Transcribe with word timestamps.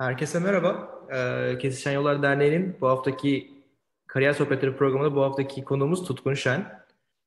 Herkese 0.00 0.38
merhaba. 0.38 1.00
Ee, 1.12 1.58
Kesişen 1.58 1.92
Yollar 1.92 2.22
Derneği'nin 2.22 2.76
bu 2.80 2.88
haftaki 2.88 3.50
Kariyer 4.06 4.32
Sohbetleri 4.32 4.76
programında 4.76 5.14
bu 5.14 5.22
haftaki 5.22 5.64
konuğumuz 5.64 6.04
Tutkun 6.04 6.34
Şen. 6.34 6.84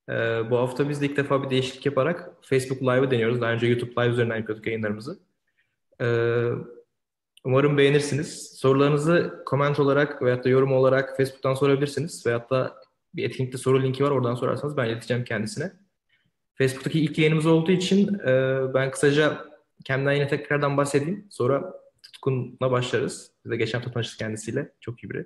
Ee, 0.10 0.14
bu 0.50 0.58
hafta 0.58 0.90
biz 0.90 1.02
de 1.02 1.06
ilk 1.06 1.18
defa 1.18 1.44
bir 1.44 1.50
değişiklik 1.50 1.86
yaparak 1.86 2.30
Facebook 2.42 2.82
Live'ı 2.82 3.12
deniyoruz. 3.12 3.42
Daha 3.42 3.52
önce 3.52 3.68
YouTube 3.68 4.02
Live 4.02 4.14
üzerinden 4.14 4.36
yapıyorduk 4.36 4.68
yayınlarımızı. 4.68 5.20
Ee, 6.02 6.50
umarım 7.44 7.78
beğenirsiniz. 7.78 8.58
Sorularınızı 8.58 9.44
koment 9.46 9.80
olarak 9.80 10.22
veyahut 10.22 10.46
da 10.46 10.50
yorum 10.50 10.72
olarak 10.74 11.18
Facebook'tan 11.18 11.54
sorabilirsiniz. 11.54 12.26
Veyahut 12.26 12.50
da 12.50 12.76
bir 13.16 13.24
etkinlikte 13.24 13.58
soru 13.58 13.84
linki 13.84 14.04
var. 14.04 14.12
Oradan 14.12 14.36
sorarsanız 14.36 14.78
ben 14.78 14.86
ileteceğim 14.86 15.24
kendisine. 15.24 15.72
Facebook'taki 16.56 17.00
ilk 17.00 17.18
yayınımız 17.18 17.46
olduğu 17.46 17.72
için 17.72 18.20
e, 18.20 18.62
ben 18.74 18.92
kısaca 18.92 19.46
kendimden 19.86 20.14
yine 20.14 20.28
tekrardan 20.28 20.78
bahsedeyim. 20.78 21.28
Sonra 21.30 21.81
Tutkun'la 22.22 22.72
başlarız. 22.72 23.32
Biz 23.46 23.52
de 23.52 23.56
geçen 23.56 23.82
tutmamışız 23.82 24.18
kendisiyle. 24.18 24.72
Çok 24.80 25.04
iyi 25.04 25.10
biri. 25.10 25.26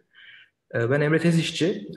Ee, 0.75 0.89
ben 0.89 1.01
Emre 1.01 1.19
Tezişçi. 1.19 1.87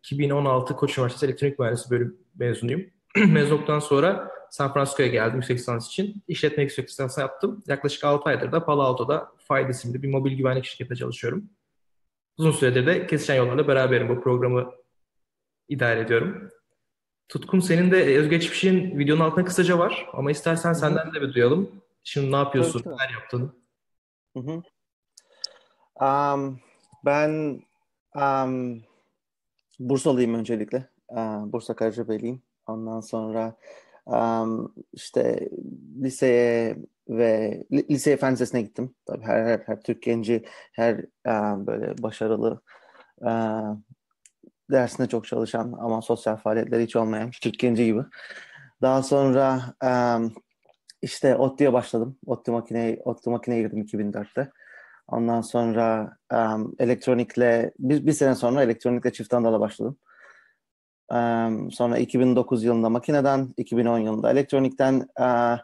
2016 0.00 0.72
ee, 0.72 0.76
Koç 0.76 0.98
Üniversitesi 0.98 1.26
Elektronik 1.26 1.58
Mühendisliği 1.58 2.00
bölüm 2.00 2.16
mezunuyum. 2.38 2.82
Mezun 3.16 3.56
olduktan 3.56 3.78
sonra 3.78 4.30
San 4.50 4.72
Francisco'ya 4.72 5.08
geldim 5.08 5.36
yüksek 5.36 5.58
lisans 5.58 5.88
için. 5.88 6.22
İşletme 6.28 6.62
yüksek 6.62 6.88
lisans 6.88 7.18
yaptım. 7.18 7.62
Yaklaşık 7.66 8.04
6 8.04 8.28
aydır 8.28 8.52
da 8.52 8.64
Palo 8.64 8.82
Alto'da 8.82 9.32
Fide 9.48 9.70
isimli 9.70 10.02
bir 10.02 10.08
mobil 10.08 10.36
güvenlik 10.36 10.64
şirketinde 10.64 10.98
çalışıyorum. 10.98 11.44
Uzun 12.38 12.52
süredir 12.52 12.86
de 12.86 13.06
Kesişen 13.06 13.34
Yollar'la 13.34 13.68
beraberim. 13.68 14.08
Bu 14.08 14.20
programı 14.20 14.72
idare 15.68 16.00
ediyorum. 16.00 16.50
Tutkun 17.28 17.60
senin 17.60 17.90
de 17.90 18.18
özgeçmişin 18.18 18.98
videonun 18.98 19.20
altında 19.20 19.44
kısaca 19.44 19.78
var 19.78 20.08
ama 20.12 20.30
istersen 20.30 20.72
senden 20.72 21.14
de 21.14 21.22
bir 21.22 21.34
duyalım. 21.34 21.82
Şimdi 22.04 22.32
ne 22.32 22.36
yapıyorsun, 22.36 22.82
evet, 22.86 22.98
neler 22.98 23.10
yaptın? 23.10 23.59
Um, 26.00 26.60
ben 27.04 27.60
um, 28.16 28.82
Bursalıyım 29.78 30.34
öncelikle. 30.34 30.88
Uh, 31.08 31.52
Bursa 31.52 31.76
Karacabeyli'yim. 31.76 32.42
Ondan 32.66 33.00
sonra 33.00 33.56
um, 34.06 34.74
işte 34.92 35.48
liseye 36.02 36.76
ve 37.08 37.62
lise 37.72 38.16
fen 38.16 38.32
lisesine 38.32 38.62
gittim. 38.62 38.94
Tabii 39.06 39.24
her, 39.24 39.44
her, 39.44 39.58
her 39.66 39.80
Türk 39.80 40.02
genci 40.02 40.44
her 40.72 40.98
uh, 41.26 41.66
böyle 41.66 42.02
başarılı 42.02 42.60
uh, 43.20 43.76
dersinde 44.70 45.08
çok 45.08 45.26
çalışan 45.26 45.74
ama 45.80 46.02
sosyal 46.02 46.36
faaliyetleri 46.36 46.82
hiç 46.82 46.96
olmayan 46.96 47.30
Türk 47.42 47.58
genci 47.58 47.84
gibi. 47.84 48.02
Daha 48.82 49.02
sonra 49.02 49.62
um, 49.84 50.34
işte 51.02 51.36
ODTÜ'ye 51.36 51.72
başladım. 51.72 52.18
ODTÜ 52.26 52.50
makineye, 52.50 53.02
ODTÜ 53.04 53.30
makineye 53.30 53.62
girdim 53.62 53.82
2004'te. 53.82 54.50
Ondan 55.08 55.40
sonra 55.40 56.16
um, 56.32 56.74
elektronikle, 56.78 57.72
bir, 57.78 58.06
bir 58.06 58.12
sene 58.12 58.34
sonra 58.34 58.62
elektronikle 58.62 59.12
çift 59.12 59.34
andala 59.34 59.60
başladım. 59.60 59.96
Um, 61.10 61.70
sonra 61.70 61.98
2009 61.98 62.64
yılında 62.64 62.88
makineden, 62.88 63.54
2010 63.56 63.98
yılında 63.98 64.30
elektronikten 64.30 65.08
uh, 65.20 65.58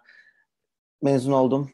mezun 1.03 1.33
oldum. 1.33 1.71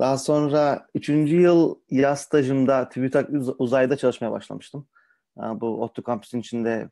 Daha 0.00 0.18
sonra 0.18 0.86
3. 0.94 1.08
yıl 1.08 1.74
yaz 1.90 2.20
stajımda 2.20 2.88
TÜBİTAK 2.88 3.30
uzayda 3.58 3.96
çalışmaya 3.96 4.30
başlamıştım. 4.30 4.88
Uh, 5.36 5.60
bu 5.60 5.82
ODTÜ 5.82 6.02
kampüsün 6.02 6.40
içinde 6.40 6.90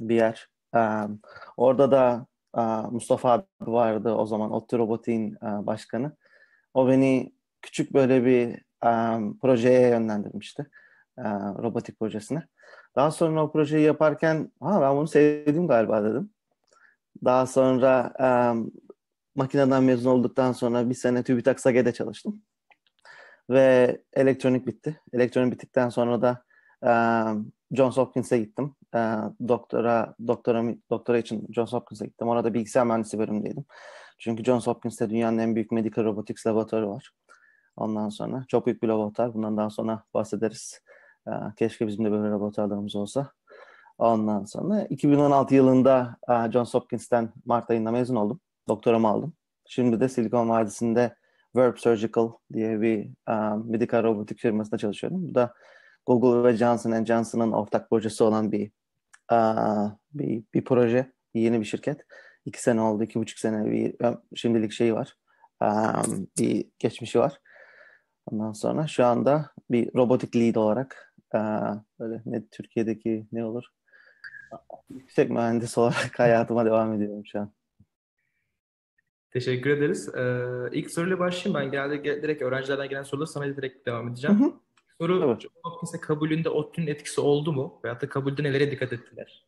bir 0.00 0.16
yer. 0.16 0.48
Um, 0.74 1.20
orada 1.56 1.90
da 1.90 2.26
Mustafa 2.90 3.32
abi 3.32 3.44
vardı 3.60 4.14
o 4.14 4.26
zaman 4.26 4.52
ODTÜ 4.52 4.78
Robotik'in 4.78 5.36
başkanı. 5.42 6.16
O 6.74 6.88
beni 6.88 7.32
küçük 7.62 7.94
böyle 7.94 8.24
bir 8.24 8.64
projeye 9.40 9.88
yönlendirmişti. 9.88 10.66
Robotik 11.62 11.98
projesine. 12.00 12.46
Daha 12.96 13.10
sonra 13.10 13.44
o 13.44 13.52
projeyi 13.52 13.84
yaparken 13.84 14.52
ha 14.60 14.80
ben 14.80 14.96
bunu 14.96 15.08
sevdim 15.08 15.68
galiba 15.68 16.04
dedim. 16.04 16.30
Daha 17.24 17.46
sonra 17.46 18.12
makineden 19.34 19.82
mezun 19.82 20.10
olduktan 20.10 20.52
sonra 20.52 20.90
bir 20.90 20.94
sene 20.94 21.22
TÜBİTAK 21.22 21.60
SAGE'de 21.60 21.92
çalıştım. 21.92 22.42
Ve 23.50 24.00
elektronik 24.12 24.66
bitti. 24.66 25.00
Elektronik 25.12 25.52
bittikten 25.52 25.88
sonra 25.88 26.22
da 26.22 26.42
Johns 27.72 27.96
Hopkins'e 27.96 28.38
gittim. 28.38 28.74
E, 28.94 28.98
doktora, 29.48 30.14
doktora, 30.26 30.64
doktora 30.90 31.18
için 31.18 31.46
Johns 31.52 31.72
Hopkins'e 31.72 32.06
gittim. 32.06 32.28
Orada 32.28 32.54
bilgisayar 32.54 32.86
mühendisi 32.86 33.18
bölümündeydim. 33.18 33.64
Çünkü 34.18 34.44
Johns 34.44 34.66
Hopkins'te 34.66 35.10
dünyanın 35.10 35.38
en 35.38 35.54
büyük 35.54 35.72
medical 35.72 36.04
robotics 36.04 36.46
laboratuvarı 36.46 36.90
var. 36.90 37.10
Ondan 37.76 38.08
sonra 38.08 38.44
çok 38.48 38.66
büyük 38.66 38.82
bir 38.82 38.88
laboratuvar. 38.88 39.34
Bundan 39.34 39.56
daha 39.56 39.70
sonra 39.70 40.02
bahsederiz. 40.14 40.80
E, 41.28 41.30
keşke 41.56 41.86
bizim 41.86 42.04
de 42.04 42.10
böyle 42.10 42.30
laboratuvarlarımız 42.30 42.96
olsa. 42.96 43.32
Ondan 43.98 44.44
sonra 44.44 44.82
2016 44.82 45.54
yılında 45.54 46.16
e, 46.28 46.52
Johns 46.52 46.74
Hopkins'ten 46.74 47.32
Mart 47.44 47.70
ayında 47.70 47.90
mezun 47.90 48.16
oldum. 48.16 48.40
Doktoramı 48.68 49.08
aldım. 49.08 49.32
Şimdi 49.68 50.00
de 50.00 50.08
Silikon 50.08 50.48
Vadisi'nde 50.48 51.16
Verb 51.56 51.76
Surgical 51.76 52.32
diye 52.52 52.80
bir 52.80 53.08
um, 53.28 53.70
medical 53.70 54.02
robotik 54.02 54.38
firmasında 54.38 54.78
çalışıyorum. 54.78 55.28
Bu 55.28 55.34
da 55.34 55.54
Google 56.06 56.48
ve 56.48 56.56
Johnson 56.56 57.04
Johnson'ın 57.04 57.52
ortak 57.52 57.90
projesi 57.90 58.24
olan 58.24 58.52
bir 58.52 58.70
uh, 59.32 59.90
bir, 60.12 60.44
bir 60.54 60.64
proje, 60.64 61.12
bir 61.34 61.40
yeni 61.40 61.60
bir 61.60 61.64
şirket. 61.64 62.06
İki 62.44 62.62
sene 62.62 62.80
oldu, 62.80 63.02
iki 63.02 63.18
buçuk 63.18 63.38
sene 63.38 63.70
bir 63.70 63.94
şimdilik 64.34 64.72
şeyi 64.72 64.94
var. 64.94 65.16
Um, 65.62 66.28
bir 66.38 66.64
geçmişi 66.78 67.18
var. 67.18 67.40
Ondan 68.26 68.52
sonra 68.52 68.86
şu 68.86 69.04
anda 69.06 69.50
bir 69.70 69.94
robotik 69.94 70.36
lead 70.36 70.54
olarak 70.54 71.14
uh, 71.34 71.74
böyle 72.00 72.22
ne 72.26 72.46
Türkiye'deki 72.46 73.26
ne 73.32 73.44
olur? 73.44 73.64
Yüksek 74.90 75.30
mühendis 75.30 75.78
olarak 75.78 76.12
hayatıma 76.18 76.64
devam 76.64 76.92
ediyorum 76.92 77.26
şu 77.26 77.40
an. 77.40 77.52
Teşekkür 79.30 79.70
ederiz. 79.70 80.14
Ee, 80.14 80.44
ilk 80.72 80.90
soruyla 80.90 81.18
başlayayım. 81.18 81.64
Ben 81.64 81.70
genelde 81.70 82.22
direkt 82.22 82.42
öğrencilerden 82.42 82.88
gelen 82.88 83.02
soruları 83.02 83.26
sana 83.26 83.56
direkt 83.56 83.86
devam 83.86 84.08
edeceğim. 84.08 84.40
Hı 84.40 84.44
hı. 84.44 84.52
Soru 85.00 85.24
evet. 85.24 85.40
John 85.40 85.50
Hopkins'e 85.62 86.00
kabulünde 86.00 86.50
ODTÜ'nün 86.50 86.86
etkisi 86.86 87.20
oldu 87.20 87.52
mu? 87.52 87.80
Veyahut 87.84 88.02
da 88.02 88.08
kabulde 88.08 88.42
nelere 88.42 88.70
dikkat 88.70 88.92
ettiler? 88.92 89.46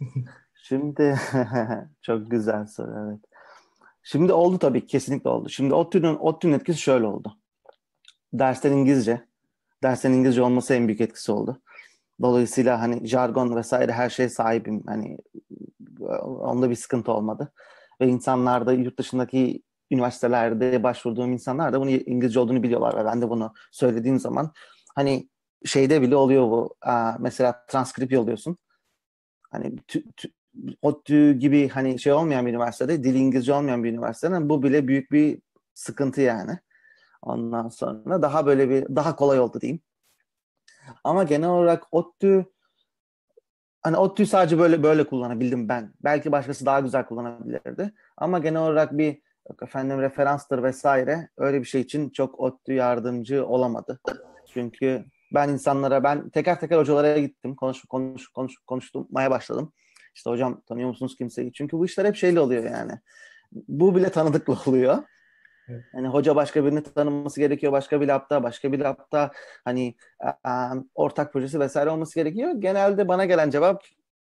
Şimdi 0.54 1.18
çok 2.02 2.30
güzel 2.30 2.66
soru 2.66 2.90
evet. 3.06 3.20
Şimdi 4.02 4.32
oldu 4.32 4.58
tabii 4.58 4.86
kesinlikle 4.86 5.30
oldu. 5.30 5.48
Şimdi 5.48 5.74
ODTÜ'nün 5.74 6.16
ODTÜ'nün 6.16 6.52
etkisi 6.52 6.78
şöyle 6.78 7.06
oldu. 7.06 7.36
Dersler 8.32 8.70
İngilizce. 8.70 9.26
Derslerin 9.82 10.14
İngilizce 10.14 10.42
olması 10.42 10.74
en 10.74 10.88
büyük 10.88 11.00
etkisi 11.00 11.32
oldu. 11.32 11.62
Dolayısıyla 12.22 12.80
hani 12.80 13.06
jargon 13.06 13.56
vesaire 13.56 13.92
her 13.92 14.10
şey 14.10 14.28
sahibim. 14.28 14.82
Hani 14.86 15.18
onda 16.20 16.70
bir 16.70 16.74
sıkıntı 16.74 17.12
olmadı. 17.12 17.52
Ve 18.00 18.08
insanlar 18.08 18.66
da 18.66 18.72
yurt 18.72 18.98
dışındaki 18.98 19.62
üniversitelerde 19.92 20.82
başvurduğum 20.82 21.32
insanlar 21.32 21.72
da 21.72 21.80
bunu 21.80 21.90
İngilizce 21.90 22.40
olduğunu 22.40 22.62
biliyorlar 22.62 22.96
ve 22.96 23.04
ben 23.04 23.22
de 23.22 23.30
bunu 23.30 23.54
söylediğim 23.70 24.18
zaman 24.18 24.52
hani 24.94 25.28
şeyde 25.64 26.02
bile 26.02 26.16
oluyor 26.16 26.42
bu. 26.42 26.74
Mesela 27.18 27.64
transkript 27.68 28.12
yolluyorsun. 28.12 28.56
Hani 29.50 29.76
tü, 29.88 30.12
tü, 30.12 30.28
ODTÜ 30.82 31.32
gibi 31.32 31.68
hani 31.68 31.98
şey 31.98 32.12
olmayan 32.12 32.46
bir 32.46 32.50
üniversitede, 32.50 33.04
dil 33.04 33.14
İngilizce 33.14 33.52
olmayan 33.52 33.84
bir 33.84 33.92
üniversitede 33.92 34.48
bu 34.48 34.62
bile 34.62 34.88
büyük 34.88 35.12
bir 35.12 35.42
sıkıntı 35.74 36.20
yani. 36.20 36.58
Ondan 37.22 37.68
sonra 37.68 38.22
daha 38.22 38.46
böyle 38.46 38.70
bir 38.70 38.96
daha 38.96 39.16
kolay 39.16 39.40
oldu 39.40 39.60
diyeyim. 39.60 39.80
Ama 41.04 41.24
genel 41.24 41.48
olarak 41.48 41.94
ODTÜ 41.94 42.46
hani 43.82 43.96
ODTÜ 43.96 44.26
sadece 44.26 44.58
böyle 44.58 44.82
böyle 44.82 45.06
kullanabildim 45.06 45.68
ben. 45.68 45.94
Belki 46.04 46.32
başkası 46.32 46.66
daha 46.66 46.80
güzel 46.80 47.06
kullanabilirdi. 47.06 47.92
Ama 48.16 48.38
genel 48.38 48.60
olarak 48.60 48.98
bir 48.98 49.22
yok 49.52 49.62
efendim 49.62 50.00
referanstır 50.00 50.62
vesaire 50.62 51.28
öyle 51.36 51.60
bir 51.60 51.64
şey 51.64 51.80
için 51.80 52.10
çok 52.10 52.40
ODTÜ 52.40 52.72
yardımcı 52.72 53.46
olamadı. 53.46 54.00
Çünkü 54.52 55.04
ben 55.34 55.48
insanlara 55.48 56.04
ben 56.04 56.30
teker 56.30 56.60
teker 56.60 56.78
hocalara 56.78 57.18
gittim. 57.18 57.56
Konuş 57.56 57.84
konuş 57.84 58.28
konuş 58.28 58.54
konuşmaya 58.66 59.30
başladım. 59.30 59.72
İşte 60.14 60.30
hocam 60.30 60.60
tanıyor 60.60 60.88
musunuz 60.88 61.16
kimseyi? 61.16 61.52
Çünkü 61.52 61.78
bu 61.78 61.84
işler 61.84 62.04
hep 62.04 62.16
şeyle 62.16 62.40
oluyor 62.40 62.64
yani. 62.64 62.92
Bu 63.52 63.96
bile 63.96 64.08
tanıdıkla 64.08 64.58
oluyor. 64.66 64.98
Evet. 65.68 65.84
Yani 65.94 66.08
hoca 66.08 66.36
başka 66.36 66.64
birini 66.64 66.82
tanıması 66.82 67.40
gerekiyor. 67.40 67.72
Başka 67.72 68.00
bir 68.00 68.08
labda, 68.08 68.42
başka 68.42 68.72
bir 68.72 68.78
labda 68.78 69.30
hani 69.64 69.94
um, 70.46 70.90
ortak 70.94 71.32
projesi 71.32 71.60
vesaire 71.60 71.90
olması 71.90 72.14
gerekiyor. 72.14 72.52
Genelde 72.58 73.08
bana 73.08 73.24
gelen 73.24 73.50
cevap 73.50 73.84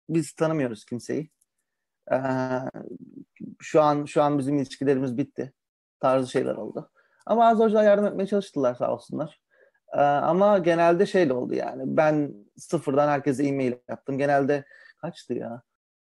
biz 0.09 0.33
tanımıyoruz 0.33 0.85
kimseyi. 0.85 1.29
Ee, 2.11 2.17
şu 3.59 3.81
an 3.81 4.05
şu 4.05 4.23
an 4.23 4.39
bizim 4.39 4.57
ilişkilerimiz 4.57 5.17
bitti 5.17 5.53
tarzı 5.99 6.31
şeyler 6.31 6.55
oldu. 6.55 6.89
Ama 7.25 7.47
az 7.47 7.59
hocalar 7.59 7.83
yardım 7.83 8.05
etmeye 8.05 8.27
çalıştılar 8.27 8.75
sağ 8.75 8.93
olsunlar. 8.93 9.39
Ee, 9.93 10.01
ama 10.01 10.57
genelde 10.57 11.05
şeyle 11.05 11.33
oldu 11.33 11.53
yani. 11.53 11.83
Ben 11.85 12.33
sıfırdan 12.57 13.07
herkese 13.07 13.47
e-mail 13.47 13.73
yaptım. 13.89 14.17
Genelde 14.17 14.65
kaçtı 14.97 15.33
ya? 15.33 15.61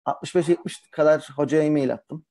65-70 0.07 0.91
kadar 0.91 1.29
hocaya 1.37 1.63
e-mail 1.63 1.93
attım. 1.93 2.25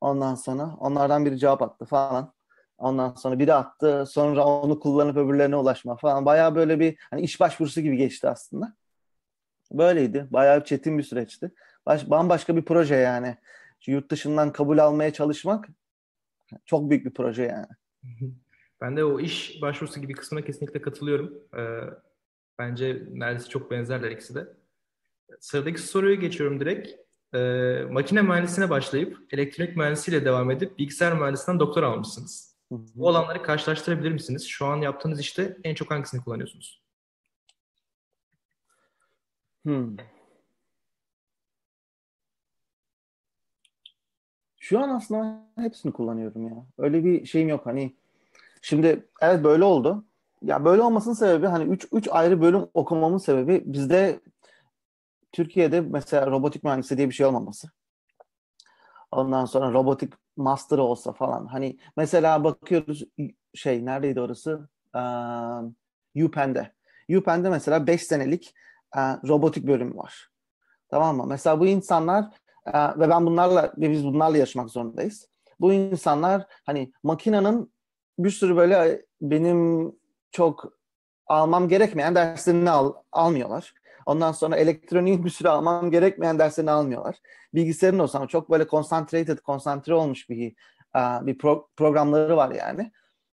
Ondan 0.00 0.34
sonra 0.34 0.76
onlardan 0.78 1.24
biri 1.24 1.38
cevap 1.38 1.62
attı 1.62 1.84
falan. 1.84 2.32
Ondan 2.78 3.14
sonra 3.14 3.38
biri 3.38 3.54
attı. 3.54 4.04
Sonra 4.06 4.44
onu 4.44 4.80
kullanıp 4.80 5.16
öbürlerine 5.16 5.56
ulaşma 5.56 5.96
falan. 5.96 6.24
Bayağı 6.24 6.54
böyle 6.54 6.80
bir 6.80 6.98
hani 7.10 7.22
iş 7.22 7.40
başvurusu 7.40 7.80
gibi 7.80 7.96
geçti 7.96 8.28
aslında. 8.28 8.74
Böyleydi. 9.72 10.26
Bayağı 10.30 10.64
çetin 10.64 10.98
bir 10.98 11.02
süreçti. 11.02 11.52
Baş, 11.90 12.10
bambaşka 12.10 12.56
bir 12.56 12.62
proje 12.62 12.94
yani. 12.94 13.36
Yurt 13.86 14.10
dışından 14.10 14.52
kabul 14.52 14.78
almaya 14.78 15.12
çalışmak 15.12 15.68
çok 16.66 16.90
büyük 16.90 17.04
bir 17.04 17.14
proje 17.14 17.42
yani. 17.42 17.66
Ben 18.80 18.96
de 18.96 19.04
o 19.04 19.20
iş 19.20 19.62
başvurusu 19.62 20.00
gibi 20.00 20.12
kısmına 20.12 20.44
kesinlikle 20.44 20.82
katılıyorum. 20.82 21.34
Ee, 21.58 21.80
bence 22.58 23.02
neredeyse 23.10 23.48
çok 23.48 23.70
benzerler 23.70 24.10
ikisi 24.10 24.34
de. 24.34 24.48
Sıradaki 25.40 25.82
soruya 25.82 26.14
geçiyorum 26.14 26.60
direkt. 26.60 26.88
Ee, 27.34 27.82
makine 27.90 28.22
mühendisine 28.22 28.70
başlayıp 28.70 29.18
elektronik 29.32 29.76
mühendisiyle 29.76 30.24
devam 30.24 30.50
edip 30.50 30.78
bilgisayar 30.78 31.18
mühendisinden 31.18 31.60
doktor 31.60 31.82
almışsınız. 31.82 32.56
Bu 32.70 33.06
olanları 33.06 33.42
karşılaştırabilir 33.42 34.12
misiniz? 34.12 34.46
Şu 34.48 34.66
an 34.66 34.76
yaptığınız 34.76 35.20
işte 35.20 35.56
en 35.64 35.74
çok 35.74 35.90
hangisini 35.90 36.24
kullanıyorsunuz? 36.24 36.82
Hmm. 39.64 39.96
Şu 44.70 44.80
an 44.80 44.88
aslında 44.88 45.40
hepsini 45.56 45.92
kullanıyorum 45.92 46.48
ya. 46.48 46.66
Öyle 46.78 47.04
bir 47.04 47.26
şeyim 47.26 47.48
yok 47.48 47.66
hani. 47.66 47.96
Şimdi 48.62 49.08
evet 49.20 49.44
böyle 49.44 49.64
oldu. 49.64 50.04
Ya 50.42 50.64
böyle 50.64 50.82
olmasının 50.82 51.14
sebebi 51.14 51.46
hani 51.46 51.64
3 51.64 51.88
3 51.92 52.08
ayrı 52.10 52.42
bölüm 52.42 52.66
okumamın 52.74 53.18
sebebi 53.18 53.62
bizde 53.66 54.20
Türkiye'de 55.32 55.80
mesela 55.80 56.26
robotik 56.26 56.64
mühendisi 56.64 56.96
diye 56.96 57.08
bir 57.08 57.14
şey 57.14 57.26
olmaması. 57.26 57.68
Ondan 59.10 59.44
sonra 59.44 59.72
robotik 59.72 60.12
master 60.36 60.78
olsa 60.78 61.12
falan. 61.12 61.46
Hani 61.46 61.78
mesela 61.96 62.44
bakıyoruz 62.44 63.04
şey 63.54 63.86
neredeydi 63.86 64.20
orası? 64.20 64.68
Um, 64.94 65.76
UPenn'de. 66.24 66.72
UPenn'de 67.16 67.50
mesela 67.50 67.86
5 67.86 68.02
senelik 68.02 68.54
uh, 68.96 69.28
robotik 69.28 69.66
bölüm 69.66 69.96
var. 69.96 70.30
Tamam 70.90 71.16
mı? 71.16 71.26
Mesela 71.26 71.60
bu 71.60 71.66
insanlar 71.66 72.24
ve 72.74 73.10
ben 73.10 73.26
bunlarla 73.26 73.72
ve 73.78 73.90
biz 73.90 74.04
bunlarla 74.04 74.36
yaşamak 74.36 74.70
zorundayız. 74.70 75.28
Bu 75.60 75.72
insanlar 75.72 76.46
hani 76.66 76.92
makinenin 77.02 77.72
bir 78.18 78.30
sürü 78.30 78.56
böyle 78.56 79.06
benim 79.20 79.92
çok 80.30 80.72
almam 81.26 81.68
gerekmeyen 81.68 82.14
derslerini 82.14 82.70
al, 82.70 82.92
almıyorlar. 83.12 83.74
Ondan 84.06 84.32
sonra 84.32 84.56
elektroniğin 84.56 85.24
bir 85.24 85.30
sürü 85.30 85.48
almam 85.48 85.90
gerekmeyen 85.90 86.38
derslerini 86.38 86.70
almıyorlar. 86.70 87.16
Bilgisayarın 87.54 87.98
olsam 87.98 88.26
çok 88.26 88.50
böyle 88.50 88.66
concentrated, 88.66 89.38
konsantre 89.38 89.94
olmuş 89.94 90.28
bir 90.28 90.54
bir 90.96 91.38
pro, 91.38 91.68
programları 91.76 92.36
var 92.36 92.50
yani. 92.50 92.92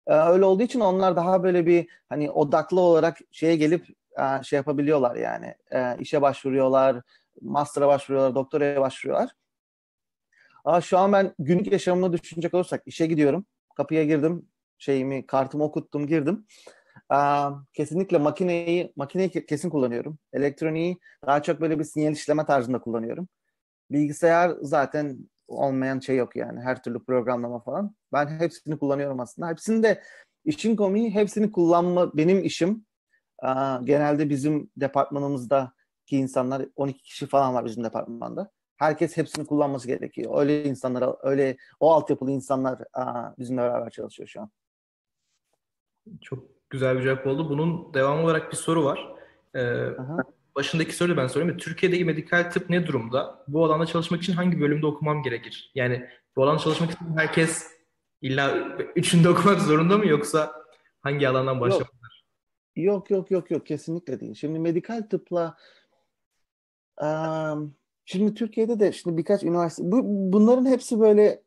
Öyle 0.08 0.46
olduğu 0.46 0.64
için 0.64 0.80
onlar 0.80 1.16
daha 1.16 1.44
böyle 1.44 1.66
bir 1.66 1.88
hani 2.10 2.32
odaklı 2.32 2.80
olarak 2.80 3.18
şeye 3.32 3.56
gelip 3.56 3.86
şey 4.44 4.58
yapabiliyorlar 4.58 5.16
yani. 5.16 5.56
işe 6.00 6.22
başvuruyorlar, 6.22 7.02
master'a 7.42 7.88
başvuruyorlar, 7.88 8.36
doktoraya 8.36 8.82
başvuruyorlar. 8.82 9.32
Ama 10.66 10.82
şu 10.82 10.98
an 10.98 11.14
ben 11.14 11.36
günlük 11.40 11.72
yaşamımı 11.72 12.14
düşünecek 12.14 12.54
olursak 12.54 12.84
işe 12.86 13.06
gidiyorum. 13.06 13.46
Kapıya 13.76 14.04
girdim, 14.06 14.50
şeyimi, 14.78 15.26
kartımı 15.26 15.64
okuttum, 15.64 16.08
girdim. 16.08 16.46
kesinlikle 17.74 18.18
makineyi, 18.18 18.94
makineyi 18.96 19.30
kesin 19.30 19.70
kullanıyorum. 19.70 20.20
Elektroniği 20.34 21.00
daha 21.26 21.44
çok 21.44 21.62
böyle 21.62 21.80
bir 21.80 21.84
sinyal 21.84 22.12
işleme 22.12 22.46
tarzında 22.46 22.82
kullanıyorum. 22.82 23.28
Bilgisayar 23.92 24.56
zaten 24.62 25.18
olmayan 25.48 26.00
şey 26.00 26.16
yok 26.18 26.36
yani. 26.36 26.62
Her 26.62 26.84
türlü 26.84 27.06
programlama 27.06 27.60
falan. 27.60 27.96
Ben 28.14 28.40
hepsini 28.40 28.80
kullanıyorum 28.80 29.20
aslında. 29.20 29.50
Hepsini 29.50 29.84
de 29.84 30.02
işin 30.46 30.76
komiği 30.76 31.14
hepsini 31.14 31.52
kullanma 31.52 32.18
benim 32.18 32.44
işim. 32.44 32.86
genelde 33.84 34.30
bizim 34.30 34.72
departmanımızda 34.78 35.74
ki 36.12 36.18
insanlar 36.18 36.66
12 36.76 37.04
kişi 37.04 37.28
falan 37.28 37.54
var 37.54 37.66
bizim 37.66 37.84
departmanda. 37.84 38.52
Herkes 38.78 39.18
hepsini 39.18 39.46
kullanması 39.46 39.88
gerekiyor. 39.88 40.42
Öyle 40.42 40.64
insanlar, 40.64 41.16
öyle 41.24 41.58
o 41.80 41.92
altyapılı 41.92 42.32
insanlar 42.32 42.80
bizimle 43.40 43.62
beraber 43.62 43.90
çalışıyor 43.90 44.30
şu 44.30 44.42
an. 44.42 44.52
Çok 46.22 46.44
güzel 46.70 46.98
bir 46.98 47.04
cevap 47.04 47.28
oldu. 47.28 47.50
Bunun 47.50 47.94
devam 47.94 48.24
olarak 48.24 48.52
bir 48.52 48.58
soru 48.58 48.86
var. 48.86 49.16
Ee, 49.56 49.88
başındaki 50.56 50.96
soruyu 50.96 51.18
ben 51.18 51.28
sorayım. 51.28 51.58
Türkiye'deki 51.58 52.06
medikal 52.06 52.52
tıp 52.52 52.70
ne 52.70 52.88
durumda? 52.88 53.46
Bu 53.48 53.66
alanda 53.66 53.86
çalışmak 53.86 54.22
için 54.22 54.34
hangi 54.34 54.62
bölümde 54.62 54.86
okumam 54.86 55.24
gerekir? 55.24 55.72
Yani 55.76 56.10
bu 56.36 56.44
alanda 56.44 56.60
çalışmak 56.60 56.92
için 56.92 57.18
herkes 57.18 57.68
illa 58.22 58.78
üçünde 58.96 59.30
okumak 59.30 59.62
zorunda 59.62 59.98
mı 59.98 60.08
yoksa 60.08 60.54
hangi 61.02 61.30
alandan 61.30 61.62
başlamalıdır? 61.62 62.26
Yok 62.76 63.10
yok 63.10 63.32
yok 63.32 63.52
yok 63.52 63.66
kesinlikle 63.66 64.20
değil. 64.20 64.36
Şimdi 64.36 64.60
medikal 64.60 65.02
tıpla 65.10 65.58
şimdi 68.06 68.34
Türkiye'de 68.34 68.80
de 68.80 68.92
şimdi 68.92 69.18
birkaç 69.18 69.44
üniversite 69.44 69.84
bu, 69.92 70.02
bunların 70.06 70.66
hepsi 70.66 71.00
böyle 71.00 71.42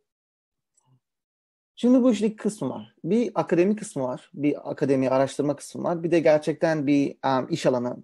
Şimdi 1.77 2.03
bu 2.03 2.12
işin 2.12 2.27
iki 2.27 2.37
kısmı 2.37 2.69
var. 2.69 2.95
Bir 3.05 3.31
akademi 3.35 3.77
kısmı 3.77 4.03
var. 4.03 4.31
Bir 4.35 4.71
akademi 4.71 5.09
araştırma 5.11 5.56
kısmı 5.56 5.83
var. 5.83 6.03
Bir 6.03 6.11
de 6.11 6.21
gerçekten 6.21 6.87
bir 6.87 7.17
um, 7.27 7.47
iş 7.51 7.67
alanı 7.67 7.97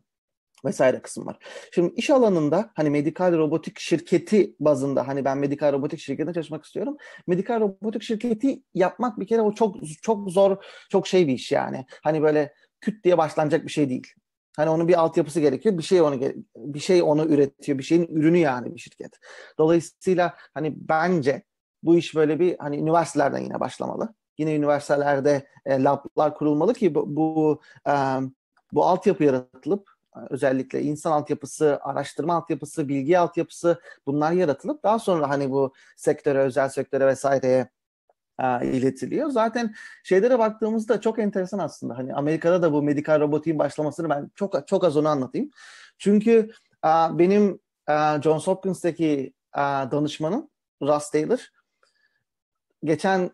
vesaire 0.65 1.03
kısım 1.03 1.27
var. 1.27 1.39
Şimdi 1.73 1.95
iş 1.95 2.11
alanında 2.11 2.71
hani 2.75 2.91
medikal 2.91 3.39
robotik 3.39 3.79
şirketi 3.79 4.55
bazında 4.61 5.09
hani 5.09 5.25
ben 5.25 5.39
medikal 5.39 5.73
robotik 5.73 6.01
şirketinde 6.01 6.35
çalışmak 6.35 6.65
istiyorum. 6.65 6.97
Medikal 7.27 7.61
robotik 7.61 8.03
şirketi 8.03 8.63
yapmak 8.75 9.21
bir 9.21 9.27
kere 9.27 9.41
o 9.41 9.55
çok 9.55 9.77
çok 10.03 10.31
zor, 10.31 10.57
çok 10.91 11.07
şey 11.07 11.29
bir 11.29 11.33
iş 11.33 11.53
yani. 11.53 11.87
Hani 12.03 12.23
böyle 12.23 12.55
küt 12.81 13.05
diye 13.05 13.19
başlanacak 13.19 13.67
bir 13.67 13.73
şey 13.73 13.89
değil. 13.89 14.07
Hani 14.57 14.71
onun 14.71 14.89
bir 14.89 15.01
altyapısı 15.01 15.41
gerekiyor. 15.41 15.79
Bir 15.79 15.83
şey 15.83 16.03
onu 16.03 16.21
bir 16.57 16.81
şey 16.81 17.03
onu 17.03 17.25
üretiyor. 17.25 17.79
Bir 17.79 17.83
şeyin 17.83 18.07
ürünü 18.07 18.39
yani 18.39 18.75
bir 18.75 18.81
şirket. 18.81 19.13
Dolayısıyla 19.59 20.35
hani 20.55 20.75
bence 20.77 21.43
bu 21.83 21.97
iş 21.97 22.15
böyle 22.15 22.41
bir 22.41 22.57
hani 22.59 22.77
üniversitelerden 22.79 23.39
yine 23.39 23.61
başlamalı. 23.61 24.15
Yine 24.39 24.55
üniversitelerde 24.55 25.47
e, 25.67 25.83
lablar 25.83 26.35
kurulmalı 26.35 26.75
ki 26.75 26.95
bu 26.95 27.17
bu, 27.17 27.61
e, 27.89 27.93
bu 28.73 28.85
altyapı 28.85 29.25
yaratılıp 29.25 29.91
özellikle 30.31 30.83
insan 30.83 31.13
altyapısı, 31.13 31.79
araştırma 31.83 32.35
altyapısı, 32.35 32.89
bilgi 32.89 33.19
altyapısı 33.19 33.81
bunlar 34.07 34.33
yaratılıp 34.33 34.83
daha 34.83 34.99
sonra 34.99 35.29
hani 35.29 35.51
bu 35.51 35.73
sektöre, 35.97 36.39
özel 36.39 36.69
sektöre 36.69 37.07
vesaireye 37.07 37.69
e, 38.41 38.67
iletiliyor. 38.67 39.31
Zaten 39.31 39.75
şeylere 40.05 40.39
baktığımızda 40.39 41.01
çok 41.01 41.19
enteresan 41.19 41.59
aslında. 41.59 41.99
Hani 41.99 42.15
Amerika'da 42.15 42.63
da 42.63 42.73
bu 42.73 42.83
medikal 42.83 43.21
robotiğin 43.21 43.59
başlamasını 43.59 44.11
ben 44.11 44.31
çok 44.35 44.69
çok 44.69 44.85
az 44.85 44.97
onu 44.97 45.09
anlatayım. 45.09 45.51
Çünkü 45.99 46.51
e, 46.85 46.89
benim 47.19 47.59
e, 47.89 48.23
Johns 48.23 48.47
Hopkins'teki 48.47 49.33
e, 49.57 49.61
danışmanım 49.61 50.51
Russ 50.83 51.11
Taylor 51.11 51.51
geçen 52.85 53.31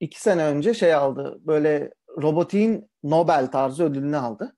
iki 0.00 0.20
sene 0.20 0.44
önce 0.44 0.74
şey 0.74 0.94
aldı. 0.94 1.38
Böyle 1.40 1.94
robotiğin 2.22 2.90
Nobel 3.02 3.50
tarzı 3.50 3.84
ödülünü 3.84 4.16
aldı. 4.16 4.56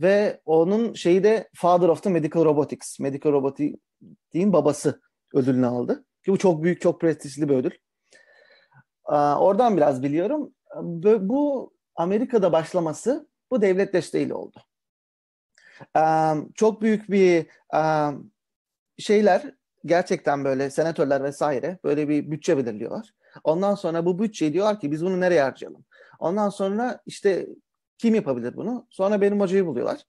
Ve 0.00 0.40
onun 0.44 0.94
şeyi 0.94 1.24
de 1.24 1.48
Father 1.54 1.88
of 1.88 2.02
the 2.02 2.10
Medical 2.10 2.44
Robotics, 2.44 3.00
Medical 3.00 3.32
Robotics'in 3.32 4.52
babası 4.52 5.00
ödülünü 5.34 5.66
aldı. 5.66 6.04
Ki 6.24 6.32
bu 6.32 6.38
çok 6.38 6.62
büyük, 6.62 6.80
çok 6.80 7.00
prestijli 7.00 7.48
bir 7.48 7.54
ödül. 7.54 7.70
Oradan 9.04 9.76
biraz 9.76 10.02
biliyorum. 10.02 10.54
Bu 11.20 11.72
Amerika'da 11.96 12.52
başlaması 12.52 13.28
bu 13.50 13.62
devlet 13.62 13.92
desteğiyle 13.92 14.34
oldu. 14.34 14.58
Çok 16.54 16.82
büyük 16.82 17.10
bir 17.10 17.46
şeyler 18.98 19.54
gerçekten 19.84 20.44
böyle 20.44 20.70
senatörler 20.70 21.24
vesaire 21.24 21.78
böyle 21.84 22.08
bir 22.08 22.30
bütçe 22.30 22.56
belirliyorlar. 22.56 23.14
Ondan 23.44 23.74
sonra 23.74 24.06
bu 24.06 24.18
bütçeyi 24.18 24.52
diyorlar 24.52 24.80
ki 24.80 24.90
biz 24.92 25.04
bunu 25.04 25.20
nereye 25.20 25.42
harcayalım? 25.42 25.84
Ondan 26.18 26.48
sonra 26.48 27.00
işte 27.06 27.46
kim 27.98 28.14
yapabilir 28.14 28.56
bunu? 28.56 28.86
Sonra 28.90 29.20
benim 29.20 29.40
hocayı 29.40 29.66
buluyorlar. 29.66 30.02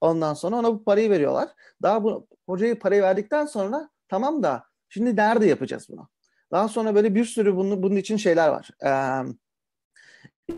Ondan 0.00 0.34
sonra 0.34 0.56
ona 0.56 0.72
bu 0.72 0.84
parayı 0.84 1.10
veriyorlar. 1.10 1.48
Daha 1.82 2.04
bu 2.04 2.26
hocayı 2.46 2.78
parayı 2.78 3.02
verdikten 3.02 3.46
sonra 3.46 3.90
tamam 4.08 4.42
da 4.42 4.64
şimdi 4.88 5.16
nerede 5.16 5.46
yapacağız 5.46 5.86
bunu? 5.88 6.08
Daha 6.52 6.68
sonra 6.68 6.94
böyle 6.94 7.14
bir 7.14 7.24
sürü 7.24 7.56
bunun, 7.56 7.82
bunun 7.82 7.96
için 7.96 8.16
şeyler 8.16 8.48
var. 8.48 8.70
Ee, 8.84 9.32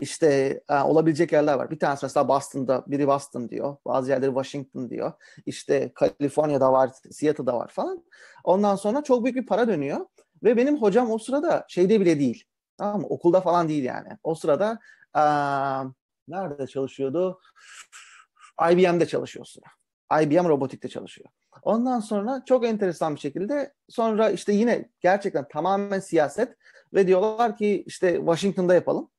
işte 0.01 0.61
e, 0.69 0.79
olabilecek 0.79 1.31
yerler 1.31 1.53
var. 1.53 1.71
Bir 1.71 1.79
tanesi 1.79 2.05
mesela 2.05 2.27
Boston'da, 2.27 2.83
biri 2.87 3.07
Boston 3.07 3.49
diyor. 3.49 3.77
Bazı 3.85 4.11
yerleri 4.11 4.29
Washington 4.29 4.89
diyor. 4.89 5.11
İşte 5.45 5.91
Kaliforniya'da 5.95 6.71
var, 6.73 6.91
Seattle'da 7.11 7.57
var 7.57 7.67
falan. 7.67 8.03
Ondan 8.43 8.75
sonra 8.75 9.03
çok 9.03 9.23
büyük 9.23 9.35
bir 9.35 9.45
para 9.45 9.67
dönüyor. 9.67 10.05
Ve 10.43 10.57
benim 10.57 10.81
hocam 10.81 11.11
o 11.11 11.17
sırada 11.17 11.65
şeyde 11.69 11.99
bile 12.01 12.19
değil. 12.19 12.43
Tamam 12.77 13.01
mı? 13.01 13.07
Okulda 13.07 13.41
falan 13.41 13.69
değil 13.69 13.83
yani. 13.83 14.09
O 14.23 14.35
sırada 14.35 14.79
e, 15.15 15.23
nerede 16.27 16.67
çalışıyordu? 16.67 17.39
IBM'de 18.71 19.05
çalışıyor 19.05 19.45
sıra. 19.45 19.65
IBM 20.21 20.49
robotikte 20.49 20.89
çalışıyor. 20.89 21.29
Ondan 21.61 21.99
sonra 21.99 22.43
çok 22.45 22.65
enteresan 22.65 23.15
bir 23.15 23.19
şekilde 23.19 23.73
sonra 23.89 24.29
işte 24.29 24.53
yine 24.53 24.89
gerçekten 25.01 25.47
tamamen 25.47 25.99
siyaset 25.99 26.57
ve 26.93 27.07
diyorlar 27.07 27.57
ki 27.57 27.83
işte 27.87 28.15
Washington'da 28.15 28.73
yapalım. 28.73 29.09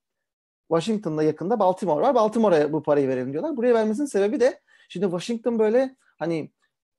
Washington'da 0.69 1.23
yakında 1.23 1.59
Baltimore 1.59 2.03
var. 2.03 2.15
Baltimore'a 2.15 2.73
bu 2.73 2.83
parayı 2.83 3.09
verelim 3.09 3.33
diyorlar. 3.33 3.57
Buraya 3.57 3.75
vermesinin 3.75 4.07
sebebi 4.07 4.41
de 4.41 4.61
şimdi 4.89 5.07
Washington 5.07 5.59
böyle 5.59 5.97
hani 6.19 6.51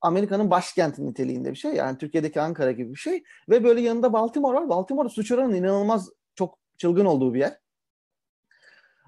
Amerika'nın 0.01 0.51
başkenti 0.51 1.05
niteliğinde 1.05 1.51
bir 1.51 1.55
şey. 1.55 1.73
Yani 1.73 1.97
Türkiye'deki 1.97 2.41
Ankara 2.41 2.71
gibi 2.71 2.91
bir 2.91 2.99
şey. 2.99 3.23
Ve 3.49 3.63
böyle 3.63 3.81
yanında 3.81 4.13
Baltimore 4.13 4.57
var. 4.57 4.69
Baltimore 4.69 5.09
suç 5.09 5.31
oranının 5.31 5.55
inanılmaz 5.55 6.09
çok 6.35 6.59
çılgın 6.77 7.05
olduğu 7.05 7.33
bir 7.33 7.39
yer. 7.39 7.59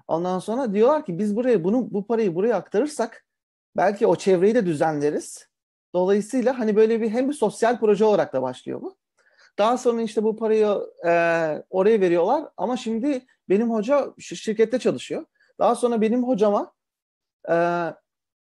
Ondan 0.08 0.38
sonra 0.38 0.74
diyorlar 0.74 1.04
ki 1.04 1.18
biz 1.18 1.36
buraya 1.36 1.64
bunu 1.64 1.92
bu 1.92 2.06
parayı 2.06 2.34
buraya 2.34 2.56
aktarırsak 2.56 3.26
belki 3.76 4.06
o 4.06 4.16
çevreyi 4.16 4.54
de 4.54 4.66
düzenleriz. 4.66 5.49
Dolayısıyla 5.94 6.58
hani 6.58 6.76
böyle 6.76 7.00
bir 7.00 7.10
hem 7.10 7.28
bir 7.28 7.34
sosyal 7.34 7.80
proje 7.80 8.04
olarak 8.04 8.32
da 8.32 8.42
başlıyor 8.42 8.80
bu. 8.82 8.96
Daha 9.58 9.78
sonra 9.78 10.02
işte 10.02 10.22
bu 10.22 10.36
parayı 10.36 10.80
e, 11.06 11.12
oraya 11.70 12.00
veriyorlar 12.00 12.44
ama 12.56 12.76
şimdi 12.76 13.26
benim 13.48 13.70
hoca 13.70 14.14
şirkette 14.18 14.78
çalışıyor. 14.78 15.24
Daha 15.58 15.74
sonra 15.74 16.00
benim 16.00 16.24
hocama 16.24 16.72
e, 17.50 17.54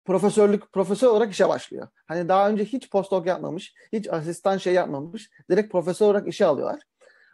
profesörlük 0.04 0.72
profesör 0.72 1.08
olarak 1.08 1.32
işe 1.32 1.48
başlıyor. 1.48 1.88
Hani 2.06 2.28
daha 2.28 2.48
önce 2.48 2.64
hiç 2.64 2.90
postdoc 2.90 3.28
yapmamış, 3.28 3.74
hiç 3.92 4.08
asistan 4.08 4.58
şey 4.58 4.74
yapmamış. 4.74 5.30
Direkt 5.50 5.72
profesör 5.72 6.06
olarak 6.06 6.28
işe 6.28 6.46
alıyorlar. 6.46 6.80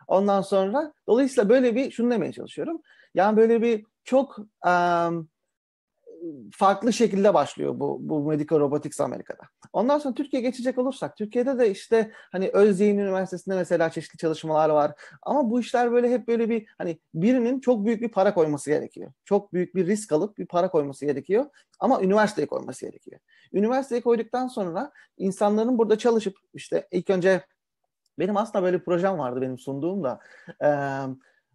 Ondan 0.08 0.42
sonra 0.42 0.92
dolayısıyla 1.06 1.48
böyle 1.48 1.74
bir 1.74 1.90
şunu 1.90 2.10
demeye 2.10 2.32
çalışıyorum. 2.32 2.82
Yani 3.14 3.36
böyle 3.36 3.62
bir 3.62 3.84
çok 4.04 4.38
um, 4.38 5.28
farklı 6.52 6.92
şekilde 6.92 7.34
başlıyor 7.34 7.80
bu, 7.80 7.98
bu 8.00 8.28
Medical 8.28 8.60
Robotics 8.60 9.00
Amerika'da. 9.00 9.42
Ondan 9.72 9.98
sonra 9.98 10.14
Türkiye'ye 10.14 10.48
geçecek 10.48 10.78
olursak, 10.78 11.16
Türkiye'de 11.16 11.58
de 11.58 11.70
işte 11.70 12.12
hani 12.32 12.50
Özyeğin 12.52 12.98
Üniversitesi'nde 12.98 13.54
mesela 13.54 13.90
çeşitli 13.90 14.18
çalışmalar 14.18 14.70
var. 14.70 14.92
Ama 15.22 15.50
bu 15.50 15.60
işler 15.60 15.92
böyle 15.92 16.10
hep 16.10 16.28
böyle 16.28 16.48
bir 16.48 16.66
hani 16.78 16.98
birinin 17.14 17.60
çok 17.60 17.87
büyük 17.87 18.02
bir 18.02 18.08
para 18.08 18.34
koyması 18.34 18.70
gerekiyor. 18.70 19.12
Çok 19.25 19.52
büyük 19.52 19.75
bir 19.75 19.87
risk 19.87 20.12
alıp 20.12 20.38
bir 20.38 20.46
para 20.46 20.70
koyması 20.70 21.06
gerekiyor. 21.06 21.46
Ama 21.80 22.02
üniversiteye 22.02 22.46
koyması 22.46 22.87
gerekiyor. 22.87 23.20
Üniversiteye 23.52 24.00
koyduktan 24.00 24.48
sonra 24.48 24.92
insanların 25.16 25.78
burada 25.78 25.98
çalışıp 25.98 26.37
işte 26.54 26.88
ilk 26.90 27.10
önce 27.10 27.42
benim 28.18 28.37
aslında 28.37 28.64
böyle 28.64 28.78
bir 28.78 28.84
projem 28.84 29.18
vardı 29.18 29.40
benim 29.40 29.58
sunduğum 29.58 30.04
da. 30.04 30.20
Ee, 30.62 30.68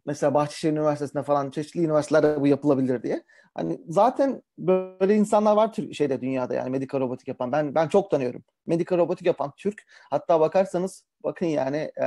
mesela 0.05 0.33
Bahçeşehir 0.33 0.73
Üniversitesi'nde 0.73 1.23
falan 1.23 1.51
çeşitli 1.51 1.79
üniversitelerde 1.79 2.41
bu 2.41 2.47
yapılabilir 2.47 3.03
diye. 3.03 3.23
Hani 3.55 3.81
zaten 3.87 4.43
böyle 4.57 5.15
insanlar 5.15 5.55
var 5.55 5.73
Türk 5.73 5.95
şeyde 5.95 6.21
dünyada 6.21 6.53
yani 6.53 6.69
medikal 6.69 6.99
robotik 6.99 7.27
yapan. 7.27 7.51
Ben 7.51 7.75
ben 7.75 7.87
çok 7.87 8.11
tanıyorum. 8.11 8.43
Medikal 8.65 8.97
robotik 8.97 9.27
yapan 9.27 9.53
Türk. 9.57 9.83
Hatta 10.09 10.39
bakarsanız 10.39 11.05
bakın 11.23 11.45
yani 11.45 11.77
e, 11.77 12.05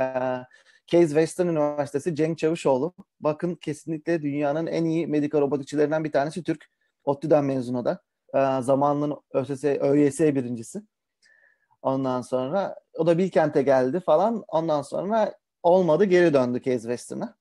Case 0.87 1.07
Western 1.07 1.47
Üniversitesi 1.47 2.15
Cenk 2.15 2.37
Çavuşoğlu. 2.37 2.93
Bakın 3.19 3.55
kesinlikle 3.55 4.21
dünyanın 4.21 4.67
en 4.67 4.85
iyi 4.85 5.07
medikal 5.07 5.41
robotikçilerinden 5.41 6.03
bir 6.03 6.11
tanesi 6.11 6.43
Türk. 6.43 6.65
ODTÜ'den 7.03 7.45
mezunu 7.45 7.85
da. 7.85 8.01
E, 8.33 8.61
zamanının 8.61 9.17
ÖSS, 9.33 9.63
ÖYS 9.63 10.19
birincisi. 10.19 10.81
Ondan 11.81 12.21
sonra 12.21 12.75
o 12.93 13.07
da 13.07 13.17
Bilkent'e 13.17 13.61
geldi 13.61 13.99
falan. 13.99 14.43
Ondan 14.47 14.81
sonra 14.81 15.33
olmadı 15.63 16.05
geri 16.05 16.33
döndü 16.33 16.61
Case 16.61 16.79
Western'a. 16.79 17.37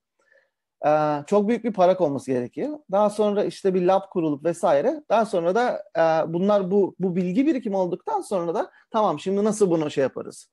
Ee, 0.87 1.23
çok 1.27 1.49
büyük 1.49 1.65
bir 1.65 1.73
para 1.73 1.99
olması 1.99 2.31
gerekiyor. 2.31 2.79
Daha 2.93 3.11
sonra 3.11 3.45
işte 3.45 3.75
bir 3.75 3.83
lab 3.83 4.03
kurulup 4.11 4.45
vesaire. 4.45 5.03
Daha 5.09 5.27
sonra 5.27 5.55
da 5.55 5.83
e, 5.97 6.33
bunlar 6.33 6.71
bu 6.71 6.97
bu 6.99 7.17
bilgi 7.17 7.47
birikimi 7.47 7.77
olduktan 7.77 8.21
sonra 8.21 8.55
da 8.55 8.71
tamam 8.91 9.21
şimdi 9.21 9.45
nasıl 9.45 9.71
bunu 9.71 9.91
şey 9.91 10.03
yaparız? 10.03 10.51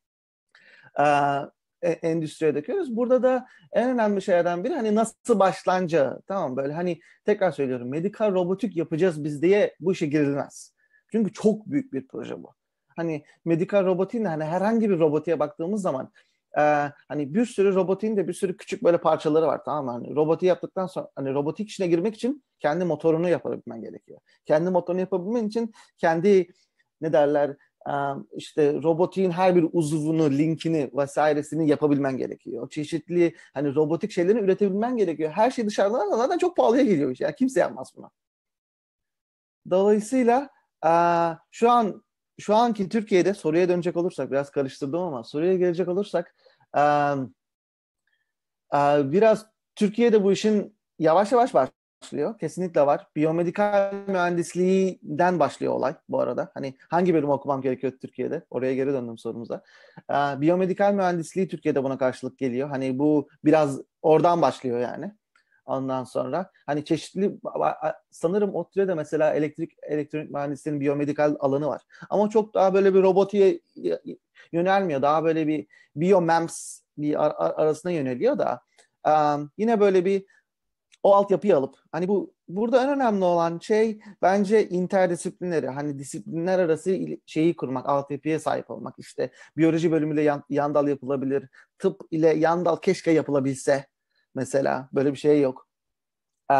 Ee, 1.00 1.04
e, 1.84 1.92
endüstriye 1.92 2.56
döküyoruz. 2.56 2.96
Burada 2.96 3.24
da 3.24 3.48
en 3.72 3.90
önemli 3.90 4.22
şeylerden 4.22 4.64
biri 4.64 4.74
hani 4.74 4.96
nasıl 4.96 5.40
başlanca 5.40 6.20
tamam 6.28 6.58
böyle 6.58 6.74
hani 6.74 7.00
tekrar 7.26 7.52
söylüyorum 7.52 7.90
medikal 7.90 8.34
robotik 8.34 8.78
yapacağız 8.78 9.24
biz 9.24 9.42
diye 9.42 9.76
bu 9.80 9.92
işe 9.92 10.06
girilmez. 10.06 10.74
Çünkü 11.12 11.34
çok 11.34 11.68
büyük 11.68 11.94
bir 11.94 12.08
proje 12.08 12.44
bu. 12.44 12.54
Hani 12.96 13.26
medikal 13.46 13.86
robotin 13.86 14.26
hani 14.26 14.44
herhangi 14.44 14.90
bir 14.90 15.00
robotiğe 15.00 15.40
baktığımız 15.40 15.82
zaman 15.82 16.12
e, 16.58 16.62
hani 17.08 17.34
bir 17.34 17.46
sürü 17.46 17.76
robotin 17.76 18.18
de 18.18 18.28
bir 18.28 18.34
sürü 18.34 18.58
küçük 18.58 18.84
böyle 18.84 18.98
parçaları 18.98 19.48
var 19.48 19.62
tamam 19.66 19.86
mı? 19.86 19.92
Hani 19.92 20.16
robotu 20.16 20.46
yaptıktan 20.46 20.88
sonra 20.88 21.10
hani 21.16 21.34
robotik 21.34 21.70
işine 21.70 21.88
girmek 21.88 22.16
için 22.16 22.44
kendi 22.60 22.86
motorunu 22.86 23.30
yapabilmen 23.30 23.82
gerekiyor. 23.82 24.20
Kendi 24.46 24.70
motorunu 24.70 25.00
yapabilmen 25.00 25.48
için 25.48 25.74
kendi 25.98 26.48
ne 27.02 27.14
derler 27.14 27.56
işte 28.34 28.74
robotiğin 28.84 29.32
her 29.32 29.56
bir 29.56 29.70
uzuvunu, 29.72 30.32
linkini 30.32 30.92
vesairesini 30.94 31.70
yapabilmen 31.70 32.18
gerekiyor. 32.18 32.70
Çeşitli 32.70 33.36
hani 33.54 33.76
robotik 33.76 34.12
şeylerini 34.12 34.42
üretebilmen 34.42 34.98
gerekiyor. 34.98 35.32
Her 35.32 35.52
şey 35.52 35.68
dışarıdan 35.68 36.18
zaten 36.18 36.38
çok 36.38 36.58
pahalıya 36.58 36.84
geliyor. 36.84 37.16
Yani 37.20 37.36
kimse 37.36 37.60
yapmaz 37.60 37.92
bunu. 37.98 38.12
Dolayısıyla 39.70 40.50
şu 41.52 41.70
an 41.70 42.04
şu 42.40 42.56
anki 42.56 42.90
Türkiye'de 42.90 43.34
soruya 43.34 43.70
dönecek 43.70 43.98
olursak 43.98 44.32
biraz 44.32 44.52
karıştırdım 44.52 45.00
ama 45.02 45.24
soruya 45.24 45.58
gelecek 45.58 45.88
olursak 45.88 46.36
biraz 49.12 49.46
Türkiye'de 49.76 50.24
bu 50.24 50.32
işin 50.32 50.78
yavaş 51.00 51.32
yavaş 51.32 51.54
başlıyor. 51.54 52.40
Kesinlikle 52.40 52.86
var. 52.86 53.08
Biyomedikal 53.16 53.94
mühendisliğinden 54.08 55.40
başlıyor 55.40 55.74
olay 55.74 55.96
bu 56.10 56.20
arada. 56.20 56.52
Hani 56.54 56.78
hangi 56.90 57.14
bölüm 57.14 57.30
okumam 57.30 57.62
gerekiyor 57.62 57.94
Türkiye'de? 58.02 58.46
Oraya 58.50 58.76
geri 58.76 58.94
döndüm 58.94 59.18
sorumuza. 59.18 59.64
Biyomedikal 60.42 60.94
mühendisliği 60.94 61.48
Türkiye'de 61.48 61.84
buna 61.84 61.98
karşılık 61.98 62.38
geliyor. 62.38 62.70
Hani 62.70 63.00
bu 63.00 63.30
biraz 63.46 63.80
oradan 64.02 64.42
başlıyor 64.42 64.80
yani. 64.80 65.12
Ondan 65.66 66.04
sonra 66.04 66.52
hani 66.66 66.86
çeşitli 66.86 67.40
sanırım 68.12 68.56
ODTÜ'de 68.56 68.94
mesela 68.94 69.34
elektrik 69.34 69.72
elektronik 69.84 70.32
mühendisliğinin 70.32 70.82
biyomedikal 70.82 71.36
alanı 71.40 71.68
var. 71.68 71.82
Ama 72.10 72.30
çok 72.30 72.54
daha 72.54 72.74
böyle 72.74 72.94
bir 72.94 73.02
robotiğe 73.04 73.60
yönelmiyor. 74.52 75.02
Daha 75.02 75.24
böyle 75.24 75.48
bir 75.48 75.68
biomems 75.96 76.80
bir 76.98 77.26
ar- 77.26 77.54
arasına 77.56 77.92
yöneliyor 77.92 78.40
da 78.40 78.62
um, 79.08 79.52
yine 79.58 79.80
böyle 79.80 80.06
bir 80.06 80.26
o 81.04 81.14
altyapıyı 81.16 81.58
alıp 81.58 81.76
hani 81.92 82.08
bu 82.08 82.34
burada 82.48 82.84
en 82.84 82.90
önemli 82.90 83.26
olan 83.26 83.60
şey 83.60 84.00
bence 84.22 84.70
interdisiplinleri 84.70 85.68
hani 85.68 86.00
disiplinler 86.00 86.60
arası 86.60 86.98
şeyi 87.26 87.56
kurmak, 87.56 87.90
altyapıya 87.90 88.40
sahip 88.40 88.72
olmak. 88.72 88.96
işte 88.98 89.32
biyoloji 89.58 89.92
bölümüyle 89.92 90.22
yan, 90.22 90.44
yan 90.50 90.76
dal 90.76 90.88
yapılabilir. 90.88 91.50
Tıp 91.80 92.02
ile 92.12 92.28
yan 92.28 92.66
dal 92.66 92.76
keşke 92.76 93.12
yapılabilse 93.12 93.86
mesela 94.36 94.90
böyle 94.94 95.12
bir 95.12 95.18
şey 95.18 95.42
yok. 95.42 95.68
Ee, 96.52 96.56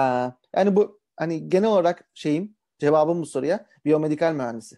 yani 0.56 0.76
bu 0.76 1.00
hani 1.18 1.50
genel 1.50 1.70
olarak 1.70 2.04
şeyim 2.14 2.56
cevabım 2.80 3.22
bu 3.22 3.26
soruya 3.26 3.66
biyomedikal 3.86 4.34
mühendisi. 4.34 4.78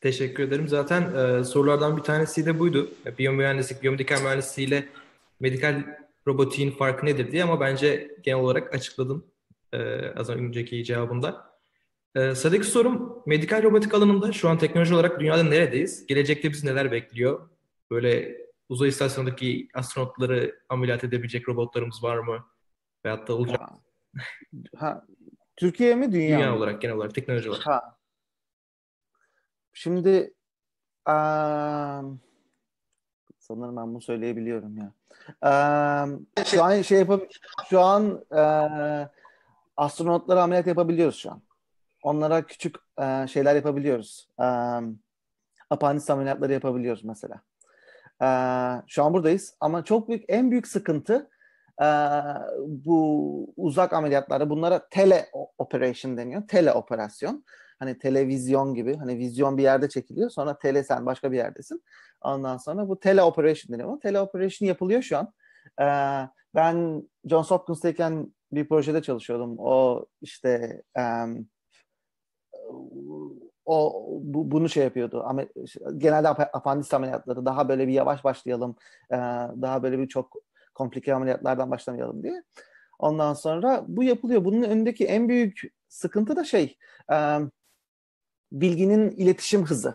Teşekkür 0.00 0.42
ederim. 0.42 0.68
Zaten 0.68 1.14
e, 1.14 1.44
sorulardan 1.44 1.96
bir 1.96 2.02
tanesi 2.02 2.46
de 2.46 2.58
buydu. 2.58 2.90
Biyomühendislik, 3.18 3.82
biyomedikal 3.82 4.22
mühendisliği 4.22 4.68
ile 4.68 4.88
medikal 5.40 5.82
robotiğin 6.26 6.70
farkı 6.70 7.06
nedir 7.06 7.32
diye 7.32 7.44
ama 7.44 7.60
bence 7.60 8.16
genel 8.22 8.38
olarak 8.38 8.74
açıkladım 8.74 9.26
e, 9.72 10.08
az 10.16 10.30
önceki 10.30 10.84
cevabında. 10.84 11.58
E, 12.14 12.34
sıradaki 12.34 12.66
sorum 12.66 13.22
medikal 13.26 13.62
robotik 13.62 13.94
alanında 13.94 14.32
şu 14.32 14.48
an 14.48 14.58
teknoloji 14.58 14.94
olarak 14.94 15.20
dünyada 15.20 15.42
neredeyiz? 15.42 16.06
Gelecekte 16.06 16.50
bizi 16.50 16.66
neler 16.66 16.92
bekliyor? 16.92 17.48
Böyle 17.90 18.38
uzay 18.68 18.88
istasyonundaki 18.88 19.68
astronotları 19.74 20.60
ameliyat 20.68 21.04
edebilecek 21.04 21.48
robotlarımız 21.48 22.02
var 22.02 22.18
mı? 22.18 22.46
Veyahut 23.04 23.28
da 23.28 23.34
olacak 23.34 23.60
ha. 23.60 23.78
ha. 24.76 25.06
Türkiye 25.56 25.94
mi 25.94 26.12
dünya, 26.12 26.38
dünya 26.38 26.50
mı? 26.50 26.56
olarak 26.56 26.82
genel 26.82 26.96
olarak 26.96 27.14
teknoloji 27.14 27.50
olarak. 27.50 27.66
Ha. 27.66 27.98
Şimdi 29.72 30.34
um, 31.08 32.20
sanırım 33.38 33.76
ben 33.76 33.88
bunu 33.94 34.00
söyleyebiliyorum 34.00 34.76
ya. 34.76 34.92
Um, 35.28 36.26
şu 36.44 36.64
an 36.64 36.82
şey 36.82 36.98
yapab 36.98 37.20
şu 37.70 37.80
an 37.80 38.24
uh, 38.30 39.08
astronotlara 39.76 40.42
ameliyat 40.42 40.66
yapabiliyoruz 40.66 41.16
şu 41.16 41.30
an. 41.30 41.42
Onlara 42.02 42.46
küçük 42.46 42.76
uh, 42.98 43.26
şeyler 43.26 43.54
yapabiliyoruz. 43.54 44.28
Um, 44.38 44.98
apandis 45.70 46.10
ameliyatları 46.10 46.52
yapabiliyoruz 46.52 47.04
mesela. 47.04 47.40
Uh, 48.22 48.82
şu 48.86 49.04
an 49.04 49.14
buradayız 49.14 49.56
ama 49.60 49.84
çok 49.84 50.08
büyük 50.08 50.24
en 50.28 50.50
büyük 50.50 50.66
sıkıntı 50.66 51.30
uh, 51.80 52.40
bu 52.66 53.54
uzak 53.56 53.92
ameliyatlarda 53.92 54.50
bunlara 54.50 54.88
tele 54.88 55.26
operation 55.58 56.16
deniyor. 56.16 56.48
Tele 56.48 56.72
operasyon 56.72 57.44
hani 57.78 57.98
televizyon 57.98 58.74
gibi 58.74 58.96
hani 58.96 59.18
vizyon 59.18 59.58
bir 59.58 59.62
yerde 59.62 59.88
çekiliyor 59.88 60.30
sonra 60.30 60.58
tele 60.58 60.84
sen 60.84 61.06
başka 61.06 61.32
bir 61.32 61.36
yerdesin. 61.36 61.82
Ondan 62.22 62.56
sonra 62.56 62.88
bu 62.88 63.00
tele 63.00 63.22
operation 63.22 63.78
deniyor. 63.78 64.00
Tele 64.00 64.20
operation 64.20 64.68
yapılıyor 64.68 65.02
şu 65.02 65.18
an. 65.18 65.32
Ee, 65.80 66.28
ben 66.54 67.08
Johns 67.24 67.50
Hopkins'teyken 67.50 68.34
bir 68.52 68.68
projede 68.68 69.02
çalışıyordum. 69.02 69.58
O 69.58 70.06
işte 70.20 70.82
um, 70.98 71.48
o 73.68 74.06
bu, 74.22 74.50
bunu 74.50 74.68
şey 74.68 74.84
yapıyordu. 74.84 75.22
Ama 75.26 75.42
genelde 75.96 76.28
ap- 76.28 76.56
apandis 76.56 76.94
ameliyatları 76.94 77.46
daha 77.46 77.68
böyle 77.68 77.88
bir 77.88 77.92
yavaş 77.92 78.24
başlayalım. 78.24 78.76
E, 79.10 79.16
daha 79.62 79.82
böyle 79.82 79.98
bir 79.98 80.08
çok 80.08 80.36
komplike 80.74 81.14
ameliyatlardan 81.14 81.70
başlamayalım 81.70 82.22
diye. 82.22 82.42
Ondan 82.98 83.34
sonra 83.34 83.84
bu 83.88 84.02
yapılıyor. 84.02 84.44
Bunun 84.44 84.62
önündeki 84.62 85.06
en 85.06 85.28
büyük 85.28 85.62
sıkıntı 85.88 86.36
da 86.36 86.44
şey 86.44 86.76
e, 87.12 87.16
bilginin 88.52 89.10
iletişim 89.10 89.64
hızı. 89.64 89.94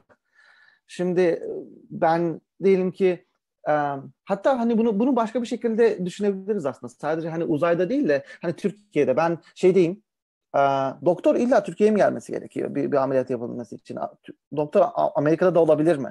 Şimdi 0.88 1.44
ben 1.90 2.42
diyelim 2.64 2.92
ki 2.92 3.26
e, 3.70 3.74
hatta 4.26 4.60
hani 4.60 4.78
bunu 4.78 5.00
bunu 5.00 5.16
başka 5.16 5.42
bir 5.42 5.48
şekilde 5.48 6.06
düşünebiliriz 6.06 6.66
aslında. 6.66 6.94
Sadece 6.94 7.30
hani 7.30 7.44
uzayda 7.44 7.90
değil 7.90 8.08
de 8.10 8.26
hani 8.42 8.54
Türkiye'de 8.54 9.18
ben 9.18 9.38
şeydeyim 9.56 10.04
e, 10.56 10.60
doktor 11.06 11.36
illa 11.36 11.64
Türkiye'ye 11.64 11.92
mi 11.92 11.98
gelmesi 11.98 12.32
gerekiyor 12.32 12.76
bir, 12.76 12.92
bir 12.92 12.98
ameliyat 12.98 13.30
yapılması 13.30 13.76
için? 13.76 13.98
Doktor 14.56 14.86
Amerika'da 15.16 15.56
da 15.56 15.60
olabilir 15.60 15.98
mi? 15.98 16.10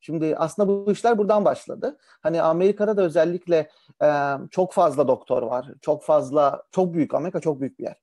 Şimdi 0.00 0.36
aslında 0.36 0.68
bu 0.68 0.92
işler 0.92 1.18
buradan 1.18 1.44
başladı. 1.44 1.96
Hani 2.00 2.42
Amerika'da 2.42 2.96
da 2.96 3.02
özellikle 3.02 3.70
e, 4.02 4.08
çok 4.50 4.72
fazla 4.72 5.08
doktor 5.08 5.42
var. 5.42 5.70
Çok 5.82 6.02
fazla, 6.02 6.62
çok 6.72 6.94
büyük. 6.94 7.14
Amerika 7.14 7.40
çok 7.40 7.60
büyük 7.60 7.78
bir 7.78 7.84
yer. 7.84 7.96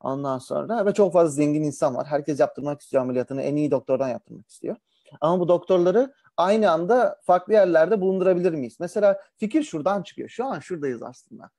Ondan 0.00 0.38
sonra 0.38 0.86
ve 0.86 0.94
çok 0.94 1.12
fazla 1.12 1.30
zengin 1.30 1.62
insan 1.62 1.96
var. 1.96 2.06
Herkes 2.06 2.40
yaptırmak 2.40 2.80
istiyor 2.80 3.02
ameliyatını. 3.02 3.42
En 3.42 3.56
iyi 3.56 3.70
doktordan 3.70 4.08
yaptırmak 4.08 4.48
istiyor. 4.48 4.76
Ama 5.20 5.40
bu 5.40 5.48
doktorları 5.48 6.14
aynı 6.36 6.70
anda 6.70 7.20
farklı 7.22 7.52
yerlerde 7.52 8.00
bulundurabilir 8.00 8.52
miyiz? 8.52 8.76
Mesela 8.80 9.20
fikir 9.36 9.62
şuradan 9.62 10.02
çıkıyor. 10.02 10.28
Şu 10.28 10.44
an 10.44 10.60
şuradayız 10.60 11.02
aslında. 11.02 11.50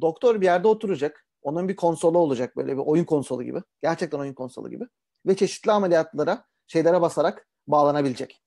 Doktor 0.00 0.40
bir 0.40 0.46
yerde 0.46 0.68
oturacak. 0.68 1.27
Onun 1.42 1.68
bir 1.68 1.76
konsolu 1.76 2.18
olacak 2.18 2.56
böyle 2.56 2.72
bir 2.72 2.82
oyun 2.82 3.04
konsolu 3.04 3.42
gibi. 3.42 3.62
Gerçekten 3.82 4.18
oyun 4.18 4.34
konsolu 4.34 4.70
gibi. 4.70 4.84
Ve 5.26 5.36
çeşitli 5.36 5.72
ameliyatlara, 5.72 6.44
şeylere 6.66 7.00
basarak 7.00 7.48
bağlanabilecek. 7.66 8.42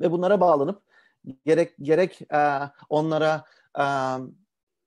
Ve 0.00 0.10
bunlara 0.10 0.40
bağlanıp 0.40 0.82
gerek 1.46 1.74
gerek 1.82 2.22
e, 2.32 2.60
onlara 2.88 3.44
e, 3.78 3.84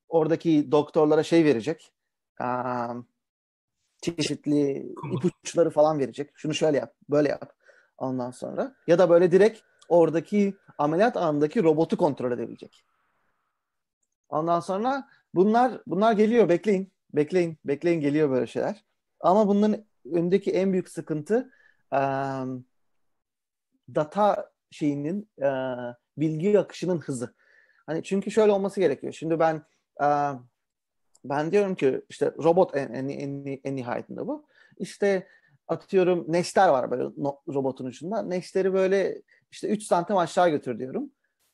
oradaki 0.10 0.72
doktorlara 0.72 1.24
şey 1.24 1.46
verecek. 1.46 1.94
E, 2.42 2.48
çeşitli 4.02 4.94
ipuçları 5.14 5.70
falan 5.70 6.00
verecek. 6.00 6.32
Şunu 6.36 6.54
şöyle 6.54 6.78
yap, 6.78 6.96
böyle 7.10 7.30
yap. 7.30 7.54
Ondan 7.98 8.32
sonra 8.32 8.76
ya 8.88 9.00
da 9.00 9.10
böyle 9.10 9.32
direkt 9.32 9.62
oradaki 9.90 10.56
ameliyat 10.78 11.18
anındaki 11.18 11.64
robotu 11.64 11.98
kontrol 11.98 12.32
edebilecek. 12.32 12.84
Ondan 14.30 14.60
sonra 14.60 15.08
bunlar 15.34 15.82
bunlar 15.88 16.14
geliyor 16.14 16.50
bekleyin. 16.50 16.92
Bekleyin. 17.14 17.58
Bekleyin 17.66 18.02
geliyor 18.02 18.30
böyle 18.30 18.48
şeyler. 18.48 18.86
Ama 19.20 19.48
bunların 19.48 19.86
önündeki 20.06 20.52
en 20.52 20.72
büyük 20.74 20.90
sıkıntı 20.90 21.52
um, 21.92 22.66
data 23.96 24.52
şeyinin 24.72 25.30
uh, 25.38 25.94
bilgi 26.18 26.60
akışının 26.60 27.00
hızı. 27.00 27.36
Hani 27.86 28.04
çünkü 28.04 28.32
şöyle 28.32 28.52
olması 28.52 28.80
gerekiyor. 28.80 29.14
Şimdi 29.14 29.40
ben 29.40 29.64
uh, 30.02 30.42
ben 31.26 31.52
diyorum 31.52 31.76
ki 31.76 32.02
işte 32.10 32.34
robot 32.44 32.76
en, 32.78 32.94
en, 32.94 33.10
en, 33.10 33.60
en 33.64 33.76
nihayetinde 33.76 34.28
bu. 34.28 34.48
İşte 34.78 35.28
atıyorum 35.68 36.26
neşter 36.28 36.70
var 36.70 36.92
böyle 36.92 37.04
no, 37.18 37.40
robotun 37.48 37.86
ucunda. 37.86 38.22
Neşteri 38.22 38.74
böyle 38.74 39.22
işte 39.52 39.68
3 39.68 39.84
santim 39.84 40.18
aşağı 40.18 40.50
götür 40.50 40.80
diyorum. 40.80 41.12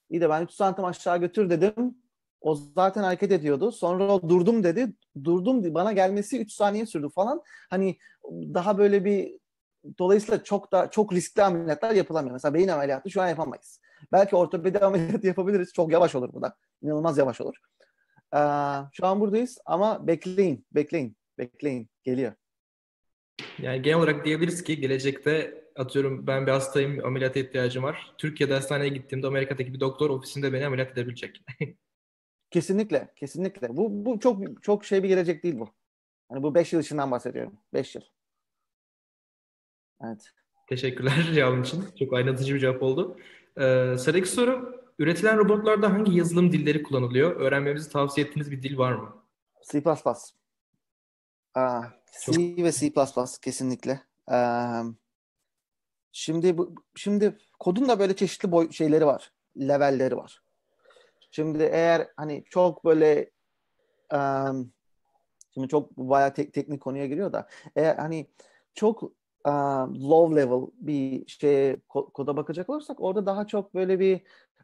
İyi 0.10 0.22
de 0.22 0.30
ben 0.30 0.44
3 0.44 0.52
santim 0.52 0.86
aşağı 0.86 1.18
götür 1.18 1.50
dedim. 1.50 1.98
O 2.44 2.56
zaten 2.56 3.04
hareket 3.04 3.32
ediyordu. 3.32 3.72
Sonra 3.72 4.14
o 4.14 4.30
durdum 4.30 4.64
dedi. 4.64 4.94
Durdum 5.24 5.74
bana 5.74 5.92
gelmesi 5.92 6.42
3 6.42 6.52
saniye 6.52 6.86
sürdü 6.86 7.10
falan. 7.10 7.42
Hani 7.70 7.98
daha 8.32 8.78
böyle 8.78 9.06
bir 9.06 9.32
dolayısıyla 10.00 10.44
çok 10.44 10.72
da 10.72 10.90
çok 10.92 11.14
riskli 11.14 11.42
ameliyatlar 11.42 11.92
yapılamıyor. 11.92 12.34
Mesela 12.34 12.54
beyin 12.54 12.68
ameliyatı 12.68 13.10
şu 13.10 13.22
an 13.22 13.28
yapamayız. 13.28 13.80
Belki 14.12 14.36
ortopedi 14.36 14.80
ameliyatı 14.86 15.28
yapabiliriz. 15.28 15.74
Çok 15.74 15.92
yavaş 15.92 16.16
olur 16.16 16.34
bu 16.34 16.42
da. 16.42 16.56
İnanılmaz 16.82 17.18
yavaş 17.18 17.42
olur. 17.42 17.56
Ee, 18.34 18.40
şu 18.94 19.06
an 19.06 19.20
buradayız 19.20 19.58
ama 19.66 20.08
bekleyin, 20.08 20.66
bekleyin, 20.72 21.18
bekleyin. 21.38 21.90
Geliyor. 22.04 22.34
Yani 23.60 23.82
genel 23.82 23.98
olarak 23.98 24.26
diyebiliriz 24.26 24.64
ki 24.64 24.80
gelecekte 24.80 25.64
atıyorum 25.76 26.28
ben 26.28 26.48
bir 26.48 26.52
hastayım, 26.52 27.06
ameliyata 27.06 27.40
ihtiyacım 27.40 27.84
var. 27.84 28.14
Türkiye'de 28.18 28.54
hastaneye 28.54 28.90
gittiğimde 28.90 29.28
Amerika'daki 29.28 29.74
bir 29.74 29.80
doktor 29.80 30.10
ofisinde 30.10 30.54
beni 30.54 30.66
ameliyat 30.66 30.92
edebilecek. 30.92 31.42
kesinlikle, 32.54 33.14
kesinlikle. 33.16 33.78
Bu, 33.78 34.06
bu 34.06 34.20
çok 34.20 34.64
çok 34.64 34.86
şey 34.86 35.04
bir 35.04 35.08
gelecek 35.08 35.44
değil 35.44 35.60
bu. 35.60 35.70
Hani 36.30 36.44
bu 36.44 36.56
5 36.56 36.74
yıl 36.74 36.82
içinden 36.82 37.12
bahsediyorum. 37.12 37.54
5 37.74 37.96
yıl. 37.96 38.02
Evet. 40.04 40.32
Teşekkürler 40.70 41.30
cevabın 41.34 41.64
için. 41.64 41.86
Çok 42.00 42.14
aydınlatıcı 42.14 42.56
bir 42.56 42.60
cevap 42.60 42.84
oldu. 42.84 43.18
Ee, 43.58 43.96
sıradaki 43.98 44.30
soru, 44.30 44.84
üretilen 45.00 45.38
robotlarda 45.38 45.94
hangi 45.94 46.18
yazılım 46.18 46.52
dilleri 46.52 46.84
kullanılıyor? 46.84 47.36
Öğrenmemizi 47.36 47.90
tavsiye 47.90 48.28
ettiğiniz 48.28 48.52
bir 48.52 48.64
dil 48.64 48.78
var 48.78 48.94
mı? 48.94 49.24
C++. 49.72 49.84
Aa, 51.56 51.84
C 52.26 52.64
ve 52.64 52.72
C++ 52.72 52.92
kesinlikle. 53.42 54.04
Um, 54.28 54.98
şimdi 56.12 56.58
bu, 56.58 56.76
şimdi 56.96 57.38
kodun 57.60 57.90
da 57.90 58.00
böyle 58.00 58.16
çeşitli 58.16 58.52
boy 58.52 58.72
şeyleri 58.72 59.06
var. 59.06 59.32
Levelleri 59.58 60.18
var. 60.18 60.43
Şimdi 61.36 61.64
eğer 61.64 62.08
hani 62.18 62.44
çok 62.50 62.86
böyle 62.86 63.32
um, 64.14 64.72
şimdi 65.54 65.68
çok 65.68 65.98
bayağı 65.98 66.34
tek, 66.34 66.54
teknik 66.54 66.82
konuya 66.82 67.06
giriyor 67.06 67.34
da 67.34 67.48
eğer 67.76 67.96
hani 67.96 68.28
çok 68.74 69.04
um, 69.04 70.10
low 70.10 70.42
level 70.42 70.68
bir 70.76 71.28
şey 71.28 71.76
koda 71.90 72.38
bakacak 72.38 72.70
olursak 72.70 73.02
orada 73.02 73.26
daha 73.26 73.48
çok 73.48 73.74
böyle 73.74 74.00
bir 74.00 74.22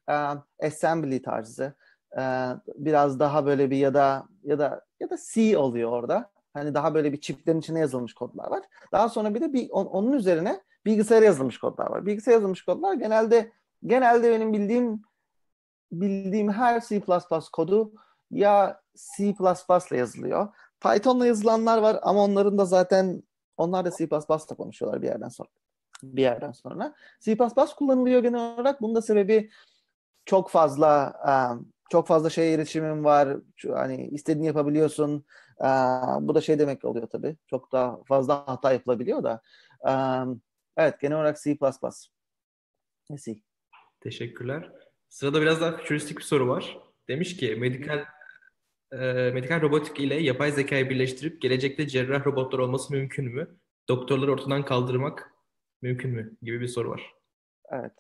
um, 0.08 0.44
assembly 0.64 1.22
tarzı 1.22 1.74
uh, 2.18 2.60
biraz 2.76 3.20
daha 3.20 3.46
böyle 3.46 3.72
bir 3.72 3.78
ya 3.78 3.94
da 3.94 4.28
ya 4.44 4.60
da 4.60 4.86
ya 5.00 5.10
da 5.10 5.18
C 5.34 5.58
oluyor 5.58 5.92
orada. 5.92 6.32
Hani 6.54 6.74
daha 6.74 6.94
böyle 6.94 7.14
bir 7.14 7.22
çiplerin 7.22 7.60
içine 7.60 7.80
yazılmış 7.80 8.14
kodlar 8.14 8.52
var. 8.52 8.64
Daha 8.92 9.10
sonra 9.10 9.36
bir 9.36 9.42
de 9.42 9.54
bir 9.54 9.70
on, 9.70 9.86
onun 9.86 10.14
üzerine 10.14 10.62
bilgisayara 10.86 11.26
yazılmış 11.26 11.58
kodlar 11.58 11.92
var. 11.92 12.06
Bilgisayara 12.06 12.36
yazılmış 12.36 12.66
kodlar 12.66 12.94
genelde 12.94 13.52
genelde 13.86 14.32
benim 14.32 14.54
bildiğim 14.54 15.02
bildiğim 15.92 16.52
her 16.52 16.82
C++ 16.82 17.02
kodu 17.52 17.92
ya 18.32 18.82
C++ 19.18 19.24
ile 19.24 19.98
yazılıyor. 19.98 20.48
Python'la 20.82 21.26
yazılanlar 21.26 21.78
var 21.78 22.00
ama 22.02 22.24
onların 22.24 22.58
da 22.58 22.66
zaten 22.66 23.24
onlar 23.58 23.86
da 23.86 23.92
C++ 23.92 24.04
ile 24.04 24.56
konuşuyorlar 24.58 25.02
bir 25.02 25.08
yerden 25.08 25.30
sonra. 25.30 25.50
Bir 26.04 26.22
yerden 26.22 26.52
sonra. 26.52 26.96
C++ 27.20 27.38
kullanılıyor 27.78 28.24
genel 28.24 28.40
olarak. 28.40 28.82
Bunun 28.82 28.96
da 28.96 29.02
sebebi 29.02 29.50
çok 30.26 30.50
fazla 30.50 31.14
um, 31.52 31.72
çok 31.90 32.08
fazla 32.08 32.30
şey 32.30 32.54
erişimim 32.54 33.06
var. 33.06 33.38
Hani 33.74 34.08
istediğini 34.08 34.48
yapabiliyorsun. 34.48 35.26
Ee, 35.62 35.66
bu 36.22 36.36
da 36.36 36.42
şey 36.42 36.60
demek 36.60 36.86
oluyor 36.86 37.08
tabii. 37.08 37.38
Çok 37.48 37.72
daha 37.72 38.04
fazla 38.04 38.48
hata 38.48 38.74
yapılabiliyor 38.74 39.24
da. 39.24 39.42
Ee, 39.88 39.92
evet 40.78 41.02
genel 41.02 41.18
olarak 41.18 41.42
C++. 41.42 41.58
C. 43.18 43.36
Teşekkürler. 44.00 44.72
Sırada 45.10 45.42
biraz 45.42 45.62
daha 45.62 45.78
fütüristik 45.78 46.18
bir 46.18 46.24
soru 46.24 46.48
var. 46.48 46.80
Demiş 47.08 47.38
ki 47.38 47.56
medikal 47.56 48.06
e, 48.92 48.98
medikal 49.34 49.62
robotik 49.62 50.00
ile 50.00 50.16
yapay 50.16 50.52
zekayı 50.52 50.90
birleştirip 50.90 51.42
gelecekte 51.42 51.88
cerrah 51.88 52.26
robotlar 52.26 52.60
olması 52.60 52.94
mümkün 52.94 53.26
mü? 53.26 53.58
Doktorları 53.88 54.32
ortadan 54.32 54.66
kaldırmak 54.66 55.32
mümkün 55.82 56.12
mü? 56.12 56.38
Gibi 56.42 56.62
bir 56.62 56.68
soru 56.68 56.90
var. 56.90 57.14
Evet. 57.72 57.94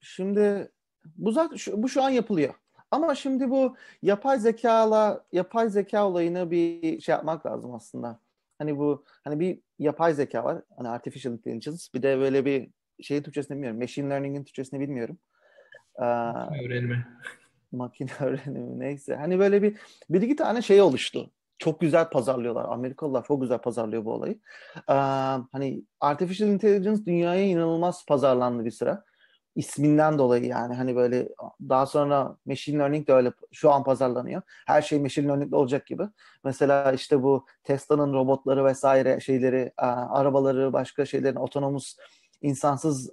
Şimdi 0.00 0.72
bu 1.16 1.32
zaten 1.32 1.56
şu, 1.56 1.82
bu 1.82 1.88
şu 1.88 2.02
an 2.02 2.10
yapılıyor. 2.10 2.54
Ama 2.90 3.14
şimdi 3.14 3.50
bu 3.50 3.76
yapay 4.02 4.38
zekala 4.38 5.24
yapay 5.32 5.70
zeka 5.70 6.08
olayını 6.08 6.50
bir 6.50 7.00
şey 7.00 7.12
yapmak 7.12 7.46
lazım 7.46 7.74
aslında. 7.74 8.20
Hani 8.58 8.78
bu 8.78 9.04
hani 9.24 9.40
bir 9.40 9.60
yapay 9.78 10.14
zeka 10.14 10.44
var. 10.44 10.62
Hani 10.76 10.88
artificial 10.88 11.34
intelligence. 11.34 11.82
Bir 11.94 12.02
de 12.02 12.18
böyle 12.18 12.44
bir 12.44 12.70
şeyin 13.02 13.22
Türkçesini 13.22 13.54
bilmiyorum. 13.54 13.80
Machine 13.80 14.10
learning'in 14.10 14.44
Türkçesini 14.44 14.80
bilmiyorum. 14.80 15.18
Ee, 15.98 16.04
öğrenimi. 16.64 17.06
Makine 17.72 18.10
öğrenimi 18.20 18.80
neyse. 18.80 19.16
Hani 19.16 19.38
böyle 19.38 19.62
bir 19.62 19.76
bir 20.10 20.22
iki 20.22 20.36
tane 20.36 20.62
şey 20.62 20.82
oluştu. 20.82 21.30
Çok 21.58 21.80
güzel 21.80 22.10
pazarlıyorlar. 22.10 22.64
Amerikalılar 22.64 23.24
çok 23.24 23.40
güzel 23.40 23.58
pazarlıyor 23.58 24.04
bu 24.04 24.12
olayı. 24.12 24.38
Ee, 24.88 24.94
hani 25.52 25.82
artificial 26.00 26.50
intelligence 26.50 27.06
dünyaya 27.06 27.44
inanılmaz 27.44 28.06
pazarlandı 28.06 28.64
bir 28.64 28.70
sıra 28.70 29.04
isminden 29.56 30.18
dolayı 30.18 30.44
yani 30.44 30.74
hani 30.74 30.96
böyle 30.96 31.28
daha 31.68 31.86
sonra 31.86 32.36
machine 32.46 32.78
learning 32.78 33.08
de 33.08 33.12
öyle 33.12 33.32
şu 33.52 33.72
an 33.72 33.84
pazarlanıyor. 33.84 34.42
Her 34.66 34.82
şey 34.82 35.00
machine 35.00 35.28
learning 35.28 35.54
olacak 35.54 35.86
gibi. 35.86 36.02
Mesela 36.44 36.92
işte 36.92 37.22
bu 37.22 37.46
Tesla'nın 37.64 38.12
robotları 38.12 38.64
vesaire 38.64 39.20
şeyleri, 39.20 39.72
arabaları, 39.76 40.72
başka 40.72 41.06
şeylerin 41.06 41.36
otonomus 41.36 41.96
insansız 42.42 43.10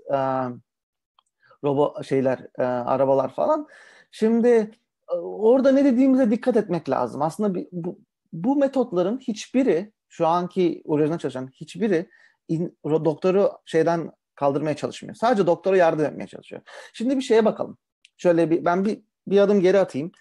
robot 1.64 2.06
şeyler, 2.06 2.48
arabalar 2.58 3.34
falan. 3.34 3.68
Şimdi 4.12 4.72
orada 5.22 5.72
ne 5.72 5.86
dediğimize 5.86 6.32
dikkat 6.32 6.58
etmek 6.58 6.90
lazım. 6.90 7.22
Aslında 7.22 7.60
bu, 7.72 8.00
bu 8.34 8.56
metotların 8.56 9.20
hiçbiri 9.20 9.92
şu 10.10 10.28
anki 10.28 10.82
orijinal 10.86 11.18
çalışan 11.18 11.48
hiçbiri 11.48 12.10
in, 12.48 12.78
doktoru 12.86 13.52
şeyden 13.66 14.12
kaldırmaya 14.36 14.76
çalışmıyor. 14.76 15.16
Sadece 15.16 15.48
doktora 15.48 15.78
yardım 15.78 16.06
etmeye 16.06 16.28
çalışıyor. 16.28 16.62
Şimdi 16.94 17.18
bir 17.18 17.22
şeye 17.22 17.46
bakalım. 17.46 17.78
Şöyle 18.18 18.50
bir 18.50 18.66
ben 18.66 18.86
bir 18.86 19.02
bir 19.28 19.40
adım 19.40 19.62
geri 19.62 19.80
atayım. 19.80 20.12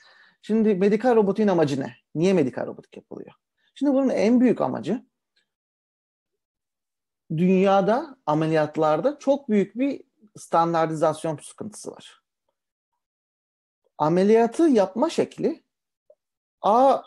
Şimdi 0.42 0.74
medikal 0.74 1.16
robotin 1.16 1.48
amacı 1.48 1.81
ne? 1.81 1.94
Niye 2.14 2.33
medikal 2.33 2.66
robotik 2.66 2.96
yapılıyor? 2.96 3.33
Şimdi 3.74 3.92
bunun 3.92 4.09
en 4.09 4.40
büyük 4.40 4.61
amacı 4.61 5.05
dünyada 7.37 8.16
ameliyatlarda 8.26 9.18
çok 9.18 9.48
büyük 9.48 9.79
bir 9.79 10.03
standartizasyon 10.37 11.38
sıkıntısı 11.43 11.90
var. 11.90 12.23
Ameliyatı 13.99 14.62
yapma 14.62 15.11
şekli 15.11 15.64
A 16.62 17.03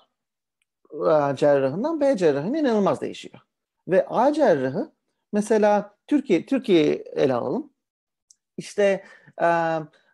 e, 0.92 1.36
cerrahından 1.36 2.02
B 2.02 2.18
cerrahına 2.18 2.58
inanılmaz 2.58 3.02
değişiyor. 3.02 3.40
Ve 3.88 4.08
A 4.08 4.34
cerrahı 4.34 4.92
mesela 5.34 5.96
Türkiye 6.08 6.46
Türkiye'yi 6.46 6.94
ele 6.94 7.34
alalım. 7.34 7.74
İşte 8.58 9.04
e, 9.42 9.48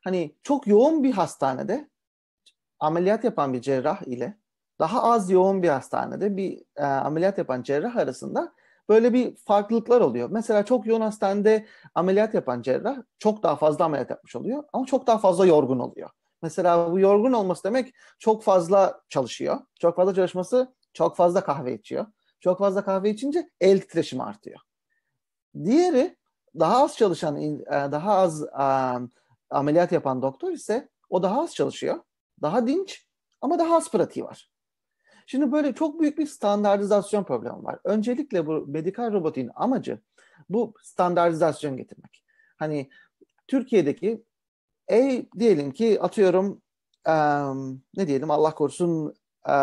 hani 0.04 0.36
çok 0.44 0.68
yoğun 0.68 1.04
bir 1.04 1.12
hastanede 1.12 1.90
ameliyat 2.80 3.24
yapan 3.24 3.54
bir 3.54 3.62
cerrah 3.62 4.02
ile 4.02 4.38
daha 4.80 5.04
az 5.04 5.30
yoğun 5.32 5.64
bir 5.64 5.70
hastanede 5.70 6.38
bir 6.38 6.64
e, 6.76 6.84
ameliyat 6.84 7.38
yapan 7.38 7.64
cerrah 7.64 7.96
arasında 7.96 8.54
böyle 8.90 9.14
bir 9.14 9.36
farklılıklar 9.36 10.02
oluyor. 10.02 10.30
Mesela 10.32 10.66
çok 10.66 10.86
yoğun 10.86 11.02
hastanede 11.02 11.66
ameliyat 11.96 12.34
yapan 12.34 12.62
cerrah 12.62 12.98
çok 13.20 13.44
daha 13.44 13.56
fazla 13.56 13.86
ameliyat 13.86 14.10
yapmış 14.10 14.36
oluyor 14.36 14.64
ama 14.74 14.86
çok 14.86 15.08
daha 15.08 15.18
fazla 15.18 15.46
yorgun 15.46 15.80
oluyor. 15.80 16.10
Mesela 16.42 16.92
bu 16.92 17.00
yorgun 17.00 17.34
olması 17.34 17.64
demek 17.64 17.94
çok 18.20 18.44
fazla 18.44 19.02
çalışıyor. 19.10 19.58
Çok 19.80 19.96
fazla 19.96 20.14
çalışması 20.14 20.74
çok 20.94 21.16
fazla 21.16 21.44
kahve 21.44 21.74
içiyor. 21.74 22.06
Çok 22.40 22.60
fazla 22.60 22.86
kahve 22.86 23.10
içince 23.10 23.50
el 23.62 23.80
titreşimi 23.82 24.24
artıyor. 24.24 24.60
Diğeri 25.64 26.18
daha 26.60 26.84
az 26.84 26.98
çalışan, 26.98 27.42
e, 27.42 27.62
daha 27.70 28.14
az 28.14 28.42
um, 28.42 29.10
ameliyat 29.50 29.92
yapan 29.92 30.22
doktor 30.22 30.52
ise 30.52 30.90
o 31.10 31.24
daha 31.24 31.42
az 31.42 31.56
çalışıyor. 31.56 32.00
Daha 32.42 32.68
dinç 32.68 33.08
ama 33.42 33.60
daha 33.60 33.76
az 33.76 33.92
pratiği 33.92 34.26
var. 34.26 34.50
Şimdi 35.32 35.52
böyle 35.52 35.74
çok 35.74 36.02
büyük 36.02 36.18
bir 36.18 36.26
standartizasyon 36.26 37.24
problemi 37.24 37.64
var. 37.64 37.80
Öncelikle 37.84 38.48
bu 38.48 38.68
medikal 38.68 39.14
robotin 39.14 39.52
amacı 39.56 40.00
bu 40.50 40.74
standartizasyon 40.82 41.78
getirmek. 41.78 42.24
Hani 42.58 42.90
Türkiye'deki 43.48 44.24
e, 44.92 45.26
diyelim 45.40 45.72
ki 45.72 46.02
atıyorum 46.02 46.62
e, 47.08 47.14
ne 47.96 48.08
diyelim 48.08 48.32
Allah 48.32 48.56
korusun 48.56 49.16
e, 49.48 49.56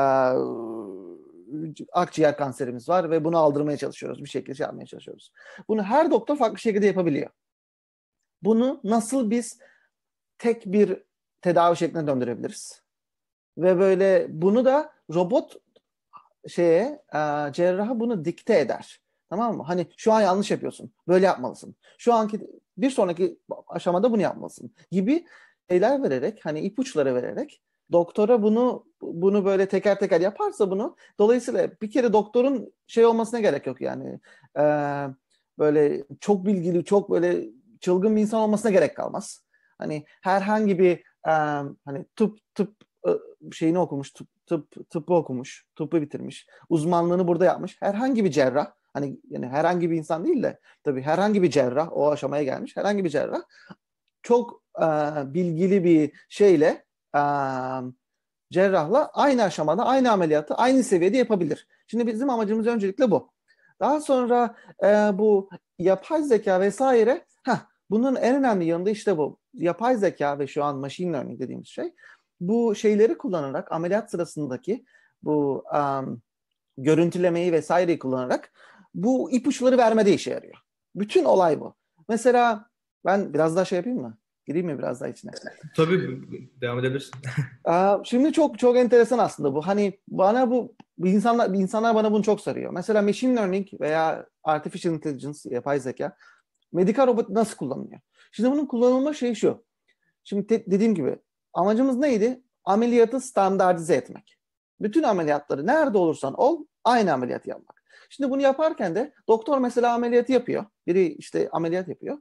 akciğer 1.92 2.36
kanserimiz 2.36 2.88
var 2.88 3.10
ve 3.10 3.24
bunu 3.24 3.38
aldırmaya 3.38 3.76
çalışıyoruz. 3.76 4.24
Bir 4.24 4.28
şekilde 4.28 4.54
şey 4.54 4.64
yapmaya 4.64 4.86
çalışıyoruz. 4.86 5.32
Bunu 5.68 5.82
her 5.82 6.10
doktor 6.10 6.36
farklı 6.36 6.58
şekilde 6.58 6.86
yapabiliyor. 6.86 7.30
Bunu 8.42 8.80
nasıl 8.84 9.30
biz 9.30 9.58
tek 10.38 10.66
bir 10.66 11.02
tedavi 11.40 11.76
şekline 11.76 12.06
döndürebiliriz? 12.06 12.85
Ve 13.58 13.78
böyle 13.78 14.26
bunu 14.28 14.64
da 14.64 14.92
robot 15.14 15.56
şeye 16.48 17.02
e, 17.14 17.18
cerraha 17.52 18.00
bunu 18.00 18.24
dikte 18.24 18.58
eder. 18.58 19.00
Tamam 19.30 19.56
mı? 19.56 19.62
Hani 19.62 19.86
şu 19.96 20.12
an 20.12 20.20
yanlış 20.20 20.50
yapıyorsun. 20.50 20.92
Böyle 21.08 21.26
yapmalısın. 21.26 21.76
Şu 21.98 22.14
anki 22.14 22.40
bir 22.78 22.90
sonraki 22.90 23.38
aşamada 23.68 24.12
bunu 24.12 24.22
yapmalısın 24.22 24.74
gibi 24.90 25.26
şeyler 25.70 26.02
vererek 26.02 26.44
hani 26.44 26.60
ipuçları 26.60 27.14
vererek 27.14 27.62
doktora 27.92 28.42
bunu 28.42 28.86
bunu 29.02 29.44
böyle 29.44 29.68
teker 29.68 29.98
teker 29.98 30.20
yaparsa 30.20 30.70
bunu 30.70 30.96
dolayısıyla 31.18 31.70
bir 31.82 31.90
kere 31.90 32.12
doktorun 32.12 32.72
şey 32.86 33.06
olmasına 33.06 33.40
gerek 33.40 33.66
yok 33.66 33.80
yani 33.80 34.20
e, 34.58 34.62
böyle 35.58 36.04
çok 36.20 36.46
bilgili 36.46 36.84
çok 36.84 37.10
böyle 37.10 37.44
çılgın 37.80 38.16
bir 38.16 38.20
insan 38.20 38.40
olmasına 38.40 38.70
gerek 38.70 38.96
kalmaz. 38.96 39.44
Hani 39.78 40.04
herhangi 40.22 40.78
bir 40.78 40.92
e, 41.28 41.32
hani 41.84 42.04
tıp 42.16 42.38
tıp 42.54 42.85
şeyini 43.52 43.78
okumuş 43.78 44.10
tıp 44.10 44.28
tıp 44.46 44.90
tıbbı 44.90 45.14
okumuş 45.14 45.66
tıbbı 45.76 46.02
bitirmiş 46.02 46.46
uzmanlığını 46.68 47.28
burada 47.28 47.44
yapmış 47.44 47.76
herhangi 47.80 48.24
bir 48.24 48.30
cerrah 48.30 48.66
hani 48.92 49.20
yani 49.30 49.46
herhangi 49.46 49.90
bir 49.90 49.96
insan 49.96 50.24
değil 50.24 50.42
de 50.42 50.60
tabii 50.84 51.02
herhangi 51.02 51.42
bir 51.42 51.50
cerrah 51.50 51.88
o 51.92 52.10
aşamaya 52.10 52.42
gelmiş 52.42 52.76
herhangi 52.76 53.04
bir 53.04 53.10
cerrah 53.10 53.42
çok 54.22 54.62
e, 54.78 54.86
bilgili 55.34 55.84
bir 55.84 56.12
şeyle 56.28 56.84
e, 57.16 57.22
cerrahla 58.52 59.10
aynı 59.14 59.42
aşamada 59.42 59.86
aynı 59.86 60.12
ameliyatı 60.12 60.54
aynı 60.54 60.82
seviyede 60.82 61.16
yapabilir. 61.16 61.66
Şimdi 61.86 62.06
bizim 62.06 62.30
amacımız 62.30 62.66
öncelikle 62.66 63.10
bu. 63.10 63.30
Daha 63.80 64.00
sonra 64.00 64.54
e, 64.82 64.88
bu 65.18 65.50
yapay 65.78 66.22
zeka 66.22 66.60
vesaire 66.60 67.24
heh, 67.42 67.58
bunun 67.90 68.16
en 68.16 68.36
önemli 68.36 68.64
yanında 68.64 68.90
işte 68.90 69.18
bu. 69.18 69.38
Yapay 69.54 69.96
zeka 69.96 70.38
ve 70.38 70.46
şu 70.46 70.64
an 70.64 70.76
machine 70.76 71.12
learning 71.12 71.40
dediğimiz 71.40 71.68
şey 71.68 71.94
bu 72.40 72.74
şeyleri 72.74 73.18
kullanarak 73.18 73.72
ameliyat 73.72 74.10
sırasındaki 74.10 74.84
bu 75.22 75.64
um, 75.74 76.22
görüntülemeyi 76.78 77.52
vesaireyi 77.52 77.98
kullanarak 77.98 78.52
bu 78.94 79.30
ipuçları 79.30 79.78
vermede 79.78 80.14
işe 80.14 80.30
yarıyor. 80.30 80.56
Bütün 80.94 81.24
olay 81.24 81.60
bu. 81.60 81.74
Mesela 82.08 82.70
ben 83.04 83.34
biraz 83.34 83.56
daha 83.56 83.64
şey 83.64 83.76
yapayım 83.76 84.00
mı? 84.00 84.18
Gireyim 84.46 84.66
mi 84.66 84.78
biraz 84.78 85.00
daha 85.00 85.08
içine? 85.08 85.30
Tabii 85.76 86.20
devam 86.60 86.78
edebilirsin. 86.78 87.14
Şimdi 88.04 88.32
çok 88.32 88.58
çok 88.58 88.76
enteresan 88.76 89.18
aslında 89.18 89.54
bu. 89.54 89.66
Hani 89.66 89.98
bana 90.08 90.50
bu 90.50 90.74
insanlar 91.04 91.50
insanlar 91.50 91.94
bana 91.94 92.12
bunu 92.12 92.22
çok 92.22 92.40
soruyor. 92.40 92.72
Mesela 92.72 93.02
machine 93.02 93.36
learning 93.36 93.68
veya 93.80 94.26
artificial 94.44 94.94
intelligence 94.94 95.38
yapay 95.44 95.80
zeka 95.80 96.16
medikal 96.72 97.06
robot 97.06 97.28
nasıl 97.28 97.56
kullanılıyor? 97.56 98.00
Şimdi 98.32 98.50
bunun 98.50 98.66
kullanılma 98.66 99.14
şeyi 99.14 99.36
şu. 99.36 99.64
Şimdi 100.24 100.46
te- 100.46 100.70
dediğim 100.70 100.94
gibi 100.94 101.18
amacımız 101.56 101.96
neydi? 101.96 102.42
Ameliyatı 102.64 103.20
standartize 103.20 103.94
etmek. 103.94 104.36
Bütün 104.80 105.02
ameliyatları 105.02 105.66
nerede 105.66 105.98
olursan 105.98 106.34
ol 106.34 106.64
aynı 106.84 107.12
ameliyatı 107.12 107.50
yapmak. 107.50 107.82
Şimdi 108.10 108.30
bunu 108.30 108.42
yaparken 108.42 108.94
de 108.94 109.12
doktor 109.28 109.58
mesela 109.58 109.94
ameliyatı 109.94 110.32
yapıyor. 110.32 110.64
Biri 110.86 111.06
işte 111.06 111.48
ameliyat 111.52 111.88
yapıyor. 111.88 112.18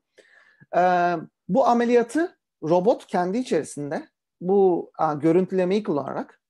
Ee, 0.77 1.15
bu 1.49 1.67
ameliyatı 1.67 2.37
robot 2.63 3.07
kendi 3.07 3.37
içerisinde 3.37 4.09
bu 4.41 4.91
a, 4.97 5.13
görüntülemeyi 5.13 5.83
kullanarak 5.83 6.41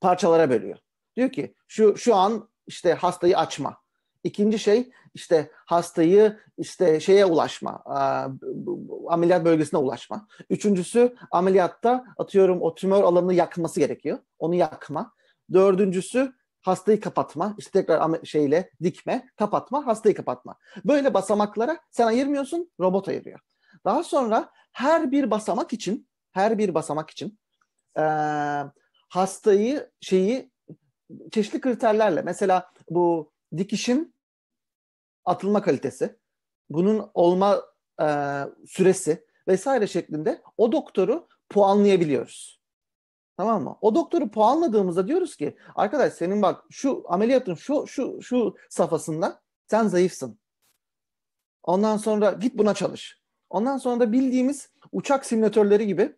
parçalara 0.00 0.50
bölüyor. 0.50 0.78
Diyor 1.16 1.32
ki 1.32 1.54
şu 1.68 1.96
şu 1.96 2.14
an 2.14 2.48
işte 2.66 2.94
hastayı 2.94 3.38
açma. 3.38 3.83
İkinci 4.24 4.58
şey 4.58 4.90
işte 5.14 5.50
hastayı 5.66 6.38
işte 6.58 7.00
şeye 7.00 7.24
ulaşma, 7.24 7.82
a, 7.84 8.28
ameliyat 9.08 9.44
bölgesine 9.44 9.80
ulaşma. 9.80 10.28
Üçüncüsü 10.50 11.16
ameliyatta 11.30 12.04
atıyorum 12.18 12.62
o 12.62 12.74
tümör 12.74 13.02
alanını 13.02 13.34
yakması 13.34 13.80
gerekiyor. 13.80 14.18
Onu 14.38 14.54
yakma. 14.54 15.12
Dördüncüsü 15.52 16.32
hastayı 16.62 17.00
kapatma, 17.00 17.54
işte 17.58 17.70
tekrar 17.70 18.24
şeyle 18.24 18.70
dikme, 18.82 19.28
kapatma, 19.36 19.86
hastayı 19.86 20.14
kapatma. 20.14 20.56
Böyle 20.84 21.14
basamaklara 21.14 21.78
sen 21.90 22.06
ayırmıyorsun, 22.06 22.70
robot 22.80 23.08
ayırıyor. 23.08 23.40
Daha 23.84 24.02
sonra 24.04 24.50
her 24.72 25.10
bir 25.10 25.30
basamak 25.30 25.72
için, 25.72 26.08
her 26.32 26.58
bir 26.58 26.74
basamak 26.74 27.10
için 27.10 27.38
e, 27.98 28.04
hastayı 29.08 29.90
şeyi 30.00 30.50
çeşitli 31.30 31.60
kriterlerle, 31.60 32.22
mesela 32.22 32.70
bu 32.90 33.32
dikişin 33.56 34.13
atılma 35.24 35.62
kalitesi, 35.62 36.16
bunun 36.70 37.10
olma 37.14 37.62
e, 38.00 38.06
süresi 38.66 39.26
vesaire 39.48 39.86
şeklinde 39.86 40.42
o 40.56 40.72
doktoru 40.72 41.28
puanlayabiliyoruz. 41.48 42.60
Tamam 43.36 43.62
mı? 43.62 43.78
O 43.80 43.94
doktoru 43.94 44.30
puanladığımızda 44.30 45.08
diyoruz 45.08 45.36
ki 45.36 45.56
arkadaş 45.74 46.12
senin 46.12 46.42
bak 46.42 46.64
şu 46.70 47.04
ameliyatın 47.08 47.54
şu 47.54 47.86
şu 47.86 48.22
şu 48.22 48.56
safhasında 48.70 49.42
sen 49.66 49.88
zayıfsın. 49.88 50.38
Ondan 51.62 51.96
sonra 51.96 52.32
git 52.32 52.58
buna 52.58 52.74
çalış. 52.74 53.20
Ondan 53.50 53.78
sonra 53.78 54.00
da 54.00 54.12
bildiğimiz 54.12 54.70
uçak 54.92 55.26
simülatörleri 55.26 55.86
gibi 55.86 56.16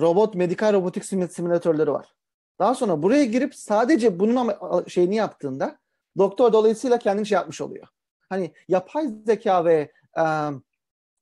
robot, 0.00 0.34
medikal 0.34 0.72
robotik 0.72 1.04
simülatörleri 1.04 1.92
var. 1.92 2.14
Daha 2.58 2.74
sonra 2.74 3.02
buraya 3.02 3.24
girip 3.24 3.54
sadece 3.54 4.18
bunun 4.18 4.52
şeyini 4.88 5.16
yaptığında 5.16 5.78
doktor 6.18 6.52
dolayısıyla 6.52 6.98
kendini 6.98 7.26
şey 7.26 7.36
yapmış 7.36 7.60
oluyor. 7.60 7.88
Hani 8.28 8.52
yapay 8.68 9.08
zeka 9.26 9.64
ve 9.64 9.92
e, 10.18 10.24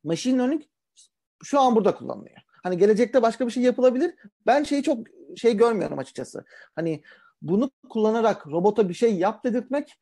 machine 0.05 0.39
learning 0.39 0.63
şu 1.43 1.61
an 1.61 1.77
burada 1.77 1.95
kullanılıyor. 1.95 2.37
Hani 2.63 2.79
gelecekte 2.79 3.23
başka 3.23 3.47
bir 3.47 3.53
şey 3.53 3.63
yapılabilir. 3.63 4.15
Ben 4.47 4.63
şeyi 4.63 4.83
çok 4.83 5.07
şey 5.37 5.57
görmüyorum 5.57 5.99
açıkçası. 5.99 6.45
Hani 6.75 7.03
bunu 7.43 7.71
kullanarak 7.89 8.47
robota 8.47 8.89
bir 8.89 8.95
şey 8.95 9.15
yap 9.15 9.45
dedirtmek 9.45 9.99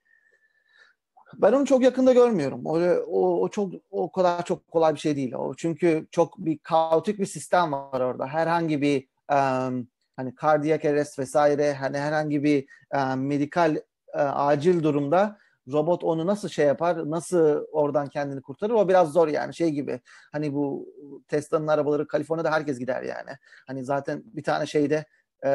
ben 1.34 1.52
onu 1.52 1.66
çok 1.66 1.82
yakında 1.82 2.12
görmüyorum. 2.12 2.66
O, 2.66 2.80
o, 3.06 3.40
o 3.40 3.48
çok 3.48 3.72
o 3.90 4.12
kadar 4.12 4.44
çok 4.44 4.68
kolay 4.68 4.94
bir 4.94 5.00
şey 5.00 5.16
değil. 5.16 5.32
O 5.34 5.54
çünkü 5.54 6.06
çok 6.10 6.38
bir 6.38 6.58
kaotik 6.58 7.18
bir 7.18 7.26
sistem 7.26 7.72
var 7.72 8.00
orada. 8.00 8.26
Herhangi 8.26 8.82
bir 8.82 9.08
um, 9.32 9.88
hani 10.16 10.34
kardiyak 10.34 10.84
arrest 10.84 11.18
vesaire 11.18 11.74
hani 11.74 11.98
herhangi 11.98 12.44
bir 12.44 12.66
um, 12.94 13.26
medikal 13.26 13.76
uh, 14.14 14.36
acil 14.36 14.82
durumda 14.82 15.38
robot 15.72 16.04
onu 16.04 16.26
nasıl 16.26 16.48
şey 16.48 16.66
yapar, 16.66 17.10
nasıl 17.10 17.64
oradan 17.72 18.08
kendini 18.08 18.42
kurtarır 18.42 18.74
o 18.74 18.88
biraz 18.88 19.12
zor 19.12 19.28
yani 19.28 19.54
şey 19.54 19.70
gibi. 19.70 20.00
Hani 20.32 20.54
bu 20.54 20.94
Tesla'nın 21.28 21.66
arabaları 21.66 22.06
Kaliforniya'da 22.06 22.52
herkes 22.52 22.78
gider 22.78 23.02
yani. 23.02 23.30
Hani 23.66 23.84
zaten 23.84 24.22
bir 24.24 24.42
tane 24.42 24.66
şeyde 24.66 25.04
e, 25.44 25.50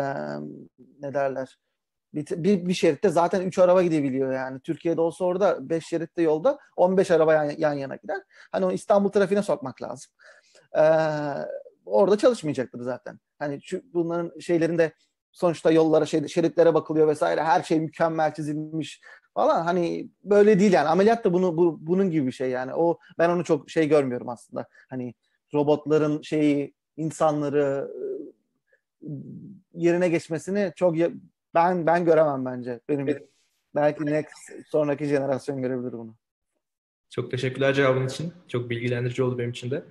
ne 1.00 1.14
derler 1.14 1.58
bir, 2.16 2.44
bir, 2.44 2.66
bir 2.68 2.74
şeritte 2.74 3.10
zaten 3.10 3.42
3 3.42 3.60
araba 3.60 3.84
gidebiliyor 3.84 4.34
yani. 4.34 4.60
Türkiye'de 4.60 5.02
olsa 5.02 5.26
orada 5.26 5.70
5 5.70 5.86
şeritte 5.86 6.22
yolda 6.22 6.60
15 6.76 7.12
araba 7.12 7.34
yan, 7.34 7.52
yan 7.58 7.74
yana 7.74 7.96
gider. 7.96 8.22
Hani 8.52 8.66
onu 8.66 8.74
İstanbul 8.74 9.10
trafiğine 9.10 9.44
sokmak 9.44 9.82
lazım. 9.82 10.12
Ee, 10.78 10.82
orada 11.86 12.18
çalışmayacaktır 12.18 12.82
zaten. 12.82 13.20
Hani 13.40 13.62
şu, 13.62 13.82
bunların 13.94 14.40
şeylerinde 14.40 14.94
sonuçta 15.32 15.72
yollara, 15.72 16.06
şey, 16.06 16.28
şeritlere 16.28 16.74
bakılıyor 16.74 17.08
vesaire. 17.08 17.44
Her 17.44 17.64
şey 17.64 17.80
mükemmel 17.80 18.34
çizilmiş 18.34 19.02
falan. 19.36 19.64
Hani 19.64 20.10
böyle 20.24 20.60
değil 20.60 20.74
yani. 20.74 20.88
Ameliyat 20.88 21.26
da 21.26 21.34
bunu 21.34 21.58
bu, 21.58 21.78
bunun 21.82 22.12
gibi 22.12 22.28
bir 22.28 22.32
şey 22.32 22.50
yani. 22.50 22.74
O 22.74 23.00
ben 23.18 23.30
onu 23.30 23.44
çok 23.44 23.70
şey 23.70 23.88
görmüyorum 23.88 24.30
aslında. 24.30 24.68
Hani 24.90 25.14
robotların 25.54 26.22
şeyi 26.22 26.74
insanları 26.98 27.92
yerine 29.74 30.10
geçmesini 30.10 30.74
çok 30.76 30.96
ben 31.56 31.86
ben 31.86 32.06
göremem 32.06 32.46
bence. 32.46 32.80
Benim 32.90 33.10
evet. 33.10 33.30
belki 33.76 34.06
next 34.06 34.34
sonraki 34.68 35.06
jenerasyon 35.06 35.62
görebilir 35.62 35.94
bunu. 35.94 36.16
Çok 37.10 37.32
teşekkürler 37.32 37.74
cevabın 37.74 38.08
için. 38.08 38.34
Çok 38.48 38.70
bilgilendirici 38.70 39.24
oldu 39.24 39.38
benim 39.38 39.50
için 39.50 39.72
de. 39.72 39.84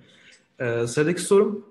Ee, 0.59 0.87
sıradaki 0.87 1.21
sorum 1.21 1.65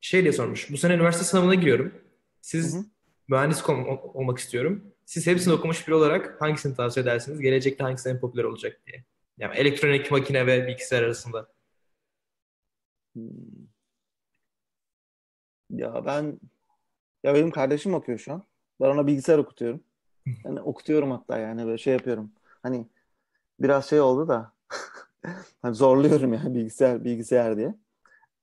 şey 0.00 0.22
diye 0.22 0.32
sormuş. 0.32 0.70
Bu 0.70 0.76
sene 0.76 0.94
üniversite 0.94 1.24
sınavına 1.24 1.54
giriyorum. 1.54 1.94
Siz 2.40 2.74
hı 2.74 2.78
hı. 2.78 2.84
mühendis 3.28 3.68
olmak 3.68 4.38
istiyorum. 4.38 4.84
Siz 5.12 5.26
hepsini 5.26 5.54
okumuş 5.54 5.88
biri 5.88 5.94
olarak 5.94 6.40
hangisini 6.40 6.76
tavsiye 6.76 7.02
edersiniz? 7.02 7.40
Gelecekte 7.40 7.84
hangisi 7.84 8.08
en 8.08 8.20
popüler 8.20 8.44
olacak 8.44 8.80
diye. 8.86 9.04
Yani 9.38 9.56
elektronik 9.56 10.10
makine 10.10 10.46
ve 10.46 10.66
bilgisayar 10.66 11.02
arasında. 11.02 11.48
Hmm. 13.14 13.22
Ya 15.70 16.04
ben 16.06 16.40
ya 17.24 17.34
benim 17.34 17.50
kardeşim 17.50 17.94
okuyor 17.94 18.18
şu 18.18 18.32
an. 18.32 18.42
Ben 18.80 18.86
ona 18.86 19.06
bilgisayar 19.06 19.38
okutuyorum. 19.38 19.84
Yani 20.44 20.60
okutuyorum 20.60 21.10
hatta 21.10 21.38
yani 21.38 21.66
böyle 21.66 21.78
şey 21.78 21.92
yapıyorum. 21.92 22.32
Hani 22.62 22.86
biraz 23.60 23.88
şey 23.90 24.00
oldu 24.00 24.28
da 24.28 24.52
hani 25.62 25.74
zorluyorum 25.74 26.32
yani 26.34 26.54
bilgisayar 26.54 27.04
bilgisayar 27.04 27.56
diye. 27.56 27.74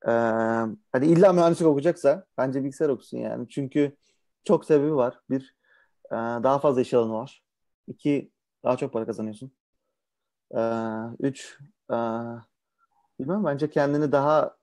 Ee, 0.07 0.11
hani 0.91 1.05
illa 1.05 1.33
mühendislik 1.33 1.67
okuyacaksa 1.67 2.27
bence 2.37 2.63
bilgisayar 2.63 2.89
okusun 2.89 3.17
yani. 3.17 3.49
Çünkü 3.49 3.97
çok 4.43 4.65
sebebi 4.65 4.95
var. 4.95 5.19
Bir, 5.29 5.58
e, 6.11 6.15
daha 6.15 6.59
fazla 6.59 6.81
iş 6.81 6.93
alanı 6.93 7.13
var. 7.13 7.43
İki, 7.87 8.31
daha 8.63 8.77
çok 8.77 8.93
para 8.93 9.05
kazanıyorsun. 9.05 9.51
Ee, 10.55 10.59
üç, 11.19 11.59
e, 11.91 11.95
bilmem 13.19 13.45
bence 13.45 13.69
kendini 13.69 14.11
daha 14.11 14.57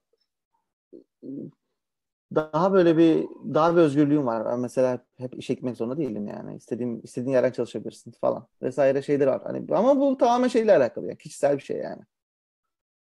daha 2.34 2.72
böyle 2.72 2.96
bir 2.96 3.26
daha 3.54 3.76
bir 3.76 3.80
özgürlüğüm 3.80 4.26
var. 4.26 4.58
Mesela 4.58 5.06
hep 5.16 5.38
işe 5.38 5.54
gitmek 5.54 5.76
zorunda 5.76 5.98
değilim 5.98 6.28
yani. 6.28 6.56
İstediğim 6.56 7.00
istediğin 7.04 7.32
yerden 7.32 7.50
çalışabilirsin 7.52 8.12
falan. 8.20 8.48
Vesaire 8.62 9.02
şeyler 9.02 9.26
var. 9.26 9.42
Hani 9.44 9.66
ama 9.70 10.00
bu 10.00 10.16
tamamen 10.18 10.48
şeyle 10.48 10.76
alakalı 10.76 11.06
yani. 11.06 11.18
Kişisel 11.18 11.56
bir 11.56 11.62
şey 11.62 11.76
yani. 11.76 12.02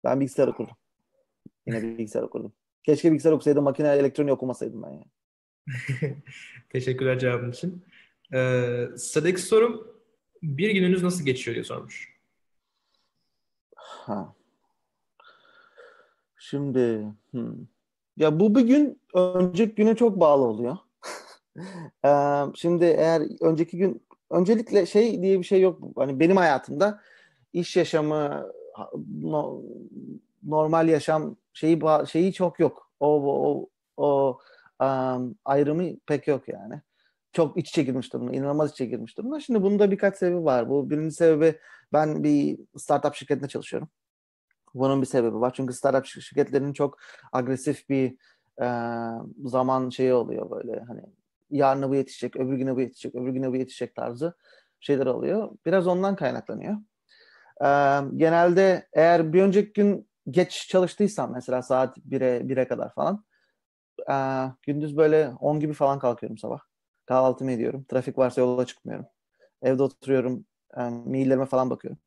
Ben 0.04 0.20
bilgisayar 0.20 0.48
okurdum. 0.48 0.76
Yine 1.66 1.82
bilgisayar 1.82 2.22
okurdum. 2.22 2.52
Keşke 2.82 3.10
bilgisayar 3.10 3.32
okusaydım, 3.32 3.64
makine 3.64 3.88
elektronik 3.88 4.32
okumasaydım 4.32 4.82
ben 4.82 4.90
yani. 4.90 5.06
Teşekkürler 6.70 7.18
cevabın 7.18 7.50
için. 7.50 7.84
Ee, 8.32 8.86
sıradaki 8.96 9.42
sorum 9.42 9.86
bir 10.42 10.70
gününüz 10.70 11.02
nasıl 11.02 11.24
geçiyor 11.24 11.54
diye 11.54 11.64
sormuş. 11.64 12.14
Ha. 13.76 14.34
Şimdi 16.36 17.06
hmm. 17.30 17.66
Ya 18.16 18.40
bu 18.40 18.54
bir 18.54 18.60
gün 18.60 19.00
önceki 19.14 19.74
güne 19.74 19.96
çok 19.96 20.20
bağlı 20.20 20.44
oluyor. 20.44 20.76
Şimdi 22.56 22.84
eğer 22.84 23.22
önceki 23.40 23.78
gün 23.78 24.06
öncelikle 24.30 24.86
şey 24.86 25.22
diye 25.22 25.38
bir 25.38 25.44
şey 25.44 25.60
yok. 25.60 25.80
Hani 25.96 26.20
benim 26.20 26.36
hayatımda 26.36 27.00
iş 27.52 27.76
yaşamı 27.76 28.50
normal 30.42 30.88
yaşam 30.88 31.36
şeyi 31.52 31.80
şeyi 32.08 32.32
çok 32.32 32.60
yok. 32.60 32.90
O 33.00 33.22
o 33.22 33.68
o 33.96 34.38
um, 34.80 35.36
ayrımı 35.44 35.96
pek 36.06 36.28
yok 36.28 36.48
yani. 36.48 36.82
Çok 37.34 37.58
iç 37.58 37.72
çekilmiş 37.72 38.12
durumda, 38.12 38.32
inanılmaz 38.32 38.70
iç 38.70 38.76
çekilmiş 38.76 39.18
durumda. 39.18 39.40
Şimdi 39.40 39.62
bunun 39.62 39.78
da 39.78 39.90
birkaç 39.90 40.16
sebebi 40.16 40.44
var. 40.44 40.68
Bu 40.68 40.90
birinci 40.90 41.14
sebebi 41.14 41.58
ben 41.92 42.24
bir 42.24 42.58
startup 42.76 43.14
şirketinde 43.14 43.48
çalışıyorum. 43.48 43.88
Bunun 44.74 45.02
bir 45.02 45.06
sebebi 45.06 45.40
var. 45.40 45.52
Çünkü 45.56 45.74
startup 45.74 46.06
şirketlerinin 46.06 46.72
çok 46.72 46.98
agresif 47.32 47.88
bir 47.88 48.16
e, 48.62 48.68
zaman 49.44 49.90
şeyi 49.90 50.14
oluyor 50.14 50.50
böyle 50.50 50.80
hani 50.80 51.00
yarın 51.50 51.90
bu 51.90 51.94
yetişecek, 51.94 52.36
öbür 52.36 52.56
güne 52.56 52.76
bu 52.76 52.80
yetişecek, 52.80 53.14
öbür 53.14 53.32
güne 53.32 53.52
bu 53.52 53.56
yetişecek 53.56 53.94
tarzı 53.94 54.34
şeyler 54.80 55.06
oluyor. 55.06 55.50
Biraz 55.66 55.86
ondan 55.86 56.16
kaynaklanıyor. 56.16 56.74
E, 57.60 57.68
genelde 58.16 58.88
eğer 58.92 59.32
bir 59.32 59.42
önceki 59.42 59.72
gün 59.72 60.08
geç 60.30 60.68
çalıştıysam 60.68 61.32
mesela 61.32 61.62
saat 61.62 61.98
1'e 61.98 62.40
1'e 62.40 62.68
kadar 62.68 62.94
falan 62.94 63.24
e, 64.10 64.16
gündüz 64.62 64.96
böyle 64.96 65.28
10 65.40 65.60
gibi 65.60 65.72
falan 65.72 65.98
kalkıyorum 65.98 66.38
sabah. 66.38 66.73
Kahvaltımı 67.06 67.52
ediyorum. 67.52 67.84
Trafik 67.88 68.18
varsa 68.18 68.40
yola 68.40 68.66
çıkmıyorum. 68.66 69.06
Evde 69.62 69.82
oturuyorum. 69.82 70.46
E, 70.76 70.82
maillerime 70.82 71.46
falan 71.46 71.70
bakıyorum. 71.70 71.98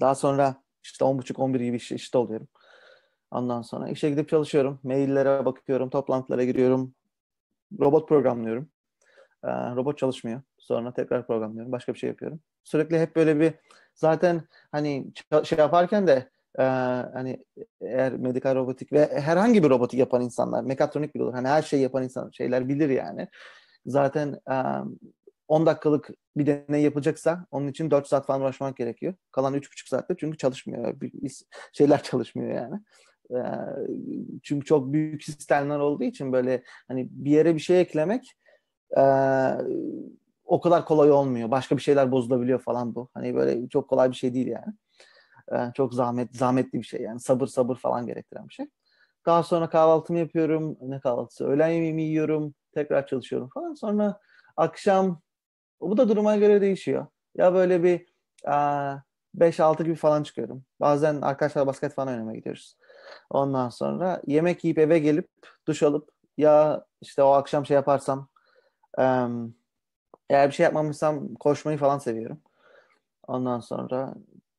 Daha 0.00 0.14
sonra 0.14 0.62
işte 0.82 1.04
10.30-11 1.04 1.64
gibi 1.64 1.76
işte, 1.76 2.18
oluyorum. 2.18 2.48
Ondan 3.30 3.62
sonra 3.62 3.88
işe 3.88 4.10
gidip 4.10 4.28
çalışıyorum. 4.28 4.80
Maillere 4.82 5.44
bakıyorum, 5.44 5.90
toplantılara 5.90 6.44
giriyorum. 6.44 6.94
Robot 7.80 8.08
programlıyorum. 8.08 8.68
Robot 9.46 9.98
çalışmıyor. 9.98 10.42
Sonra 10.58 10.92
tekrar 10.92 11.26
programlıyorum. 11.26 11.72
Başka 11.72 11.94
bir 11.94 11.98
şey 11.98 12.08
yapıyorum. 12.10 12.40
Sürekli 12.64 12.98
hep 12.98 13.16
böyle 13.16 13.40
bir 13.40 13.54
zaten 13.94 14.42
hani 14.72 15.06
şey 15.44 15.58
yaparken 15.58 16.06
de 16.06 16.30
e, 16.58 16.62
hani 17.12 17.44
eğer 17.80 18.12
medikal 18.12 18.54
robotik 18.54 18.92
ve 18.92 19.20
herhangi 19.20 19.62
bir 19.62 19.70
robotik 19.70 20.00
yapan 20.00 20.22
insanlar, 20.22 20.64
mekatronik 20.64 21.14
bile 21.14 21.22
olur. 21.22 21.34
Hani 21.34 21.48
her 21.48 21.62
şeyi 21.62 21.82
yapan 21.82 22.02
insan 22.02 22.30
şeyler 22.30 22.68
bilir 22.68 22.88
yani. 22.88 23.28
Zaten 23.86 24.40
e, 24.50 24.56
10 25.48 25.66
dakikalık 25.66 26.10
bir 26.36 26.46
deney 26.46 26.82
yapılacaksa 26.82 27.46
onun 27.50 27.68
için 27.68 27.90
4 27.90 28.06
saat 28.06 28.26
falan 28.26 28.40
uğraşmak 28.40 28.76
gerekiyor. 28.76 29.14
Kalan 29.32 29.54
3,5 29.54 29.88
saatte 29.88 30.14
çünkü 30.18 30.38
çalışmıyor. 30.38 30.94
Şeyler 31.72 32.02
çalışmıyor 32.02 32.54
yani. 32.54 32.80
Çünkü 34.42 34.66
çok 34.66 34.92
büyük 34.92 35.24
sistemler 35.24 35.78
olduğu 35.78 36.04
için 36.04 36.32
böyle 36.32 36.62
hani 36.88 37.08
bir 37.10 37.30
yere 37.30 37.54
bir 37.54 37.60
şey 37.60 37.80
eklemek 37.80 38.36
o 40.44 40.60
kadar 40.60 40.84
kolay 40.84 41.10
olmuyor. 41.10 41.50
Başka 41.50 41.76
bir 41.76 41.82
şeyler 41.82 42.12
bozulabiliyor 42.12 42.60
falan 42.60 42.94
bu. 42.94 43.08
Hani 43.14 43.34
böyle 43.34 43.68
çok 43.68 43.88
kolay 43.88 44.10
bir 44.10 44.16
şey 44.16 44.34
değil 44.34 44.46
yani. 44.46 45.72
Çok 45.74 45.94
zahmet 45.94 46.36
zahmetli 46.36 46.78
bir 46.78 46.86
şey 46.86 47.02
yani. 47.02 47.20
Sabır 47.20 47.46
sabır 47.46 47.76
falan 47.76 48.06
gerektiren 48.06 48.48
bir 48.48 48.54
şey. 48.54 48.66
Daha 49.26 49.42
sonra 49.42 49.68
kahvaltımı 49.70 50.18
yapıyorum. 50.18 50.76
Ne 50.80 51.00
kahvaltısı? 51.00 51.44
Öğlen 51.46 51.68
yemeğimi 51.68 52.02
yiyorum. 52.02 52.54
Tekrar 52.74 53.06
çalışıyorum 53.06 53.48
falan. 53.54 53.74
Sonra 53.74 54.20
akşam 54.56 55.20
bu 55.80 55.96
da 55.96 56.08
duruma 56.08 56.36
göre 56.36 56.60
değişiyor. 56.60 57.06
Ya 57.36 57.54
böyle 57.54 57.82
bir 57.82 58.06
5-6 59.34 59.84
gibi 59.84 59.94
falan 59.94 60.22
çıkıyorum. 60.22 60.64
Bazen 60.80 61.20
arkadaşlar 61.20 61.66
basket 61.66 61.94
falan 61.94 62.08
oynamaya 62.08 62.36
gidiyoruz. 62.38 62.76
Ondan 63.30 63.68
sonra 63.68 64.22
yemek 64.26 64.64
yiyip 64.64 64.78
eve 64.78 64.98
gelip 64.98 65.28
duş 65.68 65.82
alıp 65.82 66.10
ya 66.38 66.84
işte 67.02 67.22
o 67.22 67.30
akşam 67.30 67.66
şey 67.66 67.74
yaparsam 67.74 68.28
eğer 70.30 70.48
bir 70.48 70.52
şey 70.54 70.64
yapmamışsam 70.64 71.34
koşmayı 71.34 71.78
falan 71.78 71.98
seviyorum. 71.98 72.40
Ondan 73.26 73.60
sonra 73.60 74.14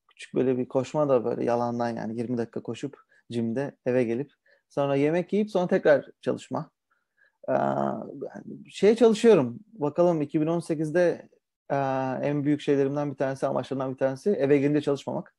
küçük 0.10 0.36
böyle 0.36 0.58
bir 0.58 0.68
koşma 0.68 1.10
da 1.10 1.26
böyle 1.26 1.46
yalandan 1.46 1.90
yani 1.90 2.18
20 2.20 2.38
dakika 2.38 2.64
koşup 2.64 2.98
jimde 3.30 3.78
eve 3.86 4.04
gelip 4.04 4.32
sonra 4.70 4.96
yemek 4.96 5.34
yiyip 5.34 5.52
sonra 5.52 5.68
tekrar 5.68 6.06
çalışma. 6.22 6.70
Şey 8.70 8.96
çalışıyorum. 8.96 9.60
Bakalım 9.74 10.22
2018'de 10.22 11.30
en 12.24 12.44
büyük 12.44 12.62
şeylerimden 12.62 13.12
bir 13.12 13.18
tanesi, 13.18 13.48
amaçlarından 13.48 13.94
bir 13.94 13.98
tanesi 13.98 14.30
eve 14.30 14.58
gelince 14.58 14.82
çalışmamak. 14.82 15.34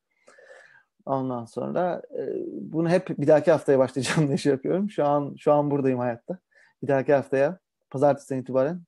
Ondan 1.07 1.45
sonra 1.45 2.03
e, 2.19 2.23
bunu 2.53 2.89
hep 2.89 3.09
bir 3.09 3.27
dahaki 3.27 3.51
haftaya 3.51 3.79
başlayacağım 3.79 4.29
diye 4.29 4.37
şey 4.37 4.53
yapıyorum. 4.53 4.91
Şu 4.91 5.05
an 5.05 5.35
şu 5.39 5.53
an 5.53 5.71
buradayım 5.71 5.99
hayatta. 5.99 6.39
Bir 6.83 6.89
dahaki 6.89 7.15
haftaya 7.15 7.59
pazartesiden 7.91 8.41
itibaren 8.41 8.83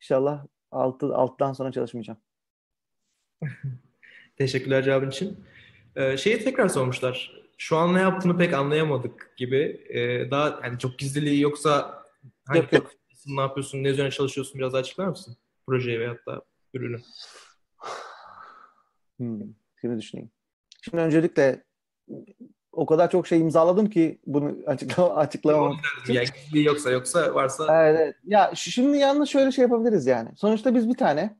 inşallah 0.00 0.46
6 0.70 1.06
6'dan 1.06 1.52
sonra 1.52 1.72
çalışmayacağım. 1.72 2.18
Teşekkürler 4.36 4.82
cevabın 4.82 5.10
için. 5.10 5.44
Ee, 5.96 6.16
şeyi 6.16 6.44
tekrar 6.44 6.68
sormuşlar. 6.68 7.47
Şu 7.60 7.76
an 7.76 7.94
ne 7.94 8.00
yaptığını 8.00 8.38
pek 8.38 8.54
anlayamadık 8.54 9.34
gibi. 9.36 9.86
Ee, 9.88 10.30
daha 10.30 10.60
yani 10.64 10.78
çok 10.78 10.98
gizliliği 10.98 11.40
yoksa 11.40 12.04
hangi 12.44 12.58
yok, 12.58 12.72
yok. 12.72 12.90
ne 13.26 13.40
yapıyorsun, 13.40 13.84
ne 13.84 13.88
üzerine 13.88 14.10
çalışıyorsun 14.10 14.58
biraz 14.58 14.72
daha 14.72 14.80
açıklar 14.80 15.06
mısın? 15.06 15.36
Projeyi 15.66 16.00
veyahut 16.00 16.26
da 16.26 16.42
ürünü. 16.74 17.00
Hmm. 19.16 19.40
Şimdi 19.80 19.98
düşüneyim. 19.98 20.30
Şimdi 20.82 20.96
öncelikle 20.96 21.64
o 22.72 22.86
kadar 22.86 23.10
çok 23.10 23.26
şey 23.26 23.40
imzaladım 23.40 23.90
ki 23.90 24.18
bunu 24.26 24.56
açıklama, 24.66 25.14
açıklamam. 25.16 25.76
Yani 26.08 26.28
yoksa 26.52 26.90
yoksa 26.90 27.34
varsa. 27.34 27.82
Evet, 27.82 28.00
evet. 28.02 28.16
Ya 28.24 28.52
şimdi 28.54 28.98
yalnız 28.98 29.28
şöyle 29.28 29.52
şey 29.52 29.62
yapabiliriz 29.62 30.06
yani. 30.06 30.28
Sonuçta 30.36 30.74
biz 30.74 30.88
bir 30.88 30.96
tane 30.96 31.36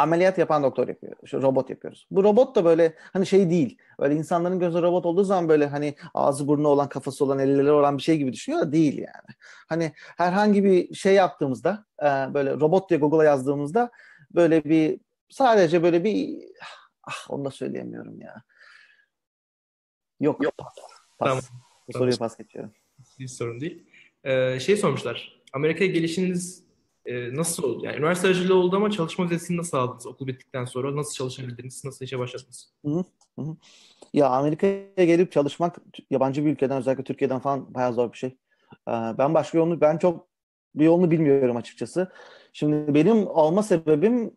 ameliyat 0.00 0.38
yapan 0.38 0.62
doktor 0.62 0.88
yapıyoruz. 0.88 1.32
Robot 1.32 1.70
yapıyoruz. 1.70 2.06
Bu 2.10 2.24
robot 2.24 2.56
da 2.56 2.64
böyle 2.64 2.94
hani 3.12 3.26
şey 3.26 3.50
değil. 3.50 3.78
Öyle 3.98 4.14
insanların 4.14 4.60
gözü 4.60 4.82
robot 4.82 5.06
olduğu 5.06 5.24
zaman 5.24 5.48
böyle 5.48 5.66
hani 5.66 5.94
ağzı 6.14 6.48
burnu 6.48 6.68
olan, 6.68 6.88
kafası 6.88 7.24
olan, 7.24 7.38
elleri 7.38 7.70
olan 7.70 7.98
bir 7.98 8.02
şey 8.02 8.18
gibi 8.18 8.32
düşünüyor 8.32 8.62
da 8.62 8.72
değil 8.72 8.98
yani. 8.98 9.36
Hani 9.68 9.92
herhangi 9.96 10.64
bir 10.64 10.94
şey 10.94 11.14
yaptığımızda 11.14 11.84
böyle 12.34 12.52
robot 12.52 12.90
diye 12.90 13.00
Google'a 13.00 13.24
yazdığımızda 13.24 13.90
böyle 14.34 14.64
bir 14.64 15.00
sadece 15.28 15.82
böyle 15.82 16.04
bir 16.04 16.38
ah 17.02 17.30
onu 17.30 17.44
da 17.44 17.50
söyleyemiyorum 17.50 18.20
ya. 18.20 18.42
Yok 20.20 20.44
yok. 20.44 20.54
Pas. 21.18 21.28
Tamam. 21.28 21.42
Bu 21.88 21.98
soruyu 21.98 22.16
pas 22.16 22.36
geçiyorum. 22.36 22.72
Hiç 23.18 23.30
sorun 23.30 23.60
değil. 23.60 23.86
Ee, 24.24 24.60
şey 24.60 24.76
sormuşlar. 24.76 25.42
Amerika'ya 25.52 25.90
gelişiniz 25.90 26.69
e, 27.06 27.34
nasıl 27.34 27.62
oldu? 27.62 27.84
Yani 27.84 27.96
üniversite 27.96 28.28
aracılığı 28.28 28.54
oldu 28.54 28.76
ama 28.76 28.90
çalışma 28.90 29.24
vizesini 29.24 29.56
nasıl 29.56 29.78
aldınız? 29.78 30.06
Okul 30.06 30.26
bittikten 30.26 30.64
sonra 30.64 30.96
nasıl 30.96 31.14
çalışabildiniz? 31.14 31.84
Nasıl 31.84 32.04
işe 32.04 32.18
başladınız? 32.18 32.72
Hı 32.84 33.04
hı. 33.38 33.56
Ya 34.12 34.28
Amerika'ya 34.28 35.04
gelip 35.04 35.32
çalışmak 35.32 35.78
yabancı 36.10 36.44
bir 36.44 36.50
ülkeden 36.50 36.78
özellikle 36.78 37.04
Türkiye'den 37.04 37.38
falan 37.38 37.74
bayağı 37.74 37.92
zor 37.92 38.12
bir 38.12 38.18
şey. 38.18 38.36
Ee, 38.88 38.92
ben 38.92 39.34
başka 39.34 39.58
yolunu 39.58 39.80
ben 39.80 39.98
çok 39.98 40.28
bir 40.74 40.84
yolunu 40.84 41.10
bilmiyorum 41.10 41.56
açıkçası. 41.56 42.12
Şimdi 42.52 42.94
benim 42.94 43.26
olma 43.26 43.62
sebebim 43.62 44.36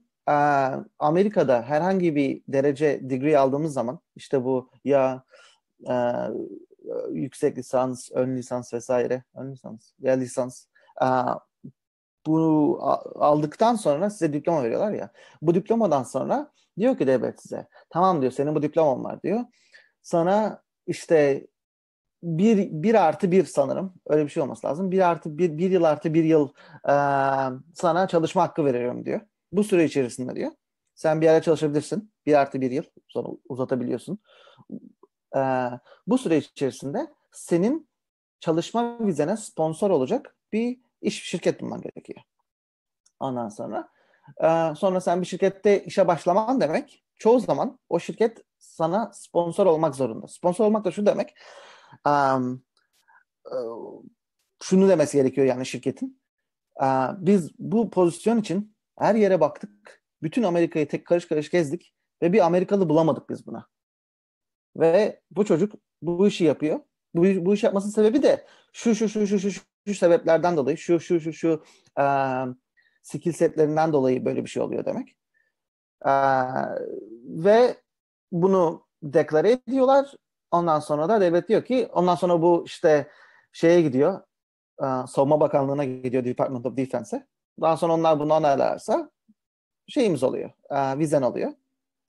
Amerika'da 1.00 1.62
herhangi 1.62 2.16
bir 2.16 2.42
derece 2.48 3.00
degree 3.04 3.38
aldığımız 3.38 3.74
zaman 3.74 4.00
işte 4.16 4.44
bu 4.44 4.70
ya 4.86 5.24
yüksek 7.12 7.58
lisans, 7.58 8.10
ön 8.12 8.38
lisans 8.38 8.74
vesaire, 8.74 9.24
ön 9.36 9.52
lisans, 9.52 9.92
ya 10.00 10.14
lisans 10.14 10.66
bunu 12.26 12.78
aldıktan 13.16 13.76
sonra 13.76 14.10
size 14.10 14.34
diploma 14.34 14.64
veriyorlar 14.64 14.92
ya. 14.92 15.10
Bu 15.42 15.56
diplomadan 15.56 16.04
sonra 16.04 16.52
diyor 16.80 16.98
ki 16.98 17.08
devlet 17.08 17.42
size 17.42 17.68
tamam 17.90 18.22
diyor 18.22 18.32
senin 18.32 18.56
bu 18.56 18.62
diploman 18.62 19.04
var 19.04 19.22
diyor. 19.24 19.40
Sana 20.02 20.64
işte 20.88 21.48
bir, 22.24 22.70
bir 22.72 22.96
artı 22.96 23.32
bir 23.32 23.46
sanırım 23.46 23.94
öyle 24.08 24.24
bir 24.24 24.30
şey 24.30 24.44
olması 24.44 24.68
lazım. 24.68 24.92
Bir 24.92 25.10
artı 25.10 25.38
bir, 25.38 25.58
bir 25.58 25.72
yıl 25.72 25.84
artı 25.84 26.14
bir 26.14 26.24
yıl 26.24 26.48
e, 26.90 26.96
sana 27.74 28.08
çalışma 28.08 28.44
hakkı 28.44 28.66
veriyorum 28.66 29.06
diyor. 29.06 29.22
Bu 29.52 29.64
süre 29.64 29.86
içerisinde 29.86 30.36
diyor. 30.36 30.52
Sen 30.96 31.22
bir 31.22 31.26
yere 31.26 31.42
çalışabilirsin. 31.42 32.12
Bir 32.26 32.34
artı 32.34 32.62
bir 32.62 32.72
yıl 32.72 32.84
sonra 33.08 33.28
uzatabiliyorsun. 33.50 34.20
E, 35.36 35.40
bu 36.08 36.18
süre 36.18 36.38
içerisinde 36.38 37.08
senin 37.32 37.88
çalışma 38.40 39.08
vizene 39.08 39.38
sponsor 39.38 39.90
olacak 39.90 40.36
bir 40.54 40.80
iş 41.04 41.24
şirket 41.24 41.62
bulman 41.62 41.82
gerekiyor. 41.82 42.20
Ondan 43.20 43.50
sonra 43.50 43.90
e, 44.44 44.76
sonra 44.76 45.02
sen 45.02 45.22
bir 45.22 45.26
şirkette 45.26 45.84
işe 45.84 46.08
başlaman 46.08 46.62
demek 46.62 47.04
çoğu 47.16 47.40
zaman 47.40 47.80
o 47.90 48.00
şirket 48.00 48.44
sana 48.58 49.12
sponsor 49.14 49.66
olmak 49.66 49.96
zorunda. 49.96 50.28
Sponsor 50.28 50.66
olmak 50.66 50.86
da 50.86 50.92
şu 50.92 51.06
demek 51.06 51.36
um, 52.08 52.64
şunu 54.64 54.90
demesi 54.90 55.18
gerekiyor 55.18 55.48
yani 55.48 55.66
şirketin. 55.66 56.22
Uh, 56.82 57.10
biz 57.18 57.52
bu 57.60 57.90
pozisyon 57.90 58.38
için 58.38 58.76
her 59.00 59.16
yere 59.16 59.40
baktık. 59.40 60.04
Bütün 60.24 60.44
Amerika'yı 60.44 60.88
tek 60.88 61.08
karış 61.08 61.28
karış 61.28 61.50
gezdik 61.50 61.94
ve 62.22 62.34
bir 62.34 62.46
Amerikalı 62.46 62.90
bulamadık 62.90 63.30
biz 63.30 63.48
buna. 63.48 63.68
Ve 64.76 65.22
bu 65.32 65.46
çocuk 65.46 65.74
bu 66.02 66.28
işi 66.28 66.44
yapıyor. 66.44 66.80
Bu, 67.16 67.46
bu 67.46 67.54
iş 67.54 67.64
yapmasının 67.64 67.94
sebebi 67.94 68.24
de 68.24 68.46
şu 68.74 68.96
şu 68.96 69.10
şu 69.10 69.28
şu 69.28 69.52
şu 69.52 69.62
şu 69.88 69.96
sebeplerden 69.96 70.58
dolayı 70.58 70.78
şu 70.78 71.00
şu 71.00 71.20
şu 71.20 71.34
şu 71.34 71.64
e, 72.00 72.06
skill 73.02 73.32
setlerinden 73.32 73.94
dolayı 73.94 74.26
böyle 74.26 74.44
bir 74.44 74.50
şey 74.50 74.64
oluyor 74.64 74.86
demek. 74.86 75.18
E, 76.06 76.12
ve 77.26 77.76
bunu 78.32 78.86
deklare 79.04 79.52
ediyorlar. 79.52 80.16
Ondan 80.52 80.80
sonra 80.80 81.10
da 81.10 81.22
devlet 81.22 81.50
diyor 81.50 81.66
ki 81.66 81.90
ondan 81.94 82.16
sonra 82.16 82.42
bu 82.42 82.64
işte 82.66 83.08
şeye 83.52 83.82
gidiyor. 83.82 84.22
E, 84.82 84.86
Savunma 85.08 85.40
Bakanlığı'na 85.40 85.84
gidiyor 85.86 86.26
Department 86.26 86.66
of 86.66 86.78
Defense'e. 86.78 87.28
Daha 87.62 87.78
sonra 87.78 87.94
onlar 87.94 88.20
bunu 88.20 88.34
onaylarsa 88.34 89.12
şeyimiz 89.88 90.24
oluyor. 90.24 90.52
E, 90.70 91.00
vizen 91.00 91.22
oluyor. 91.22 91.54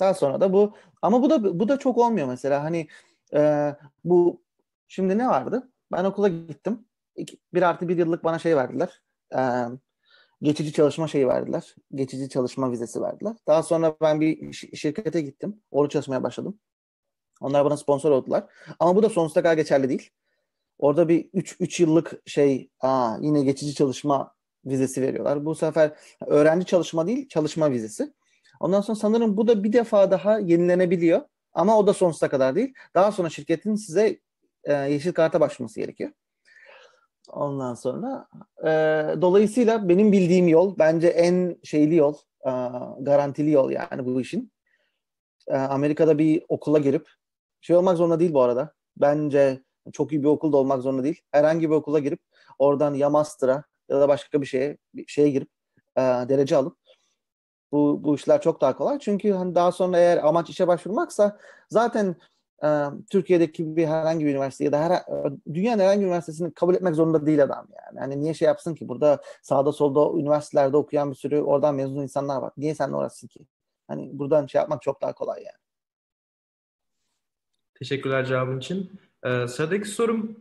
Daha 0.01 0.15
sonra 0.15 0.41
da 0.41 0.53
bu 0.53 0.75
ama 1.03 1.23
bu 1.23 1.31
da 1.31 1.61
bu 1.61 1.69
da 1.69 1.79
çok 1.79 1.99
olmuyor 1.99 2.29
mesela 2.29 2.65
hani 2.65 2.89
e, 3.35 3.73
bu 4.05 4.43
şimdi 4.89 5.19
ne 5.19 5.29
vardı? 5.29 5.71
Ben 5.93 6.05
okula 6.05 6.29
gittim 6.29 6.87
bir 7.55 7.63
artı 7.63 7.89
bir 7.89 7.99
yıllık 7.99 8.25
bana 8.25 8.39
şey 8.39 8.57
verdiler. 8.57 9.03
Ee, 9.37 9.65
geçici 10.43 10.73
çalışma 10.73 11.09
şeyi 11.09 11.29
verdiler. 11.29 11.75
Geçici 11.95 12.29
çalışma 12.29 12.73
vizesi 12.73 13.03
verdiler. 13.03 13.37
Daha 13.47 13.63
sonra 13.63 13.97
ben 14.01 14.21
bir 14.21 14.53
şirkete 14.53 15.21
gittim. 15.21 15.63
Orada 15.71 15.91
çalışmaya 15.91 16.23
başladım. 16.23 16.59
Onlar 17.41 17.65
bana 17.65 17.77
sponsor 17.77 18.11
oldular. 18.11 18.45
Ama 18.79 18.97
bu 18.97 19.03
da 19.03 19.09
sonsuza 19.09 19.43
kadar 19.43 19.55
geçerli 19.55 19.89
değil. 19.89 20.11
Orada 20.79 21.09
bir 21.09 21.29
3 21.33 21.57
3 21.61 21.81
yıllık 21.81 22.23
şey 22.27 22.71
aa, 22.81 23.17
yine 23.21 23.43
geçici 23.43 23.75
çalışma 23.75 24.35
vizesi 24.67 25.03
veriyorlar. 25.03 25.45
Bu 25.45 25.55
sefer 25.55 25.93
öğrenci 26.27 26.67
çalışma 26.67 27.07
değil, 27.07 27.29
çalışma 27.29 27.71
vizesi. 27.71 28.13
Ondan 28.61 28.81
sonra 28.81 28.99
sanırım 28.99 29.37
bu 29.37 29.49
da 29.49 29.65
bir 29.65 29.73
defa 29.73 30.11
daha 30.11 30.39
yenilenebiliyor. 30.39 31.21
Ama 31.53 31.79
o 31.79 31.87
da 31.87 31.93
sonsuza 31.93 32.29
kadar 32.29 32.55
değil. 32.55 32.75
Daha 32.95 33.13
sonra 33.13 33.31
şirketin 33.31 33.75
size 33.75 34.21
e, 34.65 34.73
yeşil 34.73 35.13
karta 35.13 35.41
başvurması 35.41 35.81
gerekiyor. 35.81 36.11
Ondan 37.29 37.75
sonra 37.75 38.29
e, 38.65 38.69
dolayısıyla 39.23 39.89
benim 39.89 40.13
bildiğim 40.13 40.49
yol 40.49 40.79
bence 40.79 41.09
en 41.09 41.57
şeyli 41.65 41.97
yol, 41.97 42.15
e, 42.47 42.51
garantili 43.01 43.51
yol 43.51 43.71
yani 43.71 44.07
bu 44.07 44.21
işin. 44.21 44.53
E, 45.49 45.57
Amerika'da 45.57 46.19
bir 46.19 46.45
okula 46.49 46.79
girip 46.79 47.09
şey 47.61 47.77
olmak 47.77 47.97
zorunda 47.97 48.21
değil 48.21 48.35
bu 48.35 48.43
arada. 48.43 48.73
Bence 48.97 49.63
çok 49.93 50.13
iyi 50.13 50.23
bir 50.23 50.29
okulda 50.29 50.57
olmak 50.57 50.83
zorunda 50.83 51.05
değil. 51.05 51.21
Herhangi 51.33 51.71
bir 51.71 51.75
okula 51.75 51.99
girip 51.99 52.21
oradan 52.59 52.95
ya 52.95 53.11
master'a 53.11 53.65
ya 53.89 54.01
da 54.01 54.09
başka 54.09 54.41
bir 54.41 54.47
şeye 54.47 54.79
bir 54.95 55.07
şeye 55.07 55.31
girip 55.31 55.49
e, 55.97 56.01
derece 56.01 56.57
alıp 56.57 56.77
bu 57.73 58.05
bu 58.05 58.15
işler 58.15 58.41
çok 58.41 58.61
daha 58.61 58.77
kolay. 58.77 58.99
Çünkü 58.99 59.33
hani 59.33 59.55
daha 59.55 59.73
sonra 59.73 59.99
eğer 59.99 60.27
amaç 60.27 60.51
işe 60.51 60.69
başvurmaksa 60.69 61.39
zaten 61.71 62.17
Türkiye'deki 63.11 63.77
bir 63.77 63.87
herhangi 63.87 64.25
bir 64.25 64.31
üniversite 64.31 64.65
ya 64.65 64.73
da 64.73 64.81
her, 64.81 65.03
dünyanın 65.55 65.83
herhangi 65.83 66.01
bir 66.01 66.07
üniversitesini 66.07 66.55
kabul 66.55 66.75
etmek 66.75 66.95
zorunda 66.95 67.27
değil 67.27 67.43
adam 67.43 67.69
yani. 67.87 68.01
Hani 68.01 68.21
niye 68.21 68.35
şey 68.35 68.47
yapsın 68.47 68.75
ki? 68.75 68.89
Burada 68.89 69.23
sağda 69.43 69.73
solda 69.73 70.21
üniversitelerde 70.21 70.77
okuyan 70.77 71.11
bir 71.11 71.17
sürü 71.17 71.41
oradan 71.41 71.75
mezun 71.75 72.03
insanlar 72.03 72.43
var. 72.43 72.53
Niye 72.57 72.75
seninle 72.75 72.97
uğraşsın 72.97 73.29
ki? 73.29 73.47
Hani 73.89 74.19
buradan 74.19 74.47
şey 74.47 74.59
yapmak 74.59 74.83
çok 74.83 75.03
daha 75.03 75.13
kolay 75.13 75.43
yani. 75.43 75.59
Teşekkürler 77.75 78.25
cevabın 78.27 78.59
için. 78.59 79.01
Ee, 79.25 79.49
sıradaki 79.49 79.89
sorum 79.89 80.37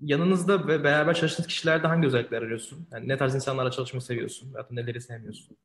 yanınızda 0.00 0.66
ve 0.66 0.84
beraber 0.84 1.14
çalıştığınız 1.14 1.48
kişilerde 1.48 1.86
hangi 1.86 2.06
özellikler 2.06 2.42
arıyorsun? 2.42 2.88
Yani 2.92 3.08
ne 3.08 3.16
tarz 3.16 3.34
insanlarla 3.34 3.70
çalışmayı 3.70 4.02
seviyorsun? 4.02 4.54
Da 4.54 4.66
neleri 4.70 5.00
sevmiyorsun? 5.00 5.56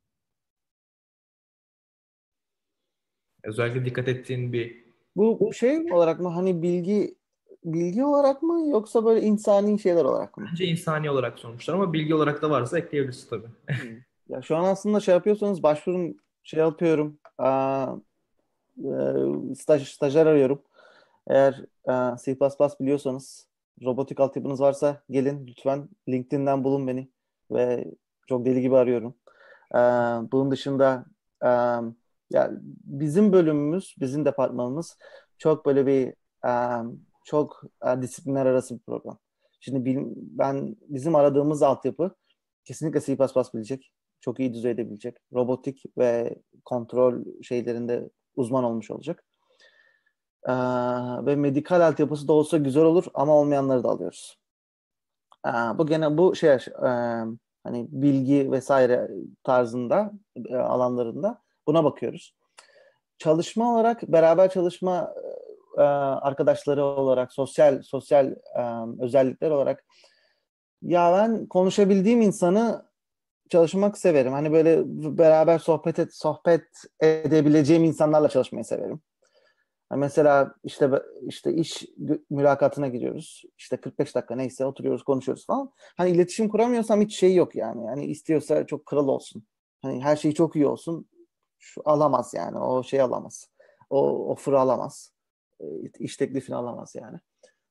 Özellikle 3.44 3.86
dikkat 3.86 4.08
ettiğin 4.08 4.54
bir 4.54 4.87
bu, 5.18 5.40
bu 5.40 5.54
şey 5.54 5.94
olarak 5.94 6.20
mı 6.20 6.30
hani 6.30 6.62
bilgi 6.62 7.16
bilgi 7.66 8.06
olarak 8.06 8.44
mı 8.44 8.70
yoksa 8.70 9.06
böyle 9.06 9.22
insani 9.22 9.80
şeyler 9.80 10.06
olarak 10.06 10.38
mı? 10.38 10.48
Bence 10.52 10.66
insani 10.66 11.10
olarak 11.10 11.40
sormuşlar 11.40 11.74
ama 11.74 11.94
bilgi 11.94 12.16
olarak 12.16 12.42
da 12.42 12.50
varsa 12.50 12.80
ekleyebiliriz 12.80 13.30
tabii. 13.30 13.48
Hmm. 13.66 13.98
ya 14.30 14.42
şu 14.42 14.56
an 14.56 14.64
aslında 14.64 15.00
şey 15.00 15.14
yapıyorsanız 15.14 15.64
başvurun 15.64 16.18
şey 16.44 16.60
yapıyorum. 16.60 17.20
Aa, 17.38 17.96
e, 18.78 18.92
staj, 19.56 19.90
stajyer 19.90 20.26
arıyorum. 20.26 20.62
Eğer 21.28 21.66
e, 21.90 22.18
C++ 22.26 22.38
biliyorsanız 22.80 23.48
robotik 23.84 24.20
altyapınız 24.20 24.62
varsa 24.62 25.02
gelin 25.10 25.48
lütfen 25.48 25.90
LinkedIn'den 26.10 26.64
bulun 26.64 26.88
beni 26.88 27.08
ve 27.52 27.86
çok 28.28 28.46
deli 28.46 28.62
gibi 28.62 28.76
arıyorum. 28.76 29.16
Ee, 29.76 29.78
bunun 30.32 30.52
dışında 30.52 31.06
e, 31.44 31.50
ya 32.30 32.52
bizim 32.84 33.34
bölümümüz, 33.34 33.96
bizim 34.00 34.26
departmanımız 34.26 34.98
çok 35.38 35.66
böyle 35.66 35.86
bir 35.86 36.14
çok 37.26 37.64
disiplinler 38.02 38.46
arası 38.46 38.76
bir 38.76 38.80
program. 38.80 39.20
Şimdi 39.60 40.04
ben 40.16 40.76
bizim 40.82 41.16
aradığımız 41.16 41.64
altyapı 41.64 42.16
kesinlikle 42.64 43.02
C++ 43.02 43.18
bilecek. 43.54 43.92
Çok 44.22 44.40
iyi 44.40 44.54
düzeyde 44.54 44.90
bilecek. 44.90 45.18
Robotik 45.34 45.84
ve 45.98 46.36
kontrol 46.66 47.24
şeylerinde 47.44 48.10
uzman 48.36 48.64
olmuş 48.64 48.92
olacak. 48.92 49.24
Ee, 50.48 50.54
ve 51.26 51.36
medikal 51.36 51.82
altyapısı 51.88 52.28
da 52.28 52.34
olsa 52.34 52.58
güzel 52.58 52.84
olur 52.84 53.06
ama 53.14 53.36
olmayanları 53.36 53.84
da 53.84 53.90
alıyoruz. 53.90 54.38
Bu 55.76 55.88
gene 55.88 56.18
bu 56.18 56.36
şey 56.36 56.50
e, 56.50 56.90
hani 57.64 57.88
bilgi 57.90 58.52
vesaire 58.52 59.10
tarzında 59.44 60.12
e, 60.46 60.56
alanlarında 60.56 61.42
Buna 61.68 61.84
bakıyoruz. 61.84 62.36
çalışma 63.18 63.74
olarak 63.74 64.04
beraber 64.04 64.50
çalışma 64.50 65.14
e, 65.78 65.82
arkadaşları 65.82 66.86
olarak 66.86 67.34
sosyal 67.34 67.82
sosyal 67.82 68.32
e, 68.32 68.94
özellikler 69.00 69.52
olarak 69.52 69.86
ya 70.82 71.14
ben 71.14 71.46
konuşabildiğim 71.46 72.22
insanı 72.22 72.86
çalışmak 73.50 73.98
severim. 73.98 74.34
Hani 74.34 74.52
böyle 74.52 74.84
beraber 75.18 75.60
sohbet 75.60 76.00
et, 76.00 76.16
sohbet 76.16 76.68
edebileceğim 77.02 77.84
insanlarla 77.84 78.30
çalışmayı 78.30 78.66
severim. 78.66 79.02
Mesela 79.96 80.56
işte 80.64 80.90
işte 81.28 81.54
iş 81.54 81.86
mülakatına 82.30 82.88
giriyoruz. 82.88 83.44
İşte 83.58 83.78
45 83.78 84.16
dakika 84.16 84.36
neyse 84.36 84.66
oturuyoruz, 84.66 85.04
konuşuyoruz 85.04 85.46
falan. 85.46 85.72
Hani 85.98 86.10
iletişim 86.10 86.50
kuramıyorsam 86.50 87.02
hiç 87.02 87.20
şey 87.20 87.36
yok 87.36 87.56
yani. 87.56 87.86
Yani 87.86 88.06
istiyorsa 88.06 88.66
çok 88.66 88.86
kral 88.86 89.08
olsun. 89.08 89.44
Hani 89.82 90.04
her 90.04 90.16
şey 90.16 90.32
çok 90.32 90.56
iyi 90.56 90.68
olsun. 90.68 91.08
Şu 91.68 91.82
alamaz 91.86 92.34
yani. 92.34 92.58
O 92.58 92.84
şey 92.84 93.02
alamaz. 93.02 93.50
O 93.90 94.32
offer'ı 94.32 94.60
alamaz. 94.60 95.12
E, 95.60 95.66
iş 96.00 96.18
teklifini 96.18 96.56
alamaz 96.56 96.96
yani. 96.96 97.18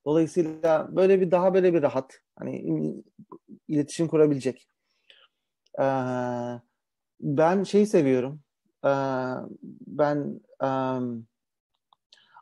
Dolayısıyla 0.05 0.97
böyle 0.97 1.21
bir 1.21 1.31
daha 1.31 1.55
böyle 1.55 1.75
bir 1.75 1.83
rahat 1.83 2.21
hani 2.39 2.95
iletişim 3.69 4.09
kurabilecek. 4.09 4.69
Ben 7.21 7.63
şeyi 7.63 7.87
seviyorum. 7.87 8.41
Ben 9.87 10.41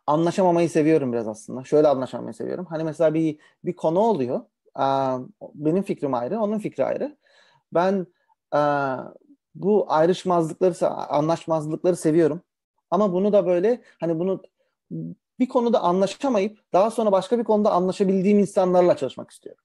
anlaşamamayı 0.07 0.71
seviyorum 0.71 1.13
biraz 1.13 1.29
aslında. 1.29 1.65
Şöyle 1.65 1.89
anlaşamayı 1.89 2.35
seviyorum. 2.35 2.67
Hani 2.67 2.85
mesela 2.85 3.15
bir 3.15 3.39
bir 3.65 3.77
konu 3.77 3.99
oluyor. 3.99 4.41
Benim 5.55 5.83
fikrim 5.83 6.15
ayrı, 6.15 6.41
onun 6.41 6.59
fikri 6.59 6.85
ayrı. 6.85 7.17
Ben 7.73 8.07
bu 9.55 9.87
ayrışmazlıkları, 9.89 10.89
anlaşmazlıkları 10.89 11.97
seviyorum. 11.97 12.41
Ama 12.91 13.13
bunu 13.13 13.33
da 13.33 13.47
böyle 13.47 13.83
hani 14.01 14.19
bunu 14.19 14.43
bir 15.39 15.49
konuda 15.49 15.81
anlaşamayıp 15.81 16.59
daha 16.73 16.91
sonra 16.91 17.13
başka 17.13 17.39
bir 17.39 17.45
konuda 17.45 17.73
anlaşabildiğim 17.73 18.39
insanlarla 18.39 18.97
çalışmak 18.97 19.31
istiyorum. 19.31 19.65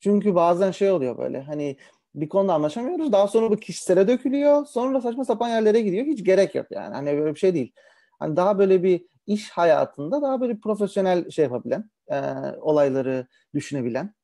Çünkü 0.00 0.34
bazen 0.34 0.70
şey 0.70 0.90
oluyor 0.90 1.18
böyle 1.18 1.42
hani 1.42 1.76
bir 2.14 2.28
konuda 2.28 2.54
anlaşamıyoruz. 2.54 3.12
Daha 3.12 3.28
sonra 3.28 3.50
bu 3.50 3.56
kişisele 3.56 4.08
dökülüyor. 4.08 4.66
Sonra 4.66 5.00
saçma 5.00 5.24
sapan 5.24 5.48
yerlere 5.48 5.80
gidiyor. 5.80 6.06
Hiç 6.06 6.24
gerek 6.24 6.54
yok 6.54 6.66
yani. 6.70 6.94
Hani 6.94 7.18
böyle 7.18 7.34
bir 7.34 7.40
şey 7.40 7.54
değil. 7.54 7.72
Hani 8.18 8.36
daha 8.36 8.58
böyle 8.58 8.82
bir 8.82 9.06
iş 9.26 9.50
hayatında 9.50 10.22
daha 10.22 10.40
böyle 10.40 10.58
profesyonel 10.58 11.30
şey 11.30 11.42
yapabilen, 11.42 11.90
e, 12.08 12.20
olayları 12.60 13.26
düşünebilen, 13.54 14.14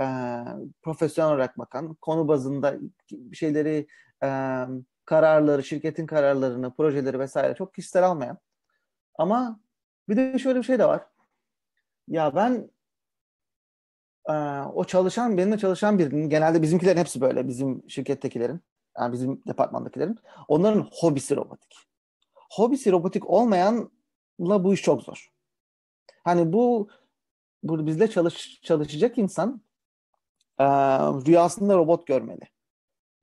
e, 0.00 0.04
profesyonel 0.82 1.32
olarak 1.32 1.58
bakan, 1.58 1.94
konu 1.94 2.28
bazında 2.28 2.76
şeyleri, 3.32 3.86
e, 4.22 4.28
kararları, 5.04 5.64
şirketin 5.64 6.06
kararlarını, 6.06 6.74
projeleri 6.74 7.18
vesaire 7.18 7.54
çok 7.54 7.74
kişisel 7.74 8.06
almayan. 8.06 8.38
Ama 9.14 9.60
bir 10.08 10.16
de 10.16 10.38
şöyle 10.38 10.58
bir 10.58 10.64
şey 10.64 10.78
de 10.78 10.86
var. 10.86 11.06
Ya 12.08 12.34
ben 12.34 12.70
e, 14.28 14.32
o 14.74 14.84
çalışan, 14.84 15.36
benimle 15.36 15.58
çalışan 15.58 15.98
birinin, 15.98 16.28
genelde 16.28 16.62
bizimkilerin 16.62 17.00
hepsi 17.00 17.20
böyle, 17.20 17.48
bizim 17.48 17.90
şirkettekilerin, 17.90 18.60
yani 18.98 19.12
bizim 19.12 19.42
departmandakilerin, 19.46 20.18
onların 20.48 20.88
hobisi 20.92 21.36
robotik. 21.36 21.76
Hobisi 22.50 22.92
robotik 22.92 23.30
olmayan 23.30 23.90
bu 24.38 24.74
iş 24.74 24.82
çok 24.82 25.02
zor. 25.02 25.32
Hani 26.24 26.52
bu 26.52 26.88
bu 27.62 27.86
bizle 27.86 28.10
çalış, 28.10 28.60
çalışacak 28.62 29.18
insan 29.18 29.62
e, 30.58 30.64
rüyasında 31.26 31.76
robot 31.76 32.06
görmeli. 32.06 32.51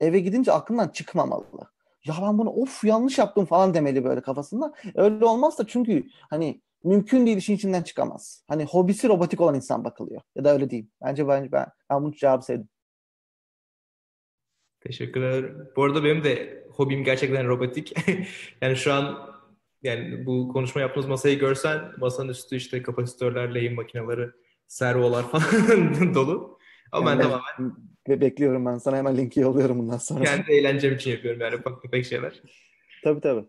Eve 0.00 0.20
gidince 0.20 0.52
aklından 0.52 0.88
çıkmamalı. 0.88 1.44
Ya 2.04 2.14
ben 2.22 2.38
bunu 2.38 2.50
of 2.50 2.84
yanlış 2.84 3.18
yaptım 3.18 3.44
falan 3.44 3.74
demeli 3.74 4.04
böyle 4.04 4.20
kafasında. 4.20 4.74
Öyle 4.94 5.24
olmazsa 5.24 5.66
çünkü 5.66 6.06
hani 6.30 6.60
mümkün 6.84 7.26
değil 7.26 7.36
işin 7.36 7.54
içinden 7.54 7.82
çıkamaz. 7.82 8.44
Hani 8.48 8.64
hobisi 8.64 9.08
robotik 9.08 9.40
olan 9.40 9.54
insan 9.54 9.84
bakılıyor. 9.84 10.20
Ya 10.34 10.44
da 10.44 10.52
öyle 10.52 10.70
değil. 10.70 10.86
Bence 11.02 11.28
bence 11.28 11.52
ben, 11.52 11.66
ben 11.90 12.02
bunu 12.02 12.12
cevabı 12.12 12.44
sevdim. 12.44 12.68
Teşekkürler. 14.80 15.52
Bu 15.76 15.84
arada 15.84 16.04
benim 16.04 16.24
de 16.24 16.64
hobim 16.70 17.04
gerçekten 17.04 17.48
robotik. 17.48 17.94
yani 18.60 18.76
şu 18.76 18.92
an 18.92 19.30
yani 19.82 20.26
bu 20.26 20.48
konuşma 20.48 20.80
yaptığımız 20.80 21.08
masayı 21.08 21.38
görsen 21.38 21.92
masanın 21.98 22.28
üstü 22.28 22.56
işte 22.56 22.82
kapasitörler, 22.82 23.54
lehim 23.54 23.74
makineleri, 23.74 24.30
servolar 24.66 25.22
falan 25.22 26.14
dolu. 26.14 26.58
Ama 26.92 27.10
yani 27.10 27.18
ben 27.18 27.24
tamamen 27.24 27.76
ve 28.08 28.20
bekliyorum 28.20 28.66
ben 28.66 28.78
sana 28.78 28.96
hemen 28.96 29.16
linki 29.16 29.40
yolluyorum 29.40 29.78
bundan 29.78 29.98
sonra. 29.98 30.24
Kendi 30.24 30.52
eğlencem 30.52 30.94
için 30.94 31.10
yapıyorum 31.10 31.40
yani 31.40 31.56
ufak 31.56 31.82
tefek 31.82 32.04
şeyler. 32.04 32.42
Tabii 33.04 33.20
tabii. 33.20 33.44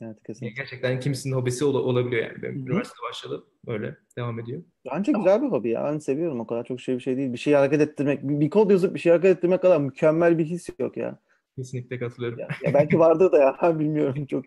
Evet, 0.00 0.16
kesinlikle. 0.26 0.62
gerçekten 0.62 1.00
kimisinin 1.00 1.34
hobisi 1.34 1.64
ol- 1.64 1.74
olabiliyor 1.74 2.22
yani. 2.22 2.42
Benim 2.42 2.66
üniversitede 2.66 3.02
başladım. 3.10 3.46
Böyle 3.66 3.96
devam 4.18 4.40
ediyor. 4.40 4.62
Bence 4.92 5.12
güzel 5.12 5.42
bir 5.42 5.46
hobi 5.46 5.70
ya. 5.70 5.84
Ben 5.84 5.98
seviyorum. 5.98 6.40
O 6.40 6.46
kadar 6.46 6.64
çok 6.64 6.80
şey 6.80 6.94
bir 6.94 7.00
şey 7.00 7.16
değil. 7.16 7.32
Bir 7.32 7.38
şey 7.38 7.54
hareket 7.54 7.80
ettirmek, 7.80 8.22
bir, 8.22 8.40
bir 8.40 8.50
kod 8.50 8.70
yazıp 8.70 8.94
bir 8.94 9.00
şey 9.00 9.12
hareket 9.12 9.36
ettirmek 9.36 9.62
kadar 9.62 9.80
mükemmel 9.80 10.38
bir 10.38 10.44
his 10.44 10.68
yok 10.78 10.96
ya. 10.96 11.18
Kesinlikle 11.56 11.98
katılıyorum. 11.98 12.38
Ya, 12.38 12.48
ya 12.64 12.74
belki 12.74 12.98
vardı 12.98 13.32
da 13.32 13.38
ya 13.38 13.78
bilmiyorum 13.78 14.26
çok 14.26 14.44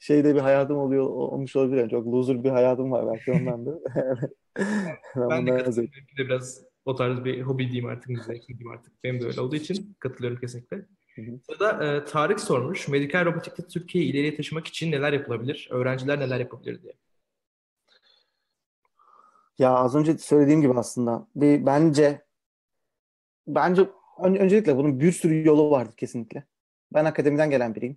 şeyde 0.00 0.34
bir 0.34 0.40
hayatım 0.40 0.76
oluyor 0.78 1.04
olmuş 1.04 1.56
olabilir. 1.56 1.80
Yani 1.80 1.90
çok 1.90 2.06
loser 2.06 2.44
bir 2.44 2.50
hayatım 2.50 2.92
var 2.92 3.06
belki 3.14 3.32
ondan 3.32 3.66
da. 3.66 3.78
ben, 5.16 5.30
ben 5.30 5.46
de 5.46 5.50
katılıyorum. 5.56 5.92
De 6.18 6.24
biraz 6.24 6.67
o 6.88 6.96
tarz 6.96 7.24
bir 7.24 7.42
hobi 7.42 7.64
diyeyim 7.64 7.86
artık, 7.86 8.08
müzik 8.08 8.48
diyeyim 8.48 8.70
artık. 8.70 9.04
Benim 9.04 9.20
de 9.20 9.26
öyle 9.26 9.40
olduğu 9.40 9.56
için 9.56 9.96
katılıyorum 9.98 10.40
kesinlikle. 10.40 10.86
Sırada 11.46 11.84
e, 11.84 12.04
Tarık 12.04 12.40
sormuş. 12.40 12.88
Medikal 12.88 13.24
robotikte 13.24 13.62
Türkiye'yi 13.62 14.10
ileriye 14.10 14.36
taşımak 14.36 14.66
için 14.66 14.92
neler 14.92 15.12
yapılabilir? 15.12 15.68
Öğrenciler 15.70 16.20
neler 16.20 16.40
yapabilir 16.40 16.82
diye. 16.82 16.92
Ya 19.58 19.70
az 19.70 19.94
önce 19.94 20.18
söylediğim 20.18 20.60
gibi 20.60 20.72
aslında 20.74 21.26
bir 21.36 21.66
bence 21.66 22.22
bence 23.46 23.88
öncelikle 24.22 24.76
bunun 24.76 25.00
bir 25.00 25.12
sürü 25.12 25.46
yolu 25.46 25.70
vardır 25.70 25.96
kesinlikle. 25.96 26.44
Ben 26.92 27.04
akademiden 27.04 27.50
gelen 27.50 27.74
biriyim. 27.74 27.96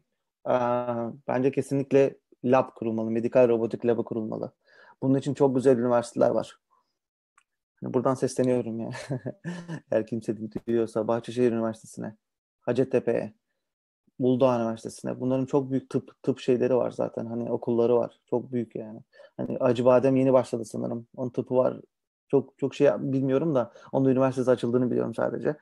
Bence 1.27 1.51
kesinlikle 1.51 2.17
lab 2.45 2.69
kurulmalı, 2.75 3.11
medikal 3.11 3.49
robotik 3.49 3.85
labı 3.85 4.03
kurulmalı. 4.03 4.51
Bunun 5.01 5.19
için 5.19 5.33
çok 5.33 5.55
güzel 5.55 5.77
üniversiteler 5.77 6.29
var. 6.29 6.59
Hani 7.83 7.93
buradan 7.93 8.13
sesleniyorum 8.13 8.79
ya. 8.79 8.89
Eğer 9.91 10.07
kimse 10.07 10.35
duyuyorsa 10.67 11.07
Bahçeşehir 11.07 11.51
Üniversitesi'ne, 11.51 12.15
Hacettepe'ye, 12.61 13.33
Uludağ 14.19 14.59
Üniversitesi'ne. 14.59 15.19
Bunların 15.19 15.45
çok 15.45 15.71
büyük 15.71 15.89
tıp 15.89 16.23
tıp 16.23 16.39
şeyleri 16.39 16.75
var 16.75 16.91
zaten. 16.91 17.25
Hani 17.25 17.51
okulları 17.51 17.95
var. 17.95 18.19
Çok 18.29 18.51
büyük 18.51 18.75
yani. 18.75 18.99
Hani 19.37 19.57
Acıbadem 19.57 20.15
yeni 20.15 20.33
başladı 20.33 20.65
sanırım. 20.65 21.07
Onun 21.15 21.29
tıpı 21.29 21.55
var. 21.55 21.81
Çok 22.27 22.57
çok 22.57 22.75
şey 22.75 22.89
bilmiyorum 22.99 23.55
da 23.55 23.73
onun 23.91 24.05
da 24.05 24.11
üniversitesi 24.11 24.51
açıldığını 24.51 24.91
biliyorum 24.91 25.15
sadece. 25.15 25.55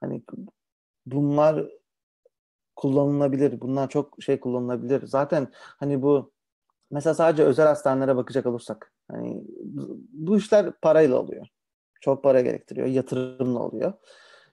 Hani 0.00 0.22
bunlar 1.06 1.68
kullanılabilir. 2.76 3.60
Bunlar 3.60 3.88
çok 3.88 4.22
şey 4.22 4.40
kullanılabilir. 4.40 5.06
Zaten 5.06 5.48
hani 5.54 6.02
bu 6.02 6.32
mesela 6.90 7.14
sadece 7.14 7.42
özel 7.44 7.66
hastanelere 7.66 8.16
bakacak 8.16 8.46
olursak 8.46 8.92
hani 9.10 9.44
bu 10.12 10.36
işler 10.36 10.72
parayla 10.72 11.20
oluyor. 11.20 11.46
Çok 12.00 12.22
para 12.22 12.40
gerektiriyor. 12.40 12.86
Yatırımla 12.86 13.58
oluyor. 13.58 13.92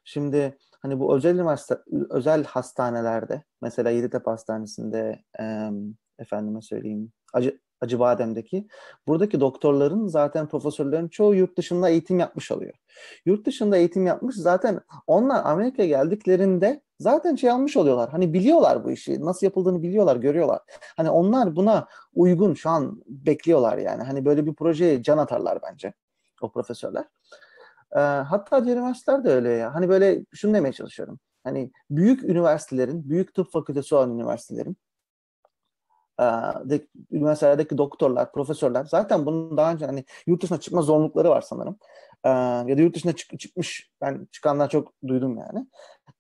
Şimdi 0.04 0.58
hani 0.82 1.00
bu 1.00 1.16
özel 1.16 1.36
üniversite 1.36 1.78
özel 2.10 2.44
hastanelerde 2.44 3.44
mesela 3.62 3.90
Yeditepe 3.90 4.32
Hastanesi'nde 4.32 5.24
efendime 6.20 6.62
söyleyeyim 6.62 7.12
Acı 7.34 7.60
Acıbadem'deki 7.82 8.68
buradaki 9.08 9.40
doktorların 9.40 10.08
zaten 10.08 10.48
profesörlerin 10.48 11.08
çoğu 11.08 11.36
yurt 11.36 11.58
dışında 11.58 11.90
eğitim 11.90 12.20
yapmış 12.20 12.52
oluyor. 12.52 12.74
Yurt 13.26 13.46
dışında 13.46 13.78
eğitim 13.78 14.06
yapmış 14.08 14.36
zaten 14.36 14.80
onlar 15.08 15.46
Amerika'ya 15.46 15.88
geldiklerinde 15.88 16.82
zaten 17.00 17.36
şey 17.36 17.50
almış 17.50 17.78
oluyorlar. 17.78 18.10
Hani 18.10 18.34
biliyorlar 18.34 18.84
bu 18.84 18.92
işi. 18.92 19.26
Nasıl 19.26 19.46
yapıldığını 19.46 19.84
biliyorlar, 19.84 20.16
görüyorlar. 20.16 20.60
Hani 20.98 21.10
onlar 21.10 21.56
buna 21.56 21.88
uygun 22.14 22.54
şu 22.54 22.70
an 22.70 23.04
bekliyorlar 23.08 23.78
yani. 23.78 24.04
Hani 24.04 24.26
böyle 24.26 24.46
bir 24.46 24.54
projeye 24.54 25.04
can 25.04 25.18
atarlar 25.18 25.60
bence 25.64 25.94
o 26.42 26.52
profesörler. 26.52 27.06
Ee, 27.96 28.00
hatta 28.00 28.66
diğer 28.66 28.78
üniversiteler 28.78 29.24
de 29.24 29.30
öyle 29.30 29.50
ya. 29.50 29.76
Hani 29.76 29.90
böyle 29.90 30.26
şunu 30.34 30.54
demeye 30.54 30.74
çalışıyorum. 30.74 31.20
Hani 31.44 31.72
büyük 31.90 32.24
üniversitelerin, 32.24 33.10
büyük 33.10 33.34
tıp 33.34 33.52
fakültesi 33.52 33.96
olan 33.96 34.12
üniversitelerin 34.12 34.78
üniversitelerdeki 37.12 37.78
doktorlar, 37.78 38.32
profesörler 38.32 38.86
zaten 38.86 39.26
bunun 39.26 39.58
daha 39.58 39.74
önce 39.74 39.86
hani 39.86 40.06
yurt 40.28 40.44
dışına 40.44 40.60
çıkma 40.60 40.82
zorunlulukları 40.82 41.30
var 41.30 41.42
sanırım. 41.42 41.78
Ee, 42.24 42.30
ya 42.70 42.78
da 42.78 42.82
yurt 42.82 42.96
dışına 42.96 43.14
çık, 43.14 43.40
çıkmış, 43.40 43.92
ben 44.02 44.28
çıkanlar 44.32 44.70
çok 44.70 44.94
duydum 45.08 45.38
yani. 45.38 45.68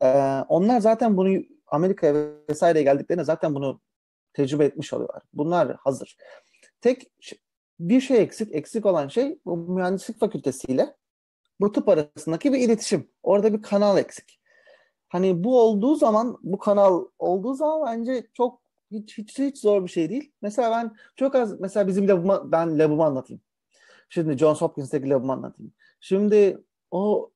Ee, 0.02 0.44
onlar 0.50 0.80
zaten 0.80 1.18
bunu 1.18 1.44
Amerika'ya 1.68 2.14
vesaire 2.50 2.84
geldiklerinde 2.84 3.24
zaten 3.24 3.56
bunu 3.56 3.82
tecrübe 4.34 4.66
etmiş 4.66 4.94
oluyorlar. 4.94 5.22
Bunlar 5.34 5.76
hazır. 5.80 6.18
Tek 6.82 7.12
bir 7.80 8.02
şey 8.02 8.22
eksik, 8.22 8.56
eksik 8.56 8.86
olan 8.86 9.08
şey 9.08 9.40
bu 9.46 9.58
mühendislik 9.58 10.20
fakültesiyle 10.20 10.96
bu 11.60 11.72
tıp 11.72 11.90
arasındaki 11.90 12.54
bir 12.54 12.60
iletişim. 12.60 13.10
Orada 13.24 13.54
bir 13.54 13.62
kanal 13.62 13.98
eksik. 13.98 14.40
Hani 15.10 15.44
bu 15.44 15.62
olduğu 15.62 15.96
zaman, 15.96 16.38
bu 16.44 16.58
kanal 16.58 17.06
olduğu 17.20 17.54
zaman 17.54 17.86
bence 17.86 18.28
çok 18.34 18.65
Hiç, 18.92 19.18
hiç, 19.18 19.40
hiç 19.40 19.58
zor 19.58 19.84
bir 19.84 19.90
şey 19.90 20.10
değil. 20.10 20.32
Mesela 20.42 20.72
ben 20.72 20.96
çok 21.16 21.36
az, 21.36 21.60
mesela 21.60 21.88
bizim 21.88 22.08
labıma, 22.08 22.52
ben 22.52 22.80
labımı 22.80 23.06
anlatayım. 23.06 23.42
Şimdi 24.10 24.38
Johns 24.38 24.62
Hopkins'teki 24.62 25.10
labımı 25.10 25.34
anlatayım. 25.34 25.74
Şimdi 26.00 26.64
o 26.92 27.32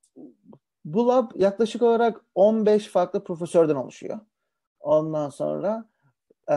bu 0.86 1.08
lab 1.08 1.32
yaklaşık 1.36 1.82
olarak 1.82 2.22
15 2.36 2.88
farklı 2.88 3.24
profesörden 3.24 3.76
oluşuyor. 3.76 4.20
Ondan 4.80 5.30
sonra 5.30 5.86
e, 6.50 6.56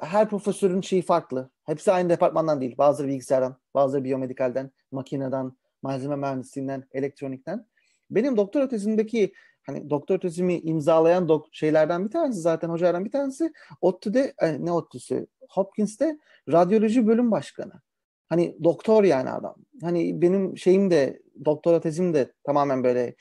her 0.00 0.28
profesörün 0.28 0.80
şeyi 0.80 1.02
farklı. 1.02 1.50
Hepsi 1.64 1.92
aynı 1.92 2.08
departmandan 2.08 2.60
değil. 2.60 2.78
Bazıları 2.78 3.08
bilgisayardan, 3.08 3.56
bazıları 3.74 4.04
biyomedikalden, 4.04 4.70
makineden, 4.92 5.52
malzeme 5.82 6.16
mühendisliğinden, 6.16 6.84
elektronikten. 6.92 7.66
Benim 8.10 8.36
doktora 8.36 8.68
tezimdeki 8.68 9.32
hani 9.66 9.90
doktor 9.90 10.18
tezimi 10.18 10.58
imzalayan 10.58 11.28
dok 11.28 11.46
şeylerden 11.52 12.04
bir 12.04 12.10
tanesi 12.10 12.40
zaten 12.40 12.68
hocalardan 12.68 13.04
bir 13.04 13.10
tanesi 13.10 13.52
ODTÜ'de 13.80 14.34
e, 14.38 14.64
ne 14.64 14.72
ODTÜ'sü 14.72 15.26
Hopkins'te 15.50 16.18
radyoloji 16.52 17.06
bölüm 17.06 17.30
başkanı. 17.30 17.72
Hani 18.28 18.56
doktor 18.64 19.04
yani 19.04 19.30
adam. 19.30 19.54
Hani 19.82 20.22
benim 20.22 20.58
şeyim 20.58 20.90
de 20.90 21.22
doktora 21.44 21.80
tezim 21.80 22.14
de 22.14 22.32
tamamen 22.44 22.84
böyle 22.84 23.14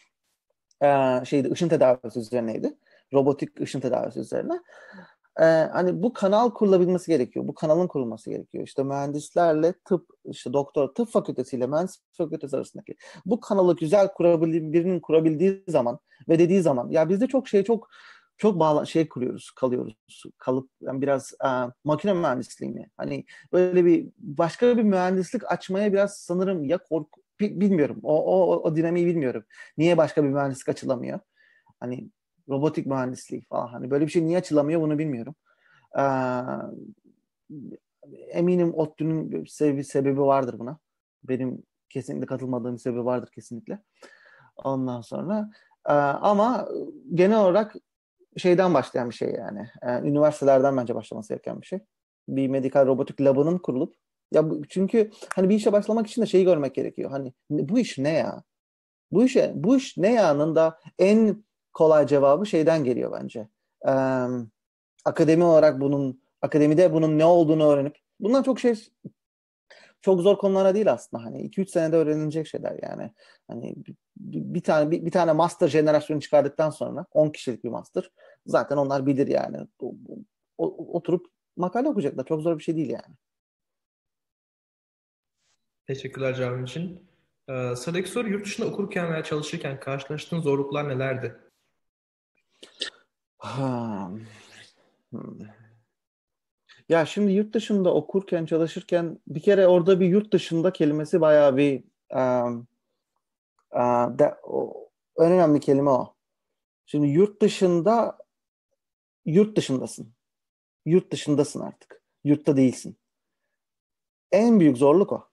e, 0.84 1.20
şeydi 1.26 1.52
ışın 1.52 1.70
tedavisi 1.70 2.20
üzerineydi. 2.20 2.78
Robotik 3.14 3.62
ışın 3.62 3.80
tedavisi 3.80 4.20
üzerine 4.20 4.60
e, 5.40 5.44
hani 5.44 6.04
bu 6.04 6.14
kanal 6.14 6.50
kurulabilmesi 6.50 7.12
gerekiyor. 7.12 7.48
Bu 7.48 7.54
kanalın 7.54 7.88
kurulması 7.88 8.30
gerekiyor. 8.30 8.64
İşte 8.64 8.84
mühendislerle 8.84 9.74
tıp, 9.86 10.08
işte 10.26 10.54
doktor, 10.54 10.88
tıp 10.88 11.10
fakültesiyle 11.10 11.68
mühendislik 11.68 12.04
fakültesi 12.18 12.56
arasındaki 12.56 12.96
bu 13.26 13.40
kanalı 13.40 13.76
güzel 13.76 14.14
kurabildiği, 14.14 14.74
birinin 14.74 15.00
kurabildiği 15.00 15.64
zaman 15.68 16.00
ve 16.30 16.40
dediği 16.40 16.62
zaman 16.62 16.90
ya 16.90 17.10
bizde 17.10 17.28
çok 17.28 17.48
şey 17.48 17.64
çok 17.64 17.90
çok 18.38 18.60
bağlı 18.60 18.88
şey 18.88 19.10
kuruyoruz, 19.10 19.52
kalıyoruz. 19.52 19.96
Kalıp 20.38 20.70
yani 20.82 21.02
biraz 21.02 21.34
e, 21.46 21.50
makine 21.84 22.14
mühendisliği 22.14 22.72
mi? 22.72 22.90
Hani 22.98 23.26
böyle 23.54 23.86
bir 23.86 24.08
başka 24.18 24.78
bir 24.78 24.84
mühendislik 24.84 25.52
açmaya 25.52 25.94
biraz 25.94 26.18
sanırım 26.18 26.64
ya 26.64 26.78
korku 26.78 27.22
bilmiyorum. 27.40 28.00
O, 28.04 28.26
o, 28.26 28.62
o 28.64 28.76
dinamiği 28.76 29.06
bilmiyorum. 29.06 29.44
Niye 29.78 29.98
başka 29.98 30.24
bir 30.24 30.30
mühendislik 30.30 30.70
açılamıyor? 30.70 31.20
Hani 31.80 32.10
robotik 32.50 32.86
mühendisliği 32.86 33.42
falan. 33.42 33.68
Hani 33.68 33.92
böyle 33.92 34.06
bir 34.06 34.12
şey 34.12 34.26
niye 34.26 34.38
açılamıyor 34.38 34.82
bunu 34.82 34.98
bilmiyorum. 35.00 35.36
Ee, 35.98 36.04
eminim 38.32 38.74
ODTÜ'nün 38.74 39.46
sebebi, 39.46 39.84
sebebi 39.84 40.22
vardır 40.22 40.60
buna. 40.60 40.80
Benim 41.24 41.64
kesinlikle 41.90 42.26
katılmadığım 42.26 42.80
sebebi 42.80 43.06
vardır 43.06 43.30
kesinlikle. 43.36 43.80
Ondan 44.56 45.02
sonra 45.02 45.50
e, 45.88 45.94
ama 45.94 46.68
genel 47.14 47.40
olarak 47.40 47.76
şeyden 48.38 48.74
başlayan 48.74 49.10
bir 49.10 49.16
şey 49.16 49.30
yani. 49.30 49.70
E, 49.82 50.00
üniversitelerden 50.00 50.78
bence 50.78 50.96
başlaması 50.96 51.30
gereken 51.30 51.62
bir 51.62 51.66
şey. 51.66 51.80
Bir 52.28 52.48
medikal 52.48 52.88
robotik 52.88 53.22
labının 53.22 53.58
kurulup 53.58 53.96
ya 54.32 54.46
çünkü 54.70 55.12
hani 55.36 55.50
bir 55.50 55.56
işe 55.56 55.72
başlamak 55.72 56.08
için 56.08 56.22
de 56.22 56.26
şeyi 56.26 56.46
görmek 56.46 56.76
gerekiyor. 56.76 57.12
Hani 57.12 57.34
bu 57.50 57.80
iş 57.80 57.98
ne 57.98 58.14
ya? 58.14 58.44
Bu 59.12 59.24
işe 59.24 59.52
bu 59.56 59.78
iş 59.78 59.98
ne 59.98 60.14
ya'nın 60.14 60.56
da 60.56 60.80
en 61.00 61.44
kolay 61.74 62.08
cevabı 62.08 62.46
şeyden 62.46 62.84
geliyor 62.84 63.20
bence. 63.22 63.48
Ee, 63.88 63.92
akademi 65.06 65.44
olarak 65.44 65.82
bunun 65.82 66.24
akademide 66.42 66.94
bunun 66.94 67.20
ne 67.20 67.26
olduğunu 67.26 67.64
öğrenip 67.68 67.98
bundan 68.20 68.44
çok 68.44 68.60
şey 68.60 68.76
çok 70.02 70.22
zor 70.22 70.38
konulara 70.38 70.76
değil 70.76 70.92
aslında 70.92 71.24
hani 71.24 71.50
2-3 71.50 71.70
senede 71.70 71.96
öğrenilecek 71.96 72.48
şeyler 72.48 72.80
yani. 72.84 73.12
Hani 73.48 73.76
bir, 73.78 73.96
bir 74.54 74.62
tane 74.62 74.92
bir, 74.92 75.06
bir 75.06 75.12
tane 75.12 75.32
master 75.34 75.68
jenerasyonu 75.68 76.22
çıkardıktan 76.22 76.70
sonra 76.70 77.06
10 77.12 77.30
kişilik 77.30 77.64
bir 77.64 77.70
master 77.70 78.12
zaten 78.46 78.78
onlar 78.78 79.06
bilir 79.06 79.28
yani. 79.28 79.58
O, 79.80 79.96
o, 80.58 80.96
oturup 80.98 81.28
makale 81.58 81.90
okuyacaklar. 81.90 82.26
Çok 82.26 82.42
zor 82.42 82.58
bir 82.58 82.64
şey 82.64 82.76
değil 82.76 82.90
yani. 82.90 83.16
Teşekkürler 85.88 86.36
cevabın 86.36 86.64
için. 86.64 87.10
Ee, 87.50 87.76
sıradaki 87.76 88.10
soru 88.10 88.30
yurt 88.30 88.46
dışında 88.46 88.68
okurken 88.68 89.12
veya 89.12 89.24
çalışırken 89.24 89.80
karşılaştığın 89.80 90.42
zorluklar 90.42 90.90
nelerdi? 90.90 91.36
Ya 96.90 97.06
şimdi 97.06 97.32
yurt 97.32 97.54
dışında 97.54 97.94
okurken, 97.94 98.46
çalışırken 98.46 99.20
bir 99.28 99.42
kere 99.42 99.68
orada 99.68 100.00
bir 100.00 100.06
yurt 100.06 100.34
dışında 100.34 100.74
kelimesi 100.74 101.22
bayağı 101.22 101.58
bir 101.58 101.84
um, 102.16 102.68
uh, 103.72 104.20
de, 104.20 104.36
o, 104.44 104.90
önemli 105.18 105.60
kelime 105.60 105.90
o. 105.90 106.16
Şimdi 106.86 107.08
yurt 107.08 107.42
dışında 107.42 108.18
yurt 109.26 109.58
dışındasın. 109.58 110.14
Yurt 110.86 111.12
dışındasın 111.12 111.60
artık. 111.60 112.02
Yurtta 112.24 112.58
değilsin. 112.58 112.98
En 114.32 114.60
büyük 114.60 114.78
zorluk 114.78 115.12
o. 115.12 115.28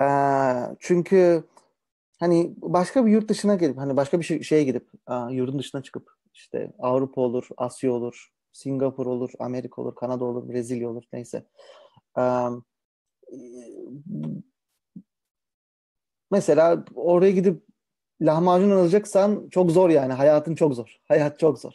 Ee, 0.00 0.76
çünkü 0.80 1.44
hani 2.20 2.54
başka 2.56 3.06
bir 3.06 3.10
yurt 3.10 3.28
dışına 3.28 3.54
gelip 3.54 3.78
hani 3.78 3.96
başka 3.96 4.20
bir 4.20 4.24
şey, 4.24 4.42
şeye 4.42 4.64
gidip 4.64 4.88
yurdun 5.30 5.58
dışına 5.58 5.82
çıkıp 5.82 6.10
işte 6.34 6.72
Avrupa 6.78 7.20
olur, 7.20 7.48
Asya 7.56 7.92
olur, 7.92 8.28
Singapur 8.52 9.06
olur, 9.06 9.30
Amerika 9.38 9.82
olur, 9.82 9.94
Kanada 9.94 10.24
olur, 10.24 10.48
Brezilya 10.48 10.88
olur 10.90 11.04
neyse. 11.12 11.44
Um, 12.16 12.64
mesela 16.30 16.84
oraya 16.94 17.30
gidip 17.30 17.62
lahmacun 18.20 18.70
alacaksan 18.70 19.48
çok 19.50 19.70
zor 19.70 19.90
yani. 19.90 20.12
Hayatın 20.12 20.54
çok 20.54 20.74
zor. 20.74 21.00
Hayat 21.08 21.38
çok 21.38 21.58
zor. 21.58 21.72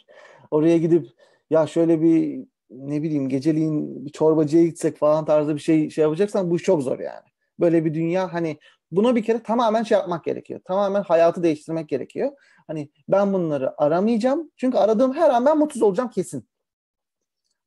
Oraya 0.50 0.78
gidip 0.78 1.06
ya 1.50 1.66
şöyle 1.66 2.02
bir 2.02 2.46
ne 2.70 3.02
bileyim 3.02 3.28
geceliğin 3.28 4.06
bir 4.06 4.10
çorbacıya 4.10 4.64
gitsek 4.64 4.96
falan 4.96 5.24
tarzı 5.24 5.54
bir 5.54 5.60
şey 5.60 5.90
şey 5.90 6.02
yapacaksan 6.02 6.50
bu 6.50 6.56
iş 6.56 6.62
çok 6.62 6.82
zor 6.82 6.98
yani. 6.98 7.26
Böyle 7.60 7.84
bir 7.84 7.94
dünya 7.94 8.32
hani 8.32 8.58
buna 8.90 9.16
bir 9.16 9.22
kere 9.22 9.42
tamamen 9.42 9.82
şey 9.82 9.98
yapmak 9.98 10.24
gerekiyor. 10.24 10.60
Tamamen 10.64 11.02
hayatı 11.02 11.42
değiştirmek 11.42 11.88
gerekiyor. 11.88 12.32
Hani 12.66 12.90
ben 13.08 13.32
bunları 13.32 13.82
aramayacağım. 13.82 14.50
Çünkü 14.56 14.78
aradığım 14.78 15.14
her 15.14 15.30
an 15.30 15.46
ben 15.46 15.58
mutsuz 15.58 15.82
olacağım 15.82 16.10
kesin. 16.10 16.48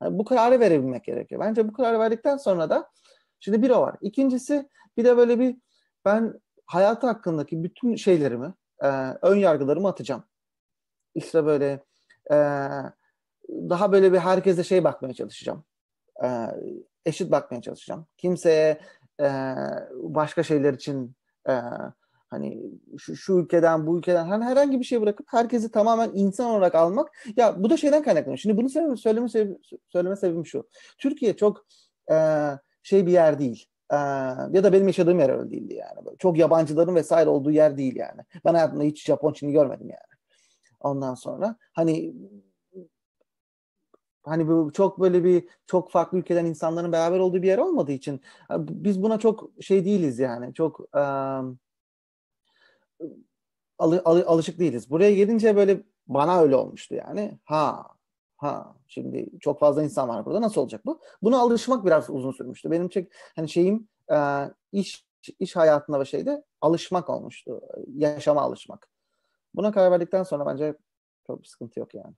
Yani 0.01 0.17
bu 0.19 0.25
kararı 0.25 0.59
verebilmek 0.59 1.03
gerekiyor. 1.03 1.41
Bence 1.41 1.67
bu 1.67 1.73
kararı 1.73 1.99
verdikten 1.99 2.37
sonra 2.37 2.69
da 2.69 2.89
şimdi 3.39 3.61
bir 3.61 3.69
o 3.69 3.81
var. 3.81 3.95
İkincisi 4.01 4.69
bir 4.97 5.05
de 5.05 5.17
böyle 5.17 5.39
bir 5.39 5.57
ben 6.05 6.41
hayatı 6.65 7.07
hakkındaki 7.07 7.63
bütün 7.63 7.95
şeylerimi, 7.95 8.53
e, 8.83 8.87
ön 9.21 9.35
yargılarımı 9.35 9.87
atacağım. 9.87 10.23
İşte 11.15 11.45
böyle 11.45 11.83
e, 12.31 12.37
daha 13.49 13.91
böyle 13.91 14.13
bir 14.13 14.17
herkese 14.17 14.63
şey 14.63 14.83
bakmaya 14.83 15.13
çalışacağım. 15.13 15.63
E, 16.23 16.27
eşit 17.05 17.31
bakmaya 17.31 17.61
çalışacağım. 17.61 18.07
Kimseye 18.17 18.79
e, 19.21 19.27
başka 19.93 20.43
şeyler 20.43 20.73
için 20.73 21.15
e, 21.49 21.53
hani 22.29 22.71
şu, 22.97 23.15
şu 23.15 23.33
ülkeden 23.33 23.87
bu 23.87 23.97
ülkeden 23.97 24.25
hani 24.25 24.43
herhangi 24.43 24.79
bir 24.79 24.85
şey 24.85 25.01
bırakıp 25.01 25.27
herkesi 25.29 25.71
tamamen 25.71 26.11
insan 26.13 26.49
olarak 26.49 26.75
almak 26.75 27.11
ya 27.37 27.63
bu 27.63 27.69
da 27.69 27.77
şeyden 27.77 28.03
kaynaklanıyor. 28.03 28.37
Şimdi 28.37 28.57
bunu 28.57 28.69
söyleme, 28.69 28.97
söyleme, 28.97 29.29
sebebi, 29.29 29.57
söyleme 29.89 30.15
sebebim 30.15 30.45
şu. 30.45 30.67
Türkiye 30.97 31.35
çok 31.35 31.65
e, 32.11 32.15
şey 32.83 33.05
bir 33.05 33.11
yer 33.11 33.39
değil. 33.39 33.65
E, 33.91 33.95
ya 33.95 34.63
da 34.63 34.73
benim 34.73 34.87
yaşadığım 34.87 35.19
yer 35.19 35.29
öyle 35.29 35.51
değildi 35.51 35.73
yani. 35.73 36.05
Böyle 36.05 36.17
çok 36.17 36.37
yabancıların 36.37 36.95
vesaire 36.95 37.29
olduğu 37.29 37.51
yer 37.51 37.77
değil 37.77 37.95
yani. 37.95 38.21
Ben 38.45 38.53
hayatımda 38.53 38.83
hiç 38.83 39.05
Japon 39.05 39.33
Çin'i 39.33 39.51
görmedim 39.51 39.89
yani. 39.89 40.13
Ondan 40.79 41.15
sonra 41.15 41.55
hani 41.73 42.13
hani 44.23 44.47
bu 44.47 44.71
çok 44.73 44.99
böyle 44.99 45.23
bir 45.23 45.49
çok 45.67 45.91
farklı 45.91 46.17
ülkeden 46.17 46.45
insanların 46.45 46.91
beraber 46.91 47.19
olduğu 47.19 47.41
bir 47.41 47.47
yer 47.47 47.57
olmadığı 47.57 47.91
için 47.91 48.21
biz 48.59 49.03
buna 49.03 49.19
çok 49.19 49.49
şey 49.61 49.85
değiliz 49.85 50.19
yani. 50.19 50.53
Çok 50.53 50.79
um, 50.79 51.59
alı, 53.79 54.01
alı, 54.05 54.25
alışık 54.27 54.59
değiliz. 54.59 54.89
Buraya 54.89 55.15
gelince 55.15 55.55
böyle 55.55 55.83
bana 56.07 56.41
öyle 56.41 56.55
olmuştu 56.55 56.95
yani. 56.95 57.39
Ha 57.45 57.87
ha 58.37 58.75
şimdi 58.87 59.29
çok 59.39 59.59
fazla 59.59 59.83
insan 59.83 60.09
var 60.09 60.25
burada 60.25 60.41
nasıl 60.41 60.61
olacak 60.61 60.85
bu? 60.85 61.01
Buna 61.21 61.39
alışmak 61.39 61.85
biraz 61.85 62.09
uzun 62.09 62.31
sürmüştü. 62.31 62.71
Benim 62.71 62.89
çok 62.89 63.03
hani 63.35 63.49
şeyim 63.49 63.87
e, 64.11 64.17
iş 64.71 65.05
iş 65.39 65.55
hayatında 65.55 65.99
ve 65.99 66.05
şeyde 66.05 66.43
alışmak 66.61 67.09
olmuştu. 67.09 67.61
Yaşama 67.95 68.41
alışmak. 68.41 68.89
Buna 69.55 69.71
karar 69.71 69.91
verdikten 69.91 70.23
sonra 70.23 70.45
bence 70.45 70.75
çok 71.27 71.41
bir 71.41 71.47
sıkıntı 71.47 71.79
yok 71.79 71.93
yani. 71.95 72.13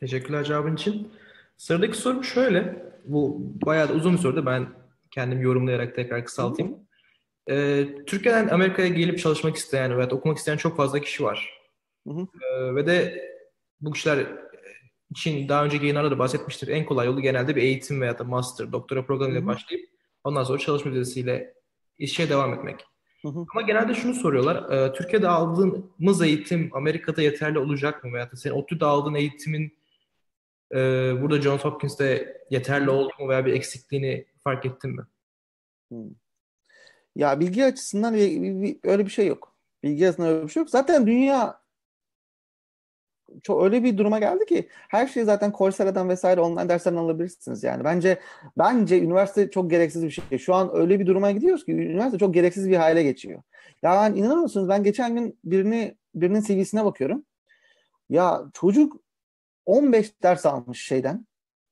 Teşekkürler 0.00 0.44
cevabın 0.44 0.74
için. 0.74 1.12
Sıradaki 1.56 1.96
sorum 1.96 2.24
şöyle. 2.24 2.84
Bu 3.04 3.36
bayağı 3.66 3.88
da 3.88 3.92
uzun 3.92 4.12
bir 4.12 4.18
soru 4.18 4.46
ben 4.46 4.68
kendim 5.10 5.40
yorumlayarak 5.40 5.94
tekrar 5.94 6.24
kısaltayım. 6.24 6.76
Ee, 7.50 7.88
Türkiye'den 8.06 8.48
Amerika'ya 8.48 8.88
gelip 8.88 9.18
çalışmak 9.18 9.56
isteyen 9.56 9.98
veya 9.98 10.08
okumak 10.08 10.38
isteyen 10.38 10.56
çok 10.56 10.76
fazla 10.76 11.00
kişi 11.00 11.24
var. 11.24 11.60
Hı 12.06 12.14
hı. 12.14 12.26
Ee, 12.42 12.74
ve 12.74 12.86
de 12.86 13.24
bu 13.80 13.92
kişiler 13.92 14.26
için 15.10 15.48
daha 15.48 15.64
önceki 15.64 15.84
yayınlarda 15.84 16.10
da 16.10 16.18
bahsetmiştir. 16.18 16.68
En 16.68 16.84
kolay 16.84 17.06
yolu 17.06 17.20
genelde 17.20 17.56
bir 17.56 17.62
eğitim 17.62 18.00
veya 18.00 18.18
da 18.18 18.24
master, 18.24 18.72
doktora 18.72 19.06
programıyla 19.06 19.46
başlayıp 19.46 19.88
ondan 20.24 20.44
sonra 20.44 20.58
çalışma 20.58 20.92
vizesiyle 20.92 21.54
işe 21.98 22.28
devam 22.30 22.54
etmek. 22.54 22.80
Hı 23.22 23.28
hı. 23.28 23.44
Ama 23.54 23.62
genelde 23.62 23.94
şunu 23.94 24.14
soruyorlar. 24.14 24.72
E, 24.72 24.92
Türkiye'de 24.92 25.28
aldığımız 25.28 26.22
eğitim 26.22 26.70
Amerika'da 26.72 27.22
yeterli 27.22 27.58
olacak 27.58 28.04
mı? 28.04 28.12
Veya 28.12 28.32
da 28.32 28.36
senin 28.36 28.54
ODTÜ'de 28.54 28.84
aldığın 28.84 29.14
eğitimin 29.14 29.78
e, 30.72 30.78
burada 31.22 31.42
Johns 31.42 31.64
Hopkins'te 31.64 32.36
yeterli 32.50 32.90
oldu 32.90 33.12
mu 33.18 33.28
veya 33.28 33.46
bir 33.46 33.52
eksikliğini 33.52 34.26
fark 34.44 34.66
ettin 34.66 34.90
mi? 34.90 35.02
Hmm. 35.90 36.10
Ya 37.16 37.40
bilgi 37.40 37.64
açısından 37.64 38.14
öyle 38.84 39.06
bir 39.06 39.10
şey 39.10 39.26
yok. 39.26 39.56
Bilgi 39.82 40.08
açısından 40.08 40.30
öyle 40.30 40.44
bir 40.44 40.48
şey 40.48 40.60
yok. 40.60 40.70
Zaten 40.70 41.06
dünya 41.06 41.64
çok 43.42 43.64
öyle 43.64 43.84
bir 43.84 43.98
duruma 43.98 44.18
geldi 44.18 44.46
ki 44.46 44.68
her 44.70 45.06
şeyi 45.06 45.26
zaten 45.26 45.52
Coursera'dan 45.58 46.08
vesaire 46.08 46.40
online 46.40 46.68
derslerden 46.68 46.98
alabilirsiniz 46.98 47.62
yani. 47.64 47.84
Bence 47.84 48.20
bence 48.58 49.00
üniversite 49.00 49.50
çok 49.50 49.70
gereksiz 49.70 50.04
bir 50.04 50.10
şey. 50.10 50.38
Şu 50.38 50.54
an 50.54 50.70
öyle 50.74 51.00
bir 51.00 51.06
duruma 51.06 51.30
gidiyoruz 51.30 51.64
ki 51.64 51.72
üniversite 51.72 52.18
çok 52.18 52.34
gereksiz 52.34 52.70
bir 52.70 52.76
hale 52.76 53.02
geçiyor. 53.02 53.42
Ya 53.82 53.94
ben 53.96 54.14
inanır 54.14 54.36
mısınız 54.36 54.68
ben 54.68 54.82
geçen 54.82 55.16
gün 55.16 55.38
birini 55.44 55.96
birinin 56.14 56.40
CV'sine 56.40 56.84
bakıyorum. 56.84 57.24
Ya 58.10 58.42
çocuk 58.54 59.03
15 59.66 60.22
ders 60.22 60.46
almış 60.46 60.86
şeyden 60.86 61.26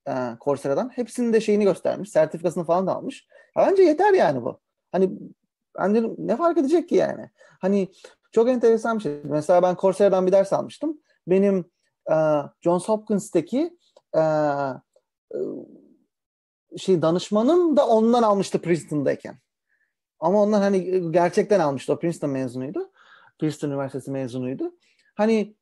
e, 0.08 0.12
Coursera'dan. 0.40 0.88
Hepsinin 0.88 1.32
de 1.32 1.40
şeyini 1.40 1.64
göstermiş. 1.64 2.10
Sertifikasını 2.10 2.64
falan 2.64 2.86
da 2.86 2.96
almış. 2.96 3.26
Ya 3.56 3.66
bence 3.66 3.82
yeter 3.82 4.12
yani 4.12 4.42
bu. 4.42 4.60
Hani 4.92 5.10
bence 5.78 6.02
ne 6.18 6.36
fark 6.36 6.58
edecek 6.58 6.88
ki 6.88 6.94
yani? 6.94 7.30
Hani 7.60 7.88
çok 8.32 8.48
enteresan 8.48 8.98
bir 8.98 9.02
şey. 9.02 9.20
Mesela 9.24 9.62
ben 9.62 9.76
Coursera'dan 9.76 10.26
bir 10.26 10.32
ders 10.32 10.52
almıştım 10.52 10.98
benim 11.26 11.64
e, 12.10 12.14
Johns 12.60 12.88
Hopkins'teki 12.88 13.78
e, 14.14 14.20
e, 14.20 15.38
şey 16.76 17.02
danışmanım 17.02 17.76
da 17.76 17.86
ondan 17.86 18.22
almıştı 18.22 18.62
Princeton'dayken. 18.62 19.38
Ama 20.20 20.42
onlar 20.42 20.62
hani 20.62 21.10
gerçekten 21.12 21.60
almıştı. 21.60 21.92
O 21.92 21.98
Princeton 21.98 22.30
mezunuydu. 22.30 22.90
Princeton 23.38 23.68
Üniversitesi 23.68 24.10
mezunuydu. 24.10 24.74
Hani 25.14 25.56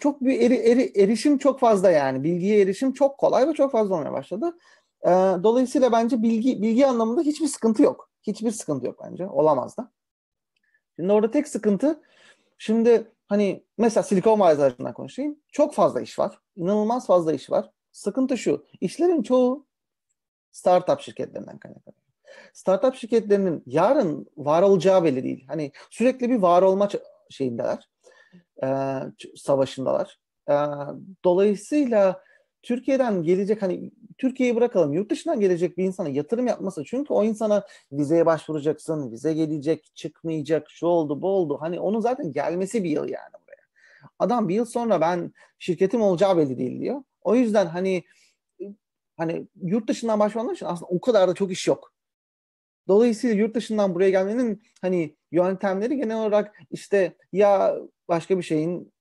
çok 0.00 0.20
bir 0.20 0.40
eri, 0.40 0.54
eri, 0.54 0.92
erişim 0.96 1.38
çok 1.38 1.60
fazla 1.60 1.90
yani. 1.90 2.24
Bilgiye 2.24 2.60
erişim 2.60 2.92
çok 2.92 3.18
kolay 3.18 3.48
ve 3.48 3.52
çok 3.52 3.72
fazla 3.72 3.94
olmaya 3.94 4.12
başladı. 4.12 4.58
Ee, 5.02 5.08
dolayısıyla 5.42 5.92
bence 5.92 6.22
bilgi 6.22 6.62
bilgi 6.62 6.86
anlamında 6.86 7.20
hiçbir 7.20 7.46
sıkıntı 7.46 7.82
yok. 7.82 8.10
Hiçbir 8.22 8.50
sıkıntı 8.50 8.86
yok 8.86 9.00
bence. 9.04 9.26
Olamaz 9.26 9.76
da. 9.76 9.92
Şimdi 10.96 11.12
orada 11.12 11.30
tek 11.30 11.48
sıkıntı 11.48 12.02
şimdi 12.58 13.12
hani 13.28 13.64
mesela 13.78 14.02
Silikon 14.02 14.40
Vadisi'nden 14.40 14.92
konuşayım. 14.92 15.38
Çok 15.52 15.74
fazla 15.74 16.00
iş 16.00 16.18
var. 16.18 16.38
İnanılmaz 16.56 17.06
fazla 17.06 17.32
iş 17.32 17.50
var. 17.50 17.70
Sıkıntı 17.92 18.38
şu. 18.38 18.66
İşlerin 18.80 19.22
çoğu 19.22 19.66
startup 20.52 21.00
şirketlerinden 21.00 21.58
kaynaklanıyor. 21.58 22.04
Startup 22.52 22.94
şirketlerinin 22.94 23.62
yarın 23.66 24.26
var 24.36 24.62
olacağı 24.62 25.04
belli 25.04 25.22
değil. 25.22 25.44
Hani 25.48 25.72
sürekli 25.90 26.30
bir 26.30 26.38
var 26.38 26.62
olma 26.62 26.88
şeyindeler. 27.30 27.88
E, 28.62 28.68
savaşındalar. 29.36 30.18
E, 30.50 30.54
dolayısıyla 31.24 32.22
Türkiye'den 32.62 33.22
gelecek 33.22 33.62
hani 33.62 33.90
Türkiye'yi 34.18 34.56
bırakalım 34.56 34.92
yurt 34.92 35.10
dışından 35.10 35.40
gelecek 35.40 35.78
bir 35.78 35.84
insana 35.84 36.08
yatırım 36.08 36.46
yapması 36.46 36.84
çünkü 36.84 37.12
o 37.12 37.24
insana 37.24 37.66
vizeye 37.92 38.26
başvuracaksın 38.26 39.12
vize 39.12 39.34
gelecek 39.34 39.90
çıkmayacak 39.94 40.70
şu 40.70 40.86
oldu 40.86 41.22
bu 41.22 41.28
oldu 41.28 41.58
hani 41.60 41.80
onun 41.80 42.00
zaten 42.00 42.32
gelmesi 42.32 42.84
bir 42.84 42.90
yıl 42.90 43.08
yani 43.08 43.32
buraya. 43.32 43.64
Adam 44.18 44.48
bir 44.48 44.54
yıl 44.54 44.64
sonra 44.64 45.00
ben 45.00 45.32
şirketim 45.58 46.02
olacağı 46.02 46.36
belli 46.36 46.58
değil 46.58 46.80
diyor. 46.80 47.02
O 47.22 47.34
yüzden 47.34 47.66
hani 47.66 48.04
hani 49.16 49.48
yurt 49.62 49.88
dışından 49.88 50.20
başvuranlar 50.20 50.54
için 50.54 50.66
aslında 50.66 50.90
o 50.90 51.00
kadar 51.00 51.28
da 51.28 51.34
çok 51.34 51.52
iş 51.52 51.68
yok. 51.68 51.93
Dolayısıyla 52.88 53.36
yurt 53.36 53.54
dışından 53.54 53.94
buraya 53.94 54.10
gelmenin 54.10 54.62
hani 54.80 55.16
yöntemleri 55.32 55.96
genel 55.96 56.16
olarak 56.16 56.56
işte 56.70 57.16
ya 57.32 57.76
başka 58.08 58.38
bir 58.38 58.42
şeyin 58.42 58.94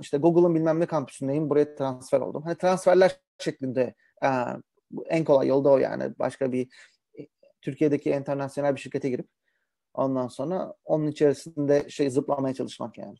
işte 0.00 0.18
Google'ın 0.18 0.54
bilmem 0.54 0.80
ne 0.80 0.86
kampüsündeyim 0.86 1.50
buraya 1.50 1.74
transfer 1.74 2.20
oldum. 2.20 2.42
Hani 2.42 2.58
transferler 2.58 3.20
şeklinde 3.38 3.94
en 5.06 5.24
kolay 5.24 5.48
yolda 5.48 5.70
o 5.70 5.78
yani. 5.78 6.18
Başka 6.18 6.52
bir 6.52 6.68
e, 7.18 7.26
Türkiye'deki 7.62 8.10
internasyonel 8.10 8.74
bir 8.74 8.80
şirkete 8.80 9.10
girip 9.10 9.26
ondan 9.94 10.28
sonra 10.28 10.74
onun 10.84 11.06
içerisinde 11.06 11.88
şey 11.88 12.10
zıplamaya 12.10 12.54
çalışmak 12.54 12.98
yani. 12.98 13.16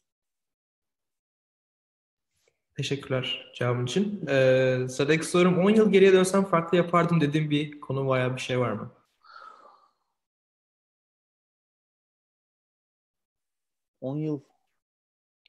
Teşekkürler 2.77 3.53
cevabın 3.55 3.85
için. 3.85 4.27
Ee, 4.29 4.79
sıradaki 4.89 5.27
sorum 5.27 5.59
10 5.59 5.71
yıl 5.71 5.93
geriye 5.93 6.13
dönsem 6.13 6.45
farklı 6.45 6.77
yapardım 6.77 7.21
dediğim 7.21 7.51
bir 7.51 7.81
konu 7.81 8.13
veya 8.13 8.37
bir 8.37 8.41
şey 8.41 8.61
var 8.61 8.73
mı? 8.73 8.93
On 14.03 14.17
yıl 14.17 14.41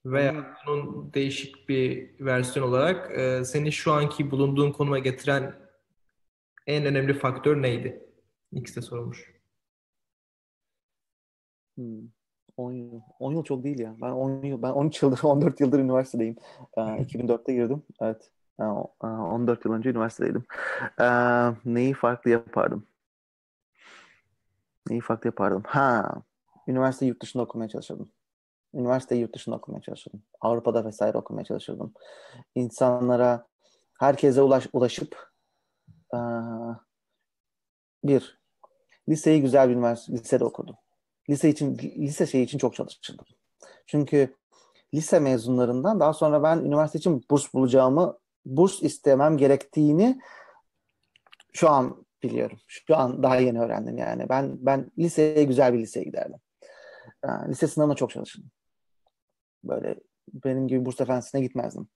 veya 0.05 0.57
bunun 0.67 1.13
değişik 1.13 1.69
bir 1.69 2.09
versiyon 2.19 2.67
olarak 2.67 3.19
e, 3.19 3.45
seni 3.45 3.71
şu 3.71 3.91
anki 3.91 4.31
bulunduğun 4.31 4.71
konuma 4.71 4.99
getiren 4.99 5.55
en 6.67 6.85
önemli 6.85 7.13
faktör 7.13 7.61
neydi? 7.61 8.09
İkisi 8.51 8.75
de 8.75 8.81
sorulmuş. 8.81 9.33
Hmm. 11.75 12.01
10 12.57 12.71
yıl. 12.71 13.01
10 13.19 13.33
yıl 13.33 13.43
çok 13.43 13.63
değil 13.63 13.79
ya. 13.79 13.95
Ben 14.01 14.11
10 14.11 14.43
yıl, 14.43 14.61
ben 14.61 14.71
13 14.71 15.03
yıldır, 15.03 15.19
14 15.23 15.59
yıldır 15.59 15.79
üniversitedeyim. 15.79 16.35
Ee, 16.77 16.81
2004'te 16.81 17.53
girdim. 17.53 17.83
Evet. 18.01 18.31
Ee, 18.59 18.63
14 18.63 19.65
yıl 19.65 19.73
önce 19.73 19.89
üniversitedeydim. 19.89 20.43
Ee, 21.01 21.05
neyi 21.65 21.93
farklı 21.93 22.31
yapardım? 22.31 22.87
Neyi 24.89 25.01
farklı 25.01 25.27
yapardım? 25.27 25.63
Ha, 25.65 26.13
üniversite 26.67 27.05
yurt 27.05 27.21
dışında 27.21 27.43
okumaya 27.43 27.69
çalışırdım. 27.69 28.09
Üniversiteyi 28.73 29.21
yurt 29.21 29.35
dışında 29.35 29.55
okumaya 29.55 29.81
çalışırdım. 29.81 30.23
Avrupa'da 30.41 30.85
vesaire 30.85 31.17
okumaya 31.17 31.43
çalışırdım. 31.43 31.93
İnsanlara, 32.55 33.47
herkese 33.99 34.41
ulaş, 34.41 34.67
ulaşıp 34.73 35.33
ee, 36.13 36.17
bir, 38.03 38.39
liseyi 39.09 39.41
güzel 39.41 39.69
bir 39.69 39.73
üniversite, 39.73 40.13
lisede 40.13 40.45
okudum. 40.45 40.75
Lise 41.29 41.49
için, 41.49 41.77
lise 41.77 42.25
şeyi 42.25 42.45
için 42.45 42.57
çok 42.57 42.75
çalışırdım. 42.75 43.25
Çünkü 43.85 44.35
lise 44.93 45.19
mezunlarından 45.19 45.99
daha 45.99 46.13
sonra 46.13 46.43
ben 46.43 46.57
üniversite 46.57 46.99
için 46.99 47.25
burs 47.31 47.53
bulacağımı, 47.53 48.17
burs 48.45 48.83
istemem 48.83 49.37
gerektiğini 49.37 50.21
şu 51.53 51.69
an 51.69 52.05
biliyorum. 52.23 52.57
Şu 52.67 52.97
an 52.97 53.23
daha 53.23 53.35
yeni 53.35 53.61
öğrendim 53.61 53.97
yani. 53.97 54.29
Ben 54.29 54.65
ben 54.65 54.91
liseye 54.99 55.43
güzel 55.43 55.73
bir 55.73 55.79
liseye 55.79 56.05
giderdim. 56.05 56.39
Lise 57.47 57.67
sınavına 57.67 57.95
çok 57.95 58.09
çalışırdım. 58.11 58.51
Böyle 59.63 59.95
benim 60.33 60.67
gibi 60.67 60.85
burs 60.85 61.01
efendisine 61.01 61.41
gitmezdim. 61.41 61.87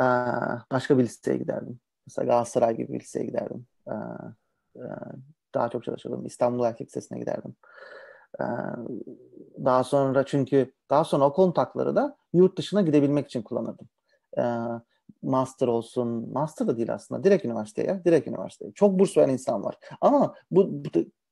Ee, 0.00 0.04
başka 0.72 0.98
bir 0.98 1.04
liseye 1.04 1.36
giderdim. 1.36 1.80
Mesela 2.06 2.26
Galatasaray 2.26 2.76
gibi 2.76 2.92
bir 2.92 3.00
liseye 3.00 3.26
giderdim. 3.26 3.66
Ee, 3.88 3.92
e, 4.76 4.84
daha 5.54 5.68
çok 5.68 5.84
çalışırdım. 5.84 6.26
İstanbul 6.26 6.64
Erkek 6.64 6.88
Lisesi'ne 6.88 7.18
giderdim. 7.18 7.54
Ee, 8.40 8.44
daha 9.64 9.84
sonra 9.84 10.26
çünkü 10.26 10.72
daha 10.90 11.04
sonra 11.04 11.24
o 11.24 11.32
kontakları 11.32 11.96
da 11.96 12.16
yurt 12.32 12.58
dışına 12.58 12.82
gidebilmek 12.82 13.26
için 13.26 13.42
kullanırdım. 13.42 13.88
Ee, 14.38 14.42
master 15.22 15.66
olsun, 15.66 16.32
master 16.32 16.66
da 16.66 16.76
değil 16.76 16.94
aslında. 16.94 17.24
Direkt 17.24 17.44
üniversiteye, 17.44 18.02
direkt 18.04 18.28
üniversiteye. 18.28 18.72
Çok 18.72 18.98
burs 18.98 19.16
veren 19.16 19.28
insan 19.28 19.64
var. 19.64 19.78
Ama 20.00 20.34
bu, 20.50 20.84
bu 20.84 20.88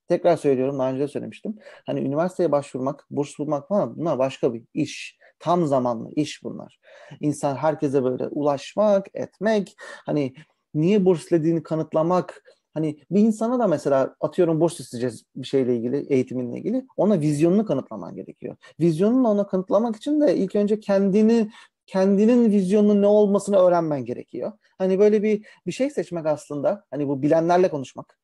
tekrar 0.08 0.36
söylüyorum, 0.36 0.78
daha 0.78 0.90
önce 0.90 1.02
de 1.02 1.08
söylemiştim. 1.08 1.58
Hani 1.86 2.00
üniversiteye 2.00 2.52
başvurmak, 2.52 3.06
burs 3.10 3.38
bulmak 3.38 3.68
falan 3.68 3.96
bunlar 3.96 4.18
başka 4.18 4.54
bir 4.54 4.64
iş. 4.74 5.18
Tam 5.38 5.66
zamanlı 5.66 6.10
iş 6.16 6.42
bunlar. 6.42 6.78
İnsan 7.20 7.56
herkese 7.56 8.04
böyle 8.04 8.26
ulaşmak, 8.26 9.06
etmek, 9.14 9.76
hani 9.78 10.34
niye 10.74 11.04
burs 11.04 11.22
istediğini 11.22 11.62
kanıtlamak, 11.62 12.42
hani 12.74 12.98
bir 13.10 13.20
insana 13.20 13.58
da 13.58 13.66
mesela 13.66 14.14
atıyorum 14.20 14.60
burs 14.60 14.80
isteyeceğiz 14.80 15.24
bir 15.36 15.46
şeyle 15.46 15.76
ilgili, 15.76 16.06
eğitiminle 16.12 16.58
ilgili. 16.58 16.86
Ona 16.96 17.20
vizyonunu 17.20 17.66
kanıtlaman 17.66 18.14
gerekiyor. 18.14 18.56
Vizyonunu 18.80 19.28
ona 19.28 19.46
kanıtlamak 19.46 19.96
için 19.96 20.20
de 20.20 20.36
ilk 20.36 20.56
önce 20.56 20.80
kendini 20.80 21.50
kendinin 21.86 22.50
vizyonunun 22.50 23.02
ne 23.02 23.06
olmasını 23.06 23.56
öğrenmen 23.56 24.04
gerekiyor. 24.04 24.52
Hani 24.78 24.98
böyle 24.98 25.22
bir 25.22 25.46
bir 25.66 25.72
şey 25.72 25.90
seçmek 25.90 26.26
aslında. 26.26 26.84
Hani 26.90 27.08
bu 27.08 27.22
bilenlerle 27.22 27.68
konuşmak. 27.70 28.18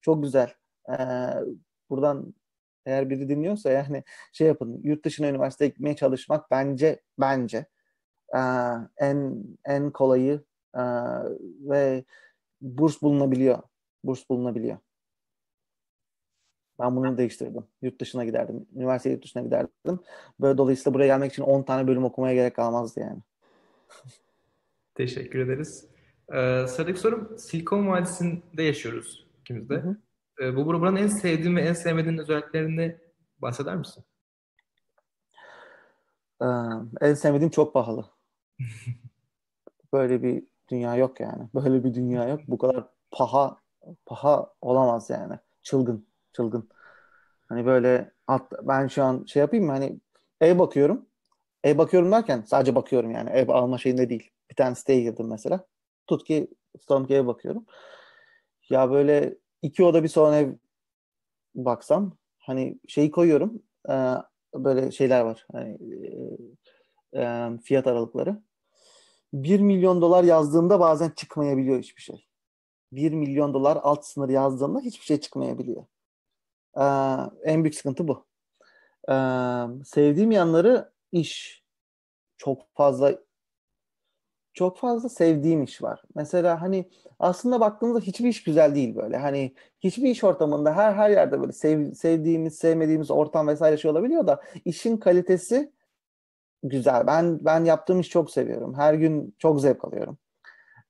Çok 0.00 0.22
güzel. 0.22 0.52
Ee, 0.90 0.94
buradan 1.90 2.34
eğer 2.86 3.10
biri 3.10 3.28
dinliyorsa 3.28 3.70
yani 3.70 4.04
şey 4.32 4.46
yapın. 4.46 4.80
Yurt 4.84 5.04
dışına 5.04 5.28
üniversiteye 5.28 5.68
gitmeye 5.68 5.96
çalışmak 5.96 6.50
bence 6.50 7.00
bence 7.20 7.66
e, 8.34 8.40
en 8.96 9.44
en 9.64 9.90
kolayı 9.90 10.44
e, 10.74 10.82
ve 11.60 12.04
burs 12.60 13.02
bulunabiliyor. 13.02 13.58
Burs 14.04 14.30
bulunabiliyor. 14.30 14.78
Ben 16.80 16.96
bunu 16.96 17.18
değiştirdim. 17.18 17.64
Yurt 17.82 18.00
dışına 18.00 18.24
giderdim. 18.24 18.66
Üniversite 18.76 19.10
yurt 19.10 19.24
dışına 19.24 19.42
giderdim. 19.42 20.00
Böyle 20.40 20.58
dolayısıyla 20.58 20.94
buraya 20.94 21.06
gelmek 21.06 21.32
için 21.32 21.42
10 21.42 21.62
tane 21.62 21.88
bölüm 21.88 22.04
okumaya 22.04 22.34
gerek 22.34 22.56
kalmazdı 22.56 23.00
yani. 23.00 23.18
Teşekkür 24.94 25.38
ederiz. 25.38 25.86
Ee, 26.28 26.66
sıradaki 26.68 27.00
sorum 27.00 27.38
Silikon 27.38 27.88
Vadisi'nde 27.88 28.62
yaşıyoruz 28.62 29.26
ikimiz 29.40 29.68
de. 29.68 29.74
Hı 29.74 29.78
hı. 29.78 29.96
Ee, 30.40 30.56
bu 30.56 30.66
buranın 30.66 30.96
en 30.96 31.06
sevdiğin 31.06 31.56
ve 31.56 31.62
en 31.62 31.72
sevmediğin 31.72 32.18
özelliklerini 32.18 32.96
bahseder 33.38 33.76
misin? 33.76 34.04
Ee, 36.42 36.46
en 37.00 37.14
sevmediğim 37.14 37.50
çok 37.50 37.74
pahalı. 37.74 38.06
Böyle 39.92 40.22
bir 40.22 40.44
Dünya 40.70 40.96
yok 40.96 41.20
yani. 41.20 41.48
Böyle 41.54 41.84
bir 41.84 41.94
dünya 41.94 42.28
yok. 42.28 42.40
Bu 42.48 42.58
kadar 42.58 42.84
paha 43.10 43.60
paha 44.06 44.52
olamaz 44.60 45.10
yani. 45.10 45.38
Çılgın. 45.62 46.06
Çılgın. 46.32 46.68
Hani 47.48 47.66
böyle 47.66 48.12
ben 48.62 48.86
şu 48.86 49.04
an 49.04 49.24
şey 49.26 49.40
yapayım 49.40 49.66
mı? 49.66 49.72
Hani 49.72 50.00
ev 50.40 50.58
bakıyorum. 50.58 51.06
Ev 51.64 51.78
bakıyorum 51.78 52.12
derken 52.12 52.44
sadece 52.46 52.74
bakıyorum 52.74 53.10
yani. 53.10 53.30
Ev 53.30 53.48
alma 53.48 53.78
şeyinde 53.78 54.10
değil. 54.10 54.30
Bir 54.50 54.56
tane 54.56 54.74
siteye 54.74 55.00
girdim 55.02 55.28
mesela. 55.28 55.66
Tut 56.06 56.24
ki 56.24 56.48
Storm'ki 56.80 57.14
ev 57.14 57.26
bakıyorum. 57.26 57.66
Ya 58.70 58.90
böyle 58.90 59.34
iki 59.64 59.84
oda 59.84 60.02
bir 60.02 60.08
salon 60.08 60.32
ev 60.32 60.52
baksam 61.54 62.16
hani 62.38 62.78
şeyi 62.88 63.10
koyuyorum. 63.10 63.62
E, 63.88 63.94
böyle 64.54 64.90
şeyler 64.92 65.20
var. 65.20 65.46
Hani 65.52 65.78
e, 67.14 67.20
e, 67.22 67.50
fiyat 67.64 67.86
aralıkları. 67.86 68.42
1 69.32 69.60
milyon 69.60 70.02
dolar 70.02 70.24
yazdığımda 70.24 70.80
bazen 70.80 71.10
çıkmayabiliyor 71.10 71.78
hiçbir 71.78 72.02
şey. 72.02 72.26
1 72.92 73.12
milyon 73.12 73.54
dolar 73.54 73.78
alt 73.82 74.04
sınır 74.04 74.28
yazdığımda 74.28 74.80
hiçbir 74.80 75.04
şey 75.04 75.20
çıkmayabiliyor. 75.20 75.84
Ee, 76.76 76.82
en 77.44 77.64
büyük 77.64 77.74
sıkıntı 77.74 78.08
bu. 78.08 78.26
Ee, 79.08 79.14
sevdiğim 79.84 80.30
yanları 80.30 80.92
iş. 81.12 81.64
Çok 82.36 82.74
fazla 82.74 83.18
çok 84.54 84.78
fazla 84.78 85.08
sevdiğim 85.08 85.62
iş 85.62 85.82
var. 85.82 86.02
Mesela 86.14 86.62
hani 86.62 86.88
aslında 87.18 87.60
baktığımızda 87.60 88.00
hiçbir 88.00 88.28
iş 88.28 88.42
güzel 88.42 88.74
değil 88.74 88.96
böyle. 88.96 89.16
Hani 89.16 89.54
hiçbir 89.80 90.10
iş 90.10 90.24
ortamında 90.24 90.76
her 90.76 90.92
her 90.94 91.10
yerde 91.10 91.40
böyle 91.40 91.52
sev, 91.52 91.92
sevdiğimiz, 91.92 92.54
sevmediğimiz 92.54 93.10
ortam 93.10 93.48
vesaire 93.48 93.76
şey 93.76 93.90
olabiliyor 93.90 94.26
da 94.26 94.42
işin 94.64 94.96
kalitesi 94.96 95.72
güzel. 96.62 97.06
Ben 97.06 97.44
ben 97.44 97.64
yaptığım 97.64 98.00
iş 98.00 98.08
çok 98.08 98.30
seviyorum. 98.30 98.74
Her 98.74 98.94
gün 98.94 99.34
çok 99.38 99.60
zevk 99.60 99.84
alıyorum. 99.84 100.18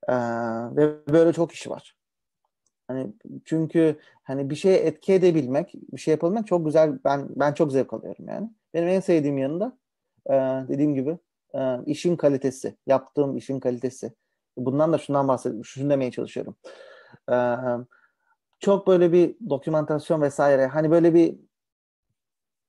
Ee, 0.09 0.15
ve 0.77 1.07
böyle 1.09 1.33
çok 1.33 1.53
iş 1.53 1.69
var. 1.69 1.97
Hani 2.89 3.13
çünkü 3.45 3.97
hani 4.23 4.51
bir 4.51 4.55
şeye 4.55 4.77
etki 4.79 5.13
edebilmek, 5.13 5.75
bir 5.93 6.01
şey 6.01 6.13
yapabilmek 6.13 6.47
çok 6.47 6.67
güzel. 6.67 6.99
Ben 7.05 7.29
ben 7.37 7.53
çok 7.55 7.73
zevk 7.73 7.93
alıyorum 7.93 8.29
yani. 8.29 8.51
Benim 8.75 8.89
en 8.89 9.01
sevdiğim 9.01 9.39
yanında 9.39 9.79
e, 10.31 10.33
dediğim 10.69 10.95
gibi 10.95 11.19
e, 11.55 11.85
işin 11.87 12.17
kalitesi, 12.17 12.77
yaptığım 12.87 13.37
işin 13.37 13.61
kalitesi. 13.61 14.13
Bundan 14.57 14.93
da 14.93 14.99
şundan 14.99 15.29
bahsediyorum, 15.29 15.65
şunu 15.65 15.91
demeye 15.91 16.11
çalışıyorum. 16.11 16.57
E, 17.31 17.37
çok 18.61 18.87
böyle 18.87 19.13
bir 19.13 19.37
dokümantasyon 19.51 20.23
vesaire, 20.23 20.67
hani 20.67 20.91
böyle 20.91 21.15
bir 21.15 21.37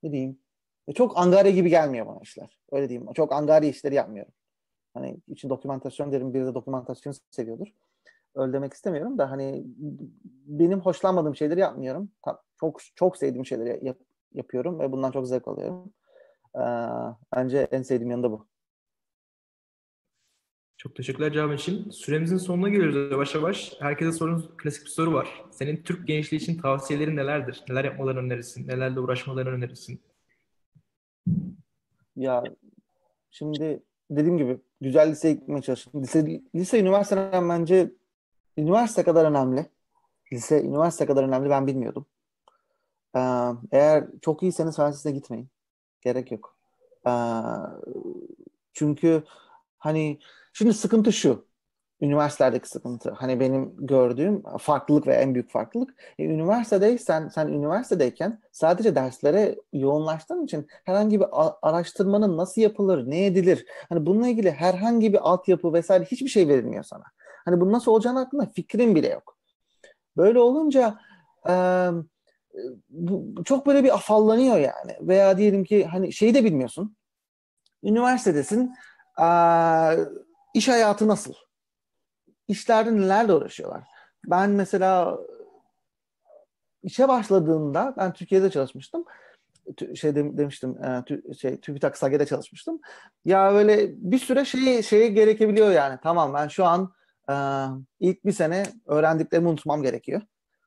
ne 0.03 0.11
diyeyim, 0.11 0.39
çok 0.95 1.17
angarya 1.17 1.51
gibi 1.51 1.69
gelmiyor 1.69 2.07
bana 2.07 2.19
işler. 2.21 2.59
Öyle 2.71 2.89
diyeyim. 2.89 3.13
Çok 3.13 3.33
angarya 3.33 3.69
işleri 3.69 3.95
yapmıyorum. 3.95 4.33
Hani 4.93 5.17
için 5.27 5.49
dokümantasyon 5.49 6.11
derim, 6.11 6.33
biri 6.33 6.45
de 6.45 6.53
dokümantasyon 6.53 7.13
seviyordur. 7.31 7.67
Öyle 8.35 8.53
demek 8.53 8.73
istemiyorum 8.73 9.17
da 9.17 9.31
hani 9.31 9.63
benim 10.45 10.79
hoşlanmadığım 10.79 11.35
şeyleri 11.35 11.59
yapmıyorum. 11.59 12.11
Çok 12.59 12.79
çok 12.95 13.17
sevdiğim 13.17 13.45
şeyleri 13.45 13.85
yap, 13.85 13.97
yapıyorum 14.33 14.79
ve 14.79 14.91
bundan 14.91 15.11
çok 15.11 15.27
zevk 15.27 15.47
alıyorum. 15.47 15.93
Ee, 16.55 16.61
bence 17.35 17.67
en 17.71 17.81
sevdiğim 17.81 18.11
yanı 18.11 18.23
da 18.23 18.31
bu. 18.31 18.47
Çok 20.85 20.95
teşekkürler 20.95 21.33
cevabın 21.33 21.55
için. 21.55 21.89
Süremizin 21.89 22.37
sonuna 22.37 22.69
geliyoruz 22.69 23.11
yavaş 23.11 23.35
yavaş. 23.35 23.73
Herkese 23.79 24.11
sorun 24.11 24.51
klasik 24.57 24.85
bir 24.85 24.89
soru 24.89 25.13
var. 25.13 25.43
Senin 25.51 25.83
Türk 25.83 26.07
gençliği 26.07 26.41
için 26.41 26.57
tavsiyelerin 26.57 27.15
nelerdir? 27.15 27.63
Neler 27.69 27.85
yapmalarını 27.85 28.19
önerirsin? 28.19 28.67
Nelerle 28.67 28.99
uğraşmalarını 28.99 29.49
önerirsin? 29.49 30.01
Ya 32.15 32.43
şimdi 33.31 33.83
dediğim 34.11 34.37
gibi 34.37 34.57
güzel 34.81 35.11
liseye 35.11 35.33
gitmeye 35.33 35.61
çalıştım. 35.61 36.03
Lise, 36.03 36.41
lise 36.55 36.79
üniversiteden 36.79 37.49
bence 37.49 37.91
üniversite 38.57 39.03
kadar 39.03 39.25
önemli. 39.25 39.65
Lise, 40.33 40.61
üniversite 40.61 41.05
kadar 41.05 41.23
önemli 41.23 41.49
ben 41.49 41.67
bilmiyordum. 41.67 42.05
Ee, 43.15 43.19
eğer 43.71 44.07
çok 44.21 44.43
iyiyseniz 44.43 44.75
fen 44.75 45.13
gitmeyin. 45.13 45.47
Gerek 46.01 46.31
yok. 46.31 46.57
Ee, 47.07 47.11
çünkü 48.73 49.23
hani 49.77 50.19
şimdi 50.55 50.73
sıkıntı 50.73 51.13
şu 51.13 51.47
üniversitelerdeki 52.01 52.69
sıkıntı. 52.69 53.11
Hani 53.11 53.39
benim 53.39 53.75
gördüğüm 53.77 54.43
farklılık 54.59 55.07
ve 55.07 55.13
en 55.13 55.33
büyük 55.33 55.51
farklılık. 55.51 55.95
E, 56.19 56.23
üniversitedeysen, 56.25 57.27
sen 57.27 57.47
üniversitedeyken 57.47 58.41
sadece 58.51 58.95
derslere 58.95 59.55
yoğunlaştığın 59.73 60.45
için 60.45 60.67
herhangi 60.69 61.19
bir 61.19 61.27
araştırmanın 61.61 62.37
nasıl 62.37 62.61
yapılır, 62.61 63.09
ne 63.09 63.25
edilir? 63.25 63.65
Hani 63.89 64.05
bununla 64.05 64.27
ilgili 64.27 64.51
herhangi 64.51 65.13
bir 65.13 65.29
altyapı 65.29 65.73
vesaire 65.73 66.03
hiçbir 66.05 66.29
şey 66.29 66.47
verilmiyor 66.47 66.83
sana. 66.83 67.03
Hani 67.45 67.61
bunun 67.61 67.71
nasıl 67.71 67.91
olacağını 67.91 68.19
hakkında 68.19 68.45
fikrin 68.55 68.95
bile 68.95 69.07
yok. 69.07 69.37
Böyle 70.17 70.39
olunca 70.39 70.99
e, 71.49 71.53
bu, 72.89 73.43
çok 73.43 73.67
böyle 73.67 73.83
bir 73.83 73.95
afallanıyor 73.95 74.57
yani. 74.57 74.97
Veya 75.01 75.37
diyelim 75.37 75.63
ki 75.63 75.85
hani 75.85 76.13
şeyi 76.13 76.33
de 76.33 76.43
bilmiyorsun. 76.43 76.95
Üniversitedesin. 77.83 78.71
E, 79.21 79.25
iş 80.55 80.67
hayatı 80.67 81.07
nasıl? 81.07 81.33
işlerde 82.47 82.95
nelerle 82.95 83.33
uğraşıyorlar. 83.33 83.83
Ben 84.25 84.49
mesela 84.49 85.17
işe 86.83 87.07
başladığımda 87.07 87.93
ben 87.97 88.13
Türkiye'de 88.13 88.49
çalışmıştım. 88.49 89.05
Şey 89.95 90.15
demiştim, 90.15 90.77
e, 90.83 91.03
şey 91.33 91.59
TÜBİTAK 91.59 91.97
SAGE'de 91.97 92.25
çalışmıştım. 92.25 92.79
Ya 93.25 93.53
böyle 93.53 93.91
bir 93.97 94.19
süre 94.19 94.45
şey 94.45 94.83
şeye 94.83 95.07
gerekebiliyor 95.07 95.71
yani. 95.71 95.99
Tamam 96.03 96.33
ben 96.33 96.47
şu 96.47 96.65
an 96.65 96.93
e, 97.29 97.35
ilk 97.99 98.25
bir 98.25 98.31
sene 98.31 98.63
öğrendiklerimi 98.85 99.47
unutmam 99.47 99.81
gerekiyor. 99.81 100.21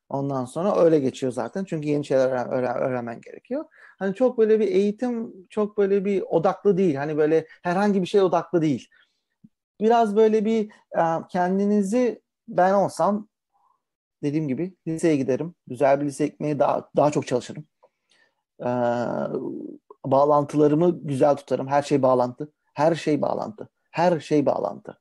Ondan 0.09 0.45
sonra 0.45 0.76
öyle 0.76 0.99
geçiyor 0.99 1.32
zaten. 1.32 1.64
Çünkü 1.64 1.89
yeni 1.89 2.05
şeyler 2.05 2.28
öğren, 2.28 2.51
öğren, 2.51 2.76
öğrenmen 2.76 3.20
gerekiyor. 3.20 3.64
Hani 3.99 4.14
çok 4.14 4.39
böyle 4.39 4.61
bir 4.61 4.68
eğitim 4.68 5.32
çok 5.51 5.78
böyle 5.78 6.05
bir 6.05 6.22
odaklı 6.22 6.76
değil. 6.76 6.95
Hani 6.95 7.16
böyle 7.16 7.47
herhangi 7.62 8.03
bir 8.03 8.07
şey 8.07 8.20
odaklı 8.20 8.62
değil 8.62 8.89
biraz 9.80 10.16
böyle 10.16 10.44
bir 10.44 10.70
e, 10.98 11.02
kendinizi 11.28 12.22
ben 12.48 12.74
olsam 12.74 13.28
dediğim 14.22 14.48
gibi 14.48 14.74
liseye 14.86 15.16
giderim. 15.16 15.54
Güzel 15.66 16.00
bir 16.00 16.06
lise 16.06 16.24
ekmeği 16.24 16.58
daha 16.58 16.90
daha 16.96 17.10
çok 17.10 17.26
çalışırım. 17.26 17.64
Ee, 18.60 18.66
bağlantılarımı 20.06 21.00
güzel 21.02 21.36
tutarım. 21.36 21.68
Her 21.68 21.82
şey 21.82 22.02
bağlantı. 22.02 22.52
Her 22.74 22.94
şey 22.94 23.22
bağlantı. 23.22 23.68
Her 23.90 24.20
şey 24.20 24.46
bağlantı. 24.46 24.98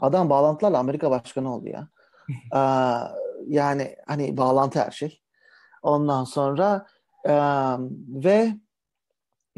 Adam 0.00 0.30
bağlantılarla 0.30 0.78
Amerika 0.78 1.10
başkanı 1.10 1.54
oldu 1.54 1.68
ya. 1.68 1.88
ee, 2.54 2.58
yani 3.46 3.96
hani 4.06 4.36
bağlantı 4.36 4.80
her 4.80 4.90
şey. 4.90 5.20
Ondan 5.82 6.24
sonra 6.24 6.86
e, 7.24 7.34
ve 8.08 8.54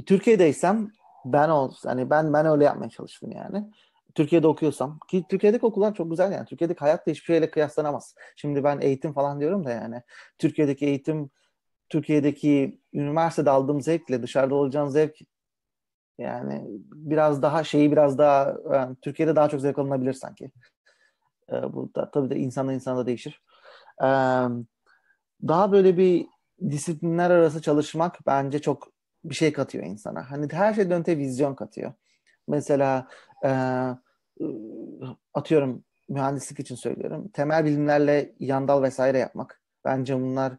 Türkiye'deysem 0.07 0.91
ben 1.25 1.49
ol 1.49 1.73
hani 1.85 2.11
ben 2.11 2.33
ben 2.33 2.47
öyle 2.47 2.65
yapmaya 2.65 2.91
çalıştım 2.91 3.31
yani. 3.33 3.71
Türkiye'de 4.15 4.47
okuyorsam 4.47 4.99
ki 5.09 5.25
Türkiye'deki 5.31 5.67
okullar 5.67 5.95
çok 5.95 6.11
güzel 6.11 6.33
yani. 6.33 6.47
Türkiye'deki 6.47 6.81
hayat 6.81 7.07
da 7.07 7.11
hiçbir 7.11 7.25
şeyle 7.25 7.51
kıyaslanamaz. 7.51 8.15
Şimdi 8.37 8.65
ben 8.65 8.81
eğitim 8.81 9.13
falan 9.13 9.41
diyorum 9.41 9.65
da 9.65 9.71
yani 9.71 10.03
Türkiye'deki 10.39 10.87
eğitim 10.87 11.31
Türkiye'deki 11.89 12.81
üniversitede 12.93 13.51
aldığım 13.51 13.81
zevkle 13.81 14.23
dışarıda 14.23 14.55
olacağın 14.55 14.89
zevk 14.89 15.17
yani 16.19 16.67
biraz 16.83 17.43
daha 17.43 17.65
şeyi 17.65 17.93
biraz 17.93 18.19
daha 18.19 18.57
yani 18.73 18.97
Türkiye'de 19.03 19.37
daha 19.37 19.49
çok 19.49 19.61
zevk 19.61 19.79
alınabilir 19.79 20.13
sanki. 20.13 20.51
Ee, 21.53 21.73
bu 21.73 21.95
da 21.95 22.11
tabii 22.11 22.31
de 22.31 22.37
insanla 22.37 22.73
insana 22.73 23.07
değişir. 23.07 23.43
Ee, 24.03 24.07
daha 25.49 25.73
böyle 25.73 25.97
bir 25.97 26.27
disiplinler 26.71 27.31
arası 27.31 27.63
çalışmak 27.63 28.27
bence 28.27 28.59
çok 28.59 28.93
bir 29.25 29.35
şey 29.35 29.53
katıyor 29.53 29.85
insana. 29.85 30.31
Hani 30.31 30.49
her 30.53 30.75
şeyden 30.75 31.01
öte 31.01 31.19
vizyon 31.19 31.55
katıyor. 31.55 31.93
Mesela 32.49 33.09
e, 33.45 33.51
atıyorum 35.35 35.85
mühendislik 36.09 36.61
için 36.61 36.75
söylüyorum. 36.75 37.29
Temel 37.29 37.65
bilimlerle 37.65 38.33
yandal 38.41 38.83
vesaire 38.83 39.19
yapmak. 39.19 39.61
Bence 39.85 40.21
bunlar 40.21 40.53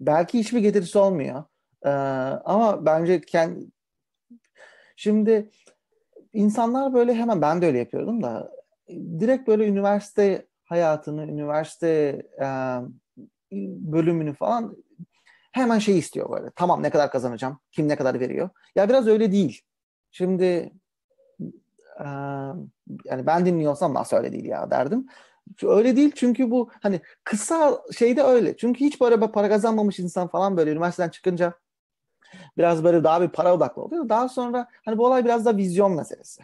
belki 0.00 0.38
hiçbir 0.38 0.58
getirisi 0.58 0.98
olmuyor. 0.98 1.44
E, 1.84 1.90
ama 2.44 2.86
bence 2.86 3.20
kendi 3.20 3.66
şimdi 4.96 5.50
insanlar 6.32 6.94
böyle 6.94 7.14
hemen 7.14 7.42
ben 7.42 7.62
de 7.62 7.66
öyle 7.66 7.78
yapıyordum 7.78 8.22
da 8.22 8.52
direkt 9.20 9.48
böyle 9.48 9.66
üniversite 9.66 10.46
hayatını, 10.64 11.22
üniversite 11.24 12.22
e, 12.40 12.46
bölümünü 13.92 14.34
falan 14.34 14.76
hemen 15.52 15.78
şey 15.78 15.98
istiyor 15.98 16.30
böyle. 16.30 16.50
Tamam 16.56 16.82
ne 16.82 16.90
kadar 16.90 17.10
kazanacağım? 17.10 17.58
Kim 17.72 17.88
ne 17.88 17.96
kadar 17.96 18.20
veriyor? 18.20 18.50
Ya 18.76 18.88
biraz 18.88 19.06
öyle 19.06 19.32
değil. 19.32 19.60
Şimdi 20.10 20.72
yani 23.04 23.26
ben 23.26 23.46
dinliyorsam 23.46 23.94
nasıl 23.94 24.16
öyle 24.16 24.32
değil 24.32 24.44
ya 24.44 24.70
derdim. 24.70 25.06
Öyle 25.62 25.96
değil 25.96 26.12
çünkü 26.14 26.50
bu 26.50 26.70
hani 26.82 27.00
kısa 27.24 27.82
şeyde 27.98 28.22
öyle. 28.22 28.56
Çünkü 28.56 28.80
hiç 28.84 29.00
böyle 29.00 29.20
para 29.20 29.48
kazanmamış 29.48 29.98
insan 29.98 30.28
falan 30.28 30.56
böyle 30.56 30.72
üniversiteden 30.72 31.08
çıkınca 31.08 31.54
biraz 32.58 32.84
böyle 32.84 33.04
daha 33.04 33.22
bir 33.22 33.28
para 33.28 33.54
odaklı 33.54 33.82
oluyor. 33.82 34.08
Daha 34.08 34.28
sonra 34.28 34.68
hani 34.84 34.98
bu 34.98 35.06
olay 35.06 35.24
biraz 35.24 35.44
da 35.44 35.56
vizyon 35.56 35.92
meselesi. 35.92 36.42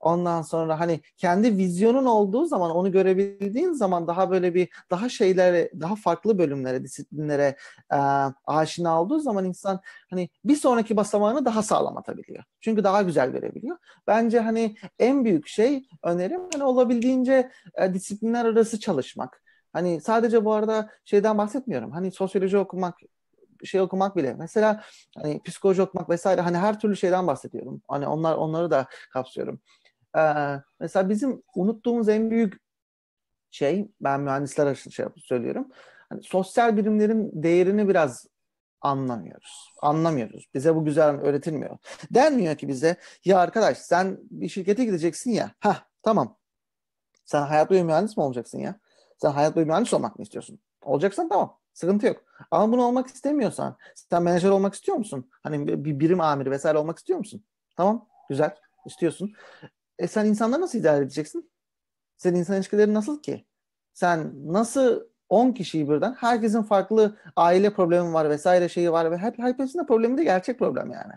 Ondan 0.00 0.42
sonra 0.42 0.80
hani 0.80 1.00
kendi 1.16 1.56
vizyonun 1.56 2.06
olduğu 2.06 2.46
zaman 2.46 2.70
onu 2.70 2.92
görebildiğin 2.92 3.72
zaman 3.72 4.06
daha 4.06 4.30
böyle 4.30 4.54
bir 4.54 4.68
daha 4.90 5.08
şeylere 5.08 5.70
daha 5.80 5.96
farklı 5.96 6.38
bölümlere 6.38 6.84
disiplinlere 6.84 7.56
e, 7.92 7.96
aşina 8.46 9.02
olduğu 9.02 9.20
zaman 9.20 9.44
insan 9.44 9.80
hani 10.10 10.28
bir 10.44 10.56
sonraki 10.56 10.96
basamağını 10.96 11.44
daha 11.44 11.62
sağlam 11.62 11.96
atabiliyor. 11.96 12.44
Çünkü 12.60 12.84
daha 12.84 13.02
güzel 13.02 13.30
görebiliyor. 13.30 13.76
Bence 14.06 14.40
hani 14.40 14.76
en 14.98 15.24
büyük 15.24 15.48
şey 15.48 15.88
önerim 16.02 16.40
hani 16.52 16.64
olabildiğince 16.64 17.50
e, 17.74 17.94
disiplinler 17.94 18.44
arası 18.44 18.80
çalışmak. 18.80 19.42
Hani 19.72 20.00
sadece 20.00 20.44
bu 20.44 20.52
arada 20.52 20.90
şeyden 21.04 21.38
bahsetmiyorum. 21.38 21.90
Hani 21.90 22.12
sosyoloji 22.12 22.58
okumak 22.58 22.94
şey 23.64 23.80
okumak 23.80 24.16
bile 24.16 24.34
mesela 24.38 24.82
hani 25.16 25.42
psikoloji 25.42 25.82
okumak 25.82 26.10
vesaire 26.10 26.40
hani 26.40 26.56
her 26.56 26.80
türlü 26.80 26.96
şeyden 26.96 27.26
bahsediyorum. 27.26 27.82
Hani 27.88 28.06
onlar 28.06 28.36
onları 28.36 28.70
da 28.70 28.86
kapsıyorum. 29.12 29.60
Ee, 30.16 30.62
mesela 30.80 31.08
bizim 31.08 31.42
unuttuğumuz 31.54 32.08
en 32.08 32.30
büyük 32.30 32.60
şey 33.50 33.88
ben 34.00 34.20
mühendisler 34.20 34.72
için 34.72 34.90
şey 34.90 35.06
söylüyorum. 35.16 35.68
Hani 36.08 36.22
sosyal 36.22 36.76
bilimlerin 36.76 37.30
değerini 37.42 37.88
biraz 37.88 38.26
anlamıyoruz. 38.80 39.72
Anlamıyoruz. 39.82 40.46
Bize 40.54 40.74
bu 40.74 40.84
güzel 40.84 41.20
öğretilmiyor. 41.20 41.78
Denmiyor 42.10 42.56
ki 42.56 42.68
bize 42.68 42.96
ya 43.24 43.38
arkadaş 43.38 43.78
sen 43.78 44.18
bir 44.30 44.48
şirkete 44.48 44.84
gideceksin 44.84 45.30
ya. 45.30 45.50
Ha 45.60 45.86
tamam. 46.02 46.36
Sen 47.24 47.42
hayat 47.42 47.70
boyu 47.70 47.84
mühendis 47.84 48.16
mi 48.16 48.22
olacaksın 48.22 48.58
ya? 48.58 48.80
Sen 49.18 49.30
hayat 49.30 49.56
boyu 49.56 49.66
mühendis 49.66 49.94
olmak 49.94 50.18
mı 50.18 50.22
istiyorsun? 50.22 50.58
Olacaksan 50.82 51.28
tamam. 51.28 51.58
Sıkıntı 51.72 52.06
yok. 52.06 52.24
Ama 52.50 52.72
bunu 52.72 52.82
olmak 52.84 53.06
istemiyorsan, 53.06 53.76
sen 53.94 54.22
menajer 54.22 54.50
olmak 54.50 54.74
istiyor 54.74 54.98
musun? 54.98 55.30
Hani 55.42 55.84
bir 55.84 56.00
birim 56.00 56.20
amiri 56.20 56.50
vesaire 56.50 56.78
olmak 56.78 56.98
istiyor 56.98 57.18
musun? 57.18 57.44
Tamam, 57.76 58.08
güzel. 58.28 58.54
istiyorsun. 58.86 59.32
E 59.98 60.06
sen 60.06 60.26
insanları 60.26 60.60
nasıl 60.60 60.78
idare 60.78 61.04
edeceksin? 61.04 61.50
Senin 62.16 62.38
insan 62.38 62.56
ilişkileri 62.56 62.94
nasıl 62.94 63.22
ki? 63.22 63.46
Sen 63.94 64.32
nasıl 64.52 65.00
10 65.28 65.52
kişiyi 65.52 65.90
birden 65.90 66.14
herkesin 66.14 66.62
farklı 66.62 67.16
aile 67.36 67.70
problemi 67.70 68.12
var 68.12 68.30
vesaire 68.30 68.68
şeyi 68.68 68.92
var 68.92 69.10
ve 69.10 69.18
hep 69.18 69.38
hepsinin 69.38 69.86
problemi 69.86 70.18
de 70.18 70.24
gerçek 70.24 70.58
problem 70.58 70.90
yani. 70.90 71.12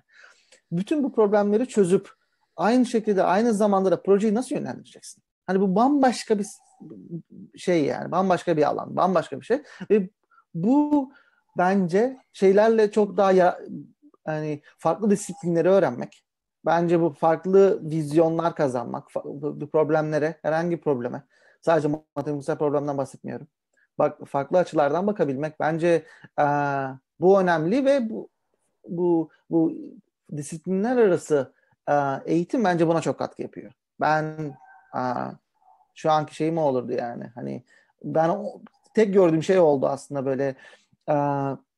Bütün 0.71 1.03
bu 1.03 1.13
problemleri 1.13 1.67
çözüp 1.67 2.09
aynı 2.55 2.85
şekilde 2.85 3.23
aynı 3.23 3.53
zamanda 3.53 3.91
da 3.91 4.01
projeyi 4.01 4.33
nasıl 4.33 4.55
yönlendireceksin? 4.55 5.23
Hani 5.47 5.59
bu 5.61 5.75
bambaşka 5.75 6.39
bir 6.39 6.47
şey 7.57 7.85
yani 7.85 8.11
bambaşka 8.11 8.57
bir 8.57 8.63
alan, 8.63 8.95
bambaşka 8.95 9.39
bir 9.39 9.45
şey 9.45 9.63
ve 9.91 10.09
bu 10.53 11.11
bence 11.57 12.17
şeylerle 12.33 12.91
çok 12.91 13.17
daha 13.17 13.31
ya, 13.31 13.59
yani 14.27 14.61
farklı 14.77 15.09
disiplinleri 15.09 15.69
öğrenmek. 15.69 16.25
Bence 16.65 17.01
bu 17.01 17.09
farklı 17.09 17.89
vizyonlar 17.89 18.55
kazanmak, 18.55 19.07
bu 19.25 19.69
problemlere, 19.69 20.39
herhangi 20.41 20.81
probleme. 20.81 21.23
Sadece 21.61 21.87
matematiksel 22.15 22.57
problemden 22.57 22.97
bahsetmiyorum. 22.97 23.47
Bak 23.99 24.27
farklı 24.27 24.57
açılardan 24.57 25.07
bakabilmek 25.07 25.59
bence 25.59 26.05
e, 26.39 26.45
bu 27.19 27.41
önemli 27.41 27.85
ve 27.85 28.09
bu 28.09 28.29
bu 28.87 29.29
bu 29.49 29.73
disiplinler 30.37 30.97
arası 30.97 31.53
e, 31.89 31.93
eğitim 32.25 32.63
bence 32.63 32.87
buna 32.87 33.01
çok 33.01 33.19
katkı 33.19 33.41
yapıyor. 33.41 33.71
Ben 34.01 34.55
e, 34.95 35.01
şu 35.95 36.11
anki 36.11 36.35
şeyim 36.35 36.57
olurdu 36.57 36.91
yani. 36.91 37.23
Hani 37.35 37.63
ben 38.03 38.29
o, 38.29 38.61
tek 38.93 39.13
gördüğüm 39.13 39.43
şey 39.43 39.59
oldu 39.59 39.87
aslında 39.87 40.25
böyle 40.25 40.55
e, 41.09 41.15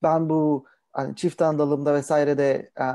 ben 0.03 0.29
bu 0.29 0.65
hani 0.91 1.15
çift 1.15 1.41
andalımda 1.41 1.93
vesaire 1.93 2.37
de 2.37 2.71
e, 2.79 2.85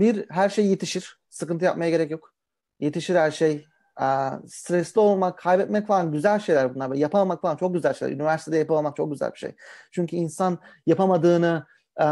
bir 0.00 0.30
her 0.30 0.48
şey 0.48 0.66
yetişir. 0.66 1.18
Sıkıntı 1.30 1.64
yapmaya 1.64 1.90
gerek 1.90 2.10
yok. 2.10 2.34
Yetişir 2.80 3.14
her 3.14 3.30
şey. 3.30 3.66
E, 4.00 4.06
stresli 4.46 5.00
olmak, 5.00 5.38
kaybetmek 5.38 5.86
falan 5.86 6.12
güzel 6.12 6.38
şeyler 6.38 6.74
bunlar. 6.74 6.94
Yapamamak 6.94 7.42
falan 7.42 7.56
çok 7.56 7.74
güzel 7.74 7.94
şeyler. 7.94 8.14
Üniversitede 8.14 8.56
yapamamak 8.56 8.96
çok 8.96 9.12
güzel 9.12 9.32
bir 9.32 9.38
şey. 9.38 9.54
Çünkü 9.90 10.16
insan 10.16 10.58
yapamadığını 10.86 11.66
e, 12.00 12.06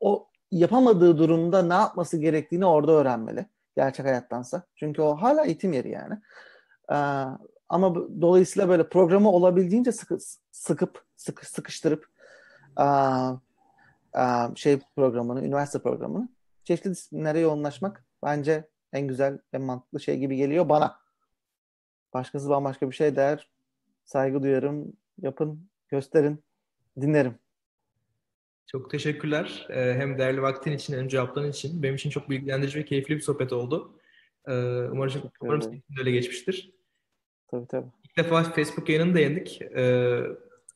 o 0.00 0.30
yapamadığı 0.50 1.18
durumda 1.18 1.62
ne 1.62 1.74
yapması 1.74 2.16
gerektiğini 2.16 2.66
orada 2.66 2.92
öğrenmeli. 2.92 3.46
Gerçek 3.76 4.06
hayattansa. 4.06 4.62
Çünkü 4.76 5.02
o 5.02 5.16
hala 5.16 5.44
eğitim 5.44 5.72
yeri 5.72 5.90
yani. 5.90 6.14
Ee, 6.92 7.24
ama 7.68 7.94
dolayısıyla 8.20 8.68
böyle 8.68 8.88
programı 8.88 9.30
olabildiğince 9.30 9.92
sıkı, 9.92 10.18
sıkıp 10.50 11.04
sıkı, 11.16 11.50
sıkıştırıp 11.50 12.06
aa, 12.76 13.32
şey 14.54 14.78
programını, 14.96 15.44
üniversite 15.44 15.78
programını 15.78 16.28
çeşitli 16.64 16.90
disiplinlere 16.90 17.38
yoğunlaşmak 17.38 18.04
bence 18.24 18.68
en 18.92 19.08
güzel, 19.08 19.38
en 19.52 19.62
mantıklı 19.62 20.00
şey 20.00 20.18
gibi 20.18 20.36
geliyor 20.36 20.68
bana. 20.68 21.00
Başkası 22.12 22.48
bambaşka 22.48 22.90
bir 22.90 22.94
şey 22.94 23.16
der. 23.16 23.50
Saygı 24.04 24.42
duyarım. 24.42 24.92
Yapın, 25.22 25.68
gösterin, 25.88 26.44
dinlerim. 27.00 27.34
Çok 28.66 28.90
teşekkürler. 28.90 29.66
Hem 29.70 30.18
değerli 30.18 30.42
vaktin 30.42 30.72
için 30.72 30.98
hem 30.98 31.08
cevapların 31.08 31.50
için. 31.50 31.82
Benim 31.82 31.94
için 31.94 32.10
çok 32.10 32.30
bilgilendirici 32.30 32.78
ve 32.78 32.84
keyifli 32.84 33.16
bir 33.16 33.20
sohbet 33.20 33.52
oldu. 33.52 33.98
Umarım, 34.46 35.30
umarım 35.40 35.62
sizin 35.62 35.82
öyle 35.98 36.10
geçmiştir. 36.10 36.72
Tabii 37.48 37.66
tabii. 37.66 37.86
İlk 38.04 38.16
defa 38.16 38.42
Facebook 38.42 38.88
yayınını 38.88 39.14
da 39.14 39.18
yendik. 39.18 39.62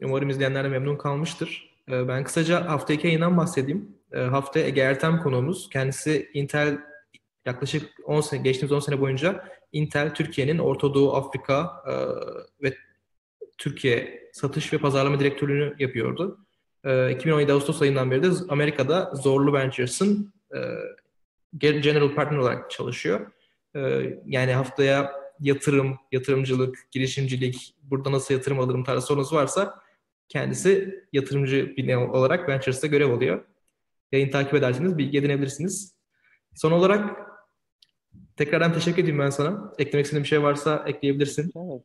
Umarım 0.03 0.31
izleyenler 0.31 0.65
de 0.65 0.69
memnun 0.69 0.97
kalmıştır. 0.97 1.74
Ee, 1.91 2.09
ben 2.09 2.25
kısaca 2.25 2.69
haftaki 2.69 3.07
yayından 3.07 3.37
bahsedeyim. 3.37 3.99
Ee, 4.13 4.19
haftaya 4.19 4.67
Ege 4.67 4.81
Ertem 4.81 5.23
konuğumuz. 5.23 5.69
Kendisi 5.69 6.31
Intel 6.35 6.79
yaklaşık 7.47 7.91
10 8.05 8.21
sene, 8.21 8.43
geçtiğimiz 8.43 8.73
10 8.73 8.81
sene 8.81 9.01
boyunca 9.01 9.45
Intel 9.73 10.15
Türkiye'nin 10.15 10.59
Orta 10.59 10.95
Doğu, 10.95 11.15
Afrika 11.15 11.83
e, 11.87 11.93
ve 12.63 12.75
Türkiye 13.59 14.29
satış 14.33 14.73
ve 14.73 14.79
pazarlama 14.79 15.21
direktörlüğünü 15.21 15.75
yapıyordu. 15.79 16.39
E, 16.85 17.11
2017 17.13 17.53
Ağustos 17.53 17.83
ayından 17.83 18.11
beri 18.11 18.23
de 18.23 18.29
Amerika'da 18.49 19.11
Zorlu 19.15 19.53
Ventures'ın 19.53 20.35
e, 20.55 20.59
General 21.59 22.15
Partner 22.15 22.39
olarak 22.39 22.71
çalışıyor. 22.71 23.31
Yani 24.27 24.53
haftaya 24.53 25.13
yatırım, 25.41 25.99
yatırımcılık, 26.13 26.79
girişimcilik, 26.93 27.75
burada 27.83 28.13
nasıl 28.13 28.35
yatırım 28.35 28.61
alırım 28.61 28.85
tarzı 28.85 29.07
sorunuz 29.07 29.33
varsa 29.33 29.84
kendisi 30.29 31.05
yatırımcı 31.13 31.77
bir 31.77 31.95
olarak 31.95 32.49
Ventures'ta 32.49 32.87
görev 32.87 33.11
alıyor. 33.11 33.45
Yayın 34.13 34.31
takip 34.31 34.55
ederseniz 34.55 34.99
bilgi 34.99 35.19
edinebilirsiniz. 35.19 35.95
Son 36.55 36.73
olarak 36.73 37.19
tekrardan 38.37 38.73
teşekkür 38.73 39.03
edeyim 39.03 39.19
ben 39.19 39.31
sana. 39.31 39.73
Eklemek 39.79 40.05
istediğin 40.05 40.23
bir 40.23 40.29
şey 40.29 40.43
varsa 40.43 40.85
ekleyebilirsin. 40.87 41.53
Evet. 41.57 41.83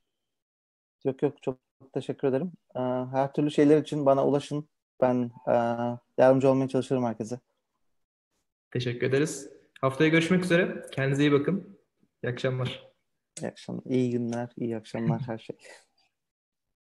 Yok 1.05 1.21
yok 1.23 1.43
çok 1.43 1.57
teşekkür 1.93 2.27
ederim. 2.27 2.51
Ee, 2.75 2.79
her 3.11 3.33
türlü 3.33 3.51
şeyler 3.51 3.81
için 3.81 4.05
bana 4.05 4.27
ulaşın. 4.27 4.69
Ben 5.01 5.31
e, 5.47 5.53
yardımcı 6.17 6.49
olmaya 6.49 6.67
çalışırım 6.67 7.05
herkese. 7.05 7.39
Teşekkür 8.71 9.07
ederiz. 9.07 9.49
Haftaya 9.81 10.09
görüşmek 10.09 10.43
üzere. 10.43 10.85
Kendinize 10.91 11.23
iyi 11.23 11.31
bakın. 11.31 11.77
İyi 12.23 12.29
akşamlar. 12.29 12.89
İyi 13.41 13.47
akşamlar, 13.47 13.83
iyi 13.85 14.11
günler, 14.11 14.49
iyi 14.57 14.77
akşamlar 14.77 15.21
her 15.21 15.37
şey. 15.37 15.57